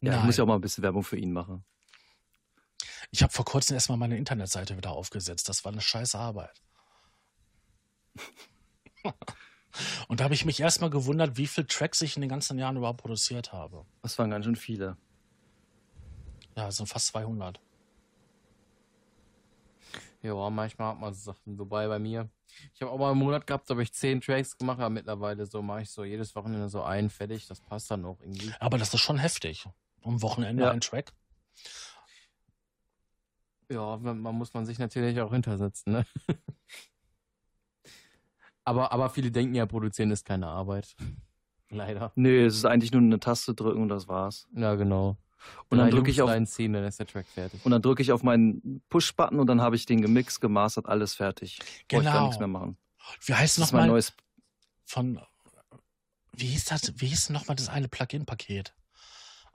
[0.00, 0.18] Ja, Nein.
[0.18, 1.64] ich muss ja auch mal ein bisschen Werbung für ihn machen.
[3.12, 5.48] Ich habe vor kurzem erstmal meine Internetseite wieder aufgesetzt.
[5.48, 6.60] Das war eine scheiß Arbeit.
[10.08, 12.76] Und da habe ich mich erstmal gewundert, wie viele Tracks ich in den ganzen Jahren
[12.76, 13.86] überhaupt produziert habe.
[14.02, 14.96] Das waren ganz schön viele.
[16.56, 17.60] Ja, es sind fast 200.
[20.22, 21.58] Ja, manchmal hat man Sachen.
[21.58, 22.30] Wobei bei mir,
[22.74, 25.46] ich habe auch mal einen Monat gehabt, da habe ich zehn Tracks gemacht, aber mittlerweile
[25.46, 27.48] so mache ich so jedes Wochenende so einen fertig.
[27.48, 28.52] Das passt dann auch irgendwie.
[28.60, 29.66] Aber das ist schon heftig.
[30.04, 30.70] Am Wochenende ja.
[30.70, 31.12] ein Track.
[33.68, 36.06] Ja, man, muss man sich natürlich auch hintersetzen, ne?
[38.64, 40.94] aber, aber viele denken ja, produzieren ist keine Arbeit.
[41.70, 42.12] Leider.
[42.14, 44.46] Nee, es ist eigentlich nur eine Taste drücken und das war's.
[44.54, 45.16] Ja, genau.
[45.68, 47.64] Und dann drücke ich auf ziehen, dann ist der Track fertig.
[47.64, 51.14] Und dann drücke ich auf meinen Push-Button und dann habe ich den gemixt, gemastert, alles
[51.14, 51.58] fertig.
[51.88, 52.02] Genau.
[52.02, 52.76] Ich gar nichts mehr machen.
[53.24, 53.88] Wie heißt das nochmal?
[53.88, 54.12] neues
[54.84, 55.20] von
[56.34, 56.92] wie hieß das?
[56.96, 58.74] Wie hieß nochmal das eine Plugin-Paket?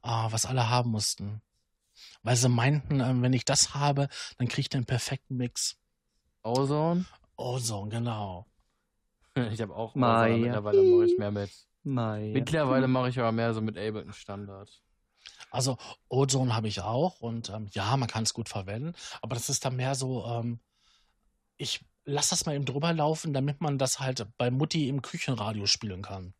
[0.02, 1.42] Ah, was alle haben mussten.
[2.22, 4.08] Weil sie meinten, ähm, wenn ich das habe,
[4.38, 5.78] dann kriege ich den perfekten Mix.
[6.44, 7.06] Ozone?
[7.36, 8.46] Ozone, genau.
[9.52, 11.52] Ich habe auch Ozone, mittlerweile mache ich mehr mit.
[11.84, 12.34] Maya.
[12.34, 14.82] Mittlerweile mache ich aber mehr so mit Ableton Standard.
[15.52, 15.78] Also
[16.10, 19.64] Ozone habe ich auch und ähm, ja, man kann es gut verwenden, aber das ist
[19.66, 20.60] dann mehr so, ähm,
[21.58, 25.66] ich lasse das mal eben drüber laufen, damit man das halt bei Mutti im Küchenradio
[25.66, 26.34] spielen kann.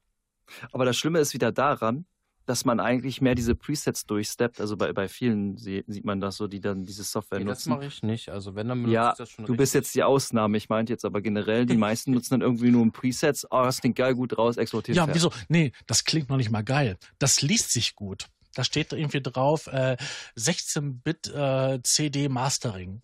[0.72, 2.06] Aber das Schlimme ist wieder daran,
[2.48, 4.62] dass man eigentlich mehr diese Presets durchsteppt.
[4.62, 7.70] Also bei, bei vielen sieht man das so, die dann diese Software nee, nutzen.
[7.70, 8.30] Das mache ich nicht.
[8.30, 9.46] Also wenn dann ja, das schon.
[9.46, 9.58] Du richtig.
[9.58, 10.56] bist jetzt die Ausnahme.
[10.58, 13.46] Ich meinte jetzt aber generell, die meisten nutzen dann irgendwie nur ein Presets.
[13.52, 14.96] Oh, das klingt geil, gut raus, exportiert.
[14.96, 15.34] Ja, wieso?
[15.50, 16.98] Nee, das klingt noch nicht mal geil.
[17.20, 18.28] Das liest sich gut.
[18.58, 19.98] Da steht irgendwie drauf, äh,
[20.38, 23.02] 16-Bit äh, CD Mastering.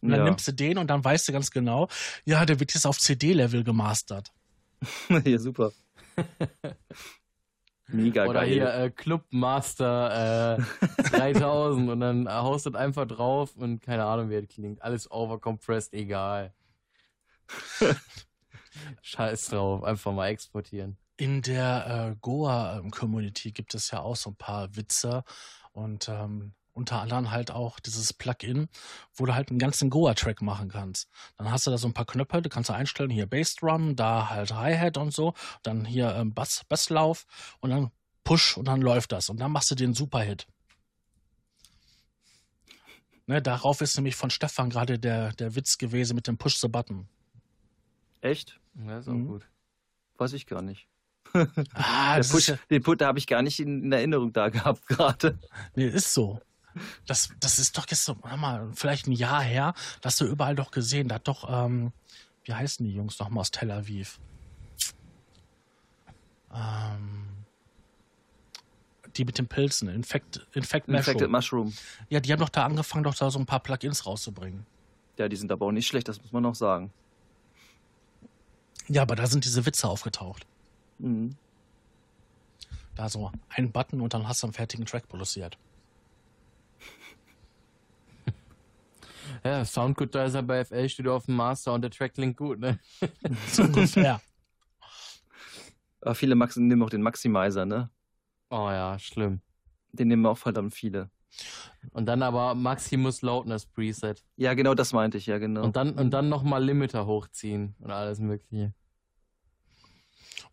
[0.00, 0.24] Und dann ja.
[0.24, 1.88] nimmst du den und dann weißt du ganz genau,
[2.26, 4.32] ja, der wird jetzt auf CD-Level gemastert.
[5.24, 5.72] ja, super.
[7.88, 8.52] Mega Oder geil.
[8.52, 14.40] hier äh, Clubmaster äh, 3000 und dann haust du einfach drauf und keine Ahnung, wie
[14.40, 14.82] das klingt.
[14.82, 16.54] Alles overcompressed, egal.
[19.02, 20.96] Scheiß drauf, einfach mal exportieren.
[21.16, 25.22] In der äh, Goa-Community gibt es ja auch so ein paar Witze
[25.72, 28.68] und ähm, unter anderem halt auch dieses Plugin,
[29.14, 31.08] wo du halt einen ganzen Goa-Track machen kannst.
[31.36, 34.28] Dann hast du da so ein paar Knöpfe, du kannst du einstellen, hier Bassdrum, da
[34.28, 37.26] halt Hi-Hat und so, dann hier ähm, Bass, Basslauf
[37.60, 37.90] und dann
[38.24, 40.48] Push und dann läuft das und dann machst du den Superhit.
[43.26, 46.68] Ne, darauf ist nämlich von Stefan gerade der, der Witz gewesen mit dem Push the
[46.68, 47.08] Button.
[48.20, 48.60] Echt?
[48.74, 49.28] Ja, ist auch mhm.
[49.28, 49.48] gut.
[50.16, 50.88] Weiß ich gar nicht.
[51.74, 52.58] Ah, Push, ja...
[52.70, 55.38] Den Put habe ich gar nicht in, in Erinnerung da gehabt gerade.
[55.74, 56.40] Nee, ist so.
[57.06, 60.70] Das, das ist doch jetzt so, mal, vielleicht ein Jahr her, dass du überall doch
[60.70, 61.92] gesehen, da hat doch, ähm,
[62.44, 64.18] wie heißen die Jungs nochmal aus Tel Aviv?
[66.52, 67.28] Ähm,
[69.16, 70.98] die mit den Pilzen, Infect, Infect Mushroom.
[70.98, 71.74] Infected Mushroom.
[72.08, 74.66] Ja, die haben doch da angefangen, doch da so ein paar Plugins rauszubringen.
[75.16, 76.92] Ja, die sind aber auch nicht schlecht, das muss man noch sagen.
[78.88, 80.46] Ja, aber da sind diese Witze aufgetaucht.
[80.98, 81.36] Mhm.
[82.94, 85.58] Da so ein Button und dann hast du einen fertigen Track produziert.
[89.42, 92.78] Ja, Soundgoodizer bei FL steht auf dem Master und der Track klingt gut, ne?
[93.48, 94.20] so ungefähr.
[96.00, 97.90] Aber viele Max nehmen auch den Maximizer, ne?
[98.50, 99.40] Oh ja, schlimm.
[99.92, 101.10] Den nehmen auch verdammt viele.
[101.92, 104.22] Und dann aber Maximus Loudness Preset.
[104.36, 105.62] Ja, genau das meinte ich, ja, genau.
[105.62, 108.72] Und dann, und dann nochmal Limiter hochziehen und alles Mögliche.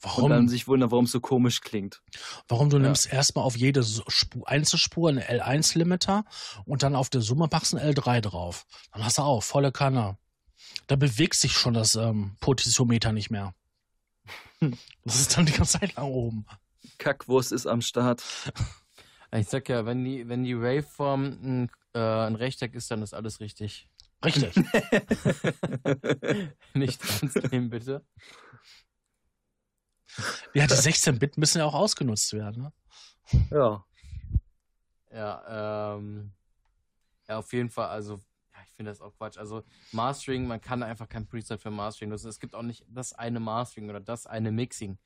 [0.01, 0.25] Warum?
[0.25, 2.01] Und dann sich wundern, warum es so komisch klingt.
[2.47, 2.83] Warum du ja.
[2.83, 6.25] nimmst erstmal auf jede Spur, Einzelspur eine L1-Limiter
[6.65, 8.65] und dann auf der Summe machst ein L3 drauf.
[8.93, 10.17] Dann hast du auch volle Kanne.
[10.87, 13.53] Da bewegt sich schon das ähm, Potentiometer nicht mehr.
[15.03, 16.45] Das ist dann die ganze Zeit lang oben.
[16.99, 18.21] Kackwurst ist am Start.
[19.35, 23.15] Ich sag ja, wenn die, wenn die Waveform ein, äh, ein Rechteck ist, dann ist
[23.15, 23.89] alles richtig.
[24.23, 24.55] Richtig.
[26.73, 28.05] Nicht ernst nehmen, bitte.
[30.53, 32.73] Ja, die 16 Bit müssen ja auch ausgenutzt werden, ne?
[33.49, 33.85] Ja.
[35.13, 36.31] Ja, ähm,
[37.27, 38.15] ja, auf jeden Fall, also,
[38.53, 39.37] ja, ich finde das auch Quatsch.
[39.37, 42.29] Also, Mastering, man kann einfach kein Preset für Mastering nutzen.
[42.29, 44.97] Es gibt auch nicht das eine Mastering oder das eine Mixing.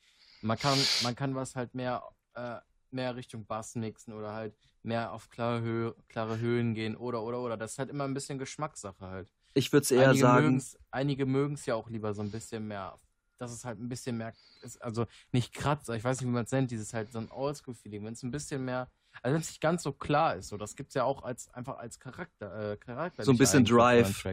[0.41, 2.03] Man kann, man kann was halt mehr,
[2.36, 2.57] äh,
[2.91, 7.40] mehr Richtung Bass mixen oder halt mehr auf klare, Höhe, klare Höhen gehen oder, oder,
[7.41, 7.57] oder.
[7.57, 9.34] Das ist halt immer ein bisschen Geschmackssache halt.
[9.53, 10.45] Ich würde es eher einige sagen.
[10.45, 12.99] Mögen's, einige mögen es ja auch lieber so ein bisschen mehr
[13.38, 16.45] dass es halt ein bisschen mehr, ist, also nicht Kratzer, ich weiß nicht, wie man
[16.45, 18.90] es nennt, dieses halt so ein Oldschool-Feeling, wenn es ein bisschen mehr,
[19.22, 21.49] also wenn es nicht ganz so klar ist, so, das gibt es ja auch als,
[21.53, 23.24] einfach als Charakter, äh, Charakter.
[23.24, 24.24] So ein bisschen Drive.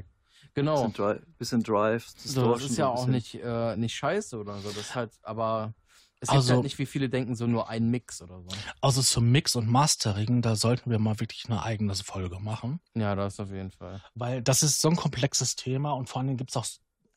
[0.55, 0.89] Genau.
[0.89, 2.09] Bisschen, Dri bisschen Drive.
[2.16, 5.74] So, das ist ja auch nicht, äh, nicht scheiße oder so, das ist halt, aber
[6.23, 8.49] es gibt also, halt nicht, wie viele denken, so nur ein Mix oder so.
[8.81, 12.81] Also zum Mix und Mastering, da sollten wir mal wirklich eine eigene Folge machen.
[12.95, 14.01] Ja, das auf jeden Fall.
[14.15, 16.66] Weil das ist so ein komplexes Thema und vor allen Dingen gibt es auch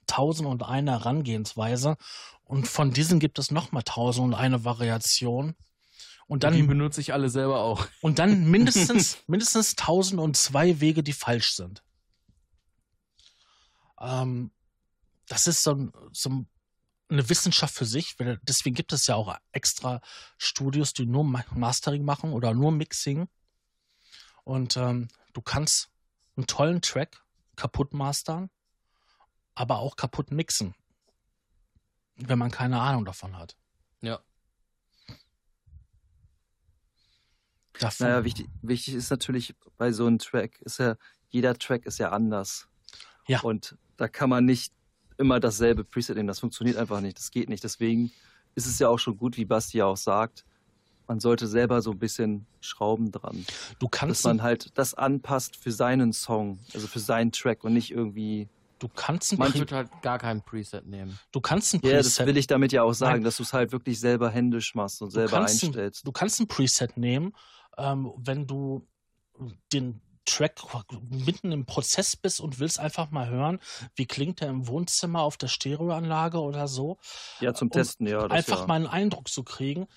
[0.07, 1.97] tausend und eine Herangehensweise.
[2.43, 5.55] Und von diesen gibt es nochmal tausend und eine Variation.
[6.27, 6.53] Und dann.
[6.53, 7.87] Und die benutze ich alle selber auch.
[8.01, 11.83] Und dann mindestens, mindestens tausend und zwei Wege, die falsch sind.
[13.99, 14.51] Ähm,
[15.27, 16.45] das ist so, so
[17.09, 18.15] eine Wissenschaft für sich.
[18.43, 20.01] Deswegen gibt es ja auch extra
[20.37, 23.27] Studios, die nur Mastering machen oder nur Mixing.
[24.43, 25.89] Und ähm, du kannst
[26.35, 27.23] einen tollen Track
[27.55, 28.49] kaputt mastern
[29.55, 30.75] aber auch kaputt mixen.
[32.17, 33.57] Wenn man keine Ahnung davon hat.
[34.01, 34.19] Ja.
[37.79, 38.07] Davon.
[38.07, 40.95] Naja, wichtig, wichtig ist natürlich bei so einem Track, ist ja,
[41.29, 42.67] jeder Track ist ja anders.
[43.27, 43.41] Ja.
[43.41, 44.73] Und da kann man nicht
[45.17, 46.27] immer dasselbe Preset nehmen.
[46.27, 47.17] Das funktioniert einfach nicht.
[47.17, 47.63] Das geht nicht.
[47.63, 48.11] Deswegen
[48.55, 50.45] ist es ja auch schon gut, wie Basti auch sagt,
[51.07, 53.45] man sollte selber so ein bisschen schrauben dran.
[53.79, 54.25] Du kannst.
[54.25, 58.49] Dass man halt das anpasst für seinen Song, also für seinen Track und nicht irgendwie
[58.79, 61.17] Du kannst ein Man Pre würde halt gar kein Preset nehmen.
[61.31, 61.93] Du kannst ein Preset.
[61.93, 63.23] Ja, das will ich damit ja auch sagen, Nein.
[63.23, 66.03] dass du es halt wirklich selber händisch machst und selber einstellst.
[66.03, 67.33] Ein, du kannst ein Preset nehmen,
[67.77, 68.87] ähm, wenn du
[69.71, 70.61] den Track
[71.09, 73.59] mitten im Prozess bist und willst einfach mal hören,
[73.95, 76.97] wie klingt der im Wohnzimmer auf der Stereoanlage oder so.
[77.39, 78.25] Ja, zum Testen, ja.
[78.25, 78.67] einfach ja.
[78.67, 79.87] mal einen Eindruck zu kriegen,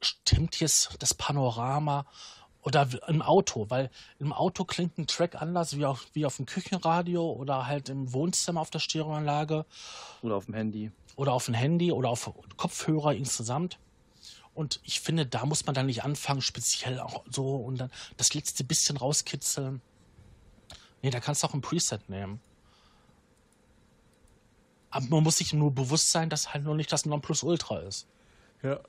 [0.00, 2.06] stimmt jetzt das Panorama
[2.62, 6.46] oder im Auto, weil im Auto klingt ein Track anders wie auf, wie auf dem
[6.46, 9.64] Küchenradio oder halt im Wohnzimmer auf der Stereoanlage.
[10.22, 10.92] Oder auf dem Handy.
[11.16, 13.78] Oder auf dem Handy oder auf Kopfhörer insgesamt.
[14.54, 18.34] Und ich finde, da muss man dann nicht anfangen, speziell auch so und dann das
[18.34, 19.80] letzte bisschen rauskitzeln.
[21.02, 22.40] Nee, da kannst du auch ein Preset nehmen.
[24.90, 28.06] Aber man muss sich nur bewusst sein, dass halt nur nicht das Nonplusultra ist.
[28.62, 28.80] Ja.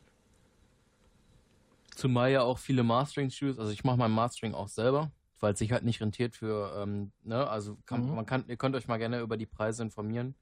[1.95, 5.71] Zumal ja auch viele Mastering-Studios, also ich mache mein Mastering auch selber, weil es sich
[5.71, 8.15] halt nicht rentiert für, ähm, ne, also kann, mhm.
[8.15, 10.35] man kann, ihr könnt euch mal gerne über die Preise informieren.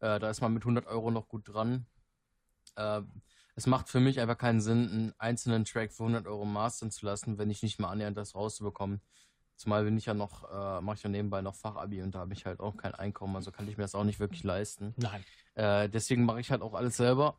[0.00, 1.86] Äh, da ist man mit 100 Euro noch gut dran.
[2.76, 3.02] Äh,
[3.54, 7.04] es macht für mich einfach keinen Sinn, einen einzelnen Track für 100 Euro mastern zu
[7.04, 9.00] lassen, wenn ich nicht mal annähernd das rauszubekommen.
[9.56, 12.32] Zumal bin ich ja noch, äh, mache ich ja nebenbei noch Fachabi und da habe
[12.32, 14.94] ich halt auch kein Einkommen, also kann ich mir das auch nicht wirklich leisten.
[14.96, 15.24] Nein.
[15.54, 17.38] Äh, deswegen mache ich halt auch alles selber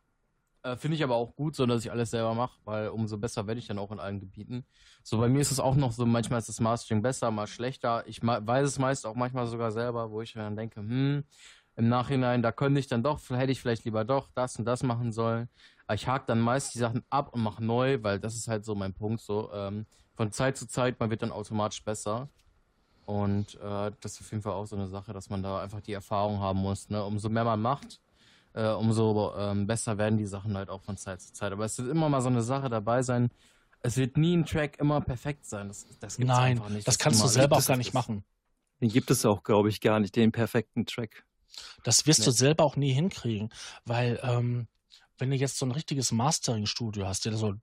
[0.64, 3.48] äh, Finde ich aber auch gut, so dass ich alles selber mache, weil umso besser
[3.48, 4.66] werde ich dann auch in allen Gebieten.
[5.04, 8.04] So bei mir ist es auch noch so, manchmal ist das Mastering besser, mal schlechter.
[8.08, 11.24] Ich weiß es meist auch manchmal sogar selber, wo ich dann denke, hm,
[11.76, 14.84] im Nachhinein, da könnte ich dann doch, hätte ich vielleicht lieber doch das und das
[14.84, 15.50] machen sollen.
[15.88, 18.64] Aber ich hake dann meist die Sachen ab und mache neu, weil das ist halt
[18.64, 19.22] so mein Punkt.
[19.22, 19.86] So ähm,
[20.16, 22.30] von Zeit zu Zeit, man wird dann automatisch besser.
[23.06, 25.82] Und äh, das ist auf jeden Fall auch so eine Sache, dass man da einfach
[25.82, 26.90] die Erfahrung haben muss.
[26.90, 27.04] Ne?
[27.04, 28.00] Umso mehr man macht,
[28.54, 31.52] äh, umso ähm, besser werden die Sachen halt auch von Zeit zu Zeit.
[31.52, 33.30] Aber es wird immer mal so eine Sache dabei sein.
[33.82, 35.68] Es wird nie ein Track immer perfekt sein.
[35.68, 36.88] Das, das gibt's Nein, einfach nicht.
[36.88, 38.24] das, kannst du selber auch gar nicht machen.
[38.82, 41.26] Den gibt es auch, glaube ich, gar nicht, den perfekten Track.
[41.84, 42.26] Das wirst nee.
[42.26, 43.50] du selber auch nie hinkriegen,
[43.86, 44.68] weil ähm,
[45.18, 47.54] wenn du jetzt so ein richtiges Mastering-Studio hast, der so,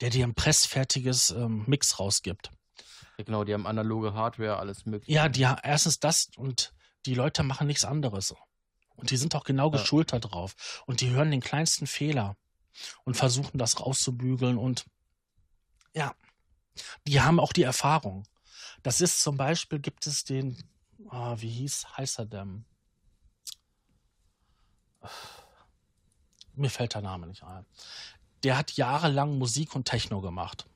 [0.00, 2.50] der dir ein pressfertiges ähm, Mix rausgibt.
[3.18, 5.12] Ja, genau, die haben analoge Hardware, alles mögliche.
[5.12, 6.72] Ja, die erstens das und
[7.06, 8.34] die Leute machen nichts anderes.
[8.96, 9.78] Und die sind auch genau ja.
[9.78, 10.82] geschult darauf.
[10.86, 12.36] Und die hören den kleinsten Fehler
[13.04, 14.58] und versuchen das rauszubügeln.
[14.58, 14.84] Und
[15.94, 16.14] ja,
[17.06, 18.26] die haben auch die Erfahrung.
[18.82, 20.56] Das ist zum Beispiel, gibt es den,
[21.10, 22.64] oh, wie hieß, heißt er denn?
[26.54, 27.64] mir fällt der Name nicht ein.
[28.42, 30.66] Der hat jahrelang Musik und Techno gemacht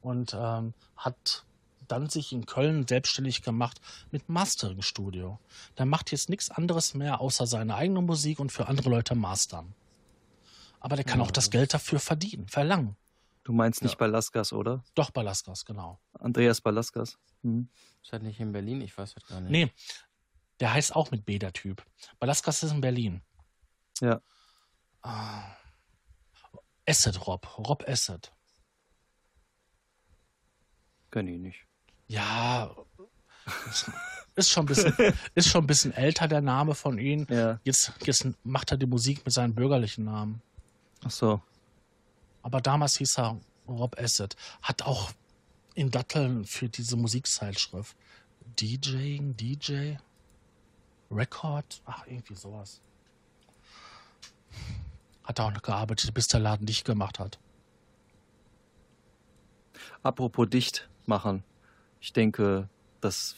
[0.00, 1.44] und ähm, hat
[1.88, 3.80] dann sich in Köln selbstständig gemacht
[4.10, 5.38] mit Mastering-Studio.
[5.78, 9.74] Der macht jetzt nichts anderes mehr, außer seine eigene Musik und für andere Leute mastern.
[10.80, 12.96] Aber der kann Ja, auch das Geld dafür verdienen, verlangen.
[13.44, 13.98] Du meinst nicht Ja.
[13.98, 14.84] Balaskas, oder?
[14.94, 16.00] Doch, Balaskas, genau.
[16.14, 17.18] Andreas Balaskas.
[17.42, 17.68] Mhm.
[18.02, 19.50] Ist halt nicht in Berlin, ich weiß halt gar nicht.
[19.50, 19.72] Nee,
[20.60, 21.84] der heißt auch mit B, der Typ.
[22.18, 23.22] Balaskas ist in Berlin.
[24.00, 24.20] Ja.
[25.02, 25.42] Ah.
[26.88, 28.32] Asset Rob, Rob Asset.
[31.10, 31.65] Kenn ich nicht.
[32.08, 32.70] Ja,
[34.36, 34.94] ist schon ein bisschen,
[35.34, 37.26] ist schon ein bisschen älter der Name von ihm.
[37.30, 37.58] Ja.
[37.64, 40.42] Jetzt, jetzt macht er die Musik mit seinem bürgerlichen Namen.
[41.04, 41.40] Ach so.
[42.42, 44.36] Aber damals hieß er Rob Asset.
[44.62, 45.10] Hat auch
[45.74, 47.96] in Datteln für diese Musikzeitschrift
[48.60, 49.96] DJing, DJ,
[51.10, 52.80] Record, ach, irgendwie sowas.
[55.24, 57.38] Hat er auch noch gearbeitet, bis der Laden dicht gemacht hat.
[60.02, 61.42] Apropos dicht machen.
[62.00, 62.68] Ich denke,
[63.00, 63.36] das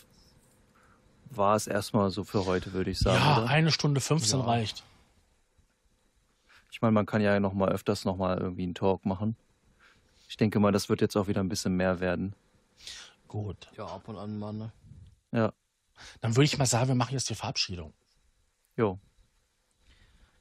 [1.30, 3.18] war es erstmal so für heute, würde ich sagen.
[3.22, 3.48] ja, oder?
[3.48, 4.44] eine Stunde 15 Ja.
[4.44, 4.84] reicht.
[6.70, 9.36] Ich meine, man kann ja noch mal öfters noch mal irgendwie einen Talk machen.
[10.28, 12.34] Ich denke mal, das wird jetzt auch wieder ein bisschen mehr werden.
[13.26, 13.68] Gut.
[13.76, 14.72] Ja, ab und an mal, ne?
[15.32, 15.52] Ja.
[16.20, 17.92] Dann würde ich mal sagen, wir machen jetzt die Verabschiedung.
[18.76, 18.98] Jo.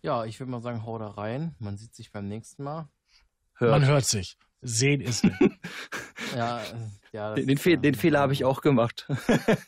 [0.02, 1.56] Ja, ich würde mal sagen, hau da rein.
[1.60, 2.88] Man sieht sich beim nächsten Mal.
[3.56, 3.72] Hört.
[3.72, 4.38] Man hört sich.
[4.62, 5.40] Sehen ist nicht.
[6.36, 7.34] Ja, äh, ja.
[7.36, 9.08] Den, den, Fehl, den Fehler habe ich auch gemacht.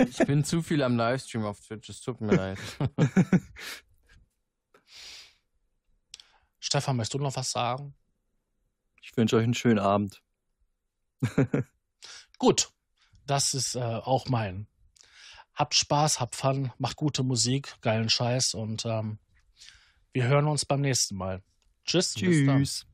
[0.10, 2.58] Ich bin zu viel am Livestream auf Twitch, es tut mir leid.
[6.60, 7.96] Stefan, möchtest du noch was sagen?
[9.02, 10.22] Ich wünsche euch einen schönen Abend.
[12.38, 12.70] Gut,
[13.26, 14.68] das ist äh, auch mein.
[15.54, 19.20] Habt Spaß, habt Fun, macht gute Musik, geilen Scheiß und ähm,
[20.14, 21.44] wir hören uns beim nächsten Mal.
[21.86, 22.14] Tschüss.
[22.14, 22.60] Bis dann.
[22.60, 22.89] Tschüss.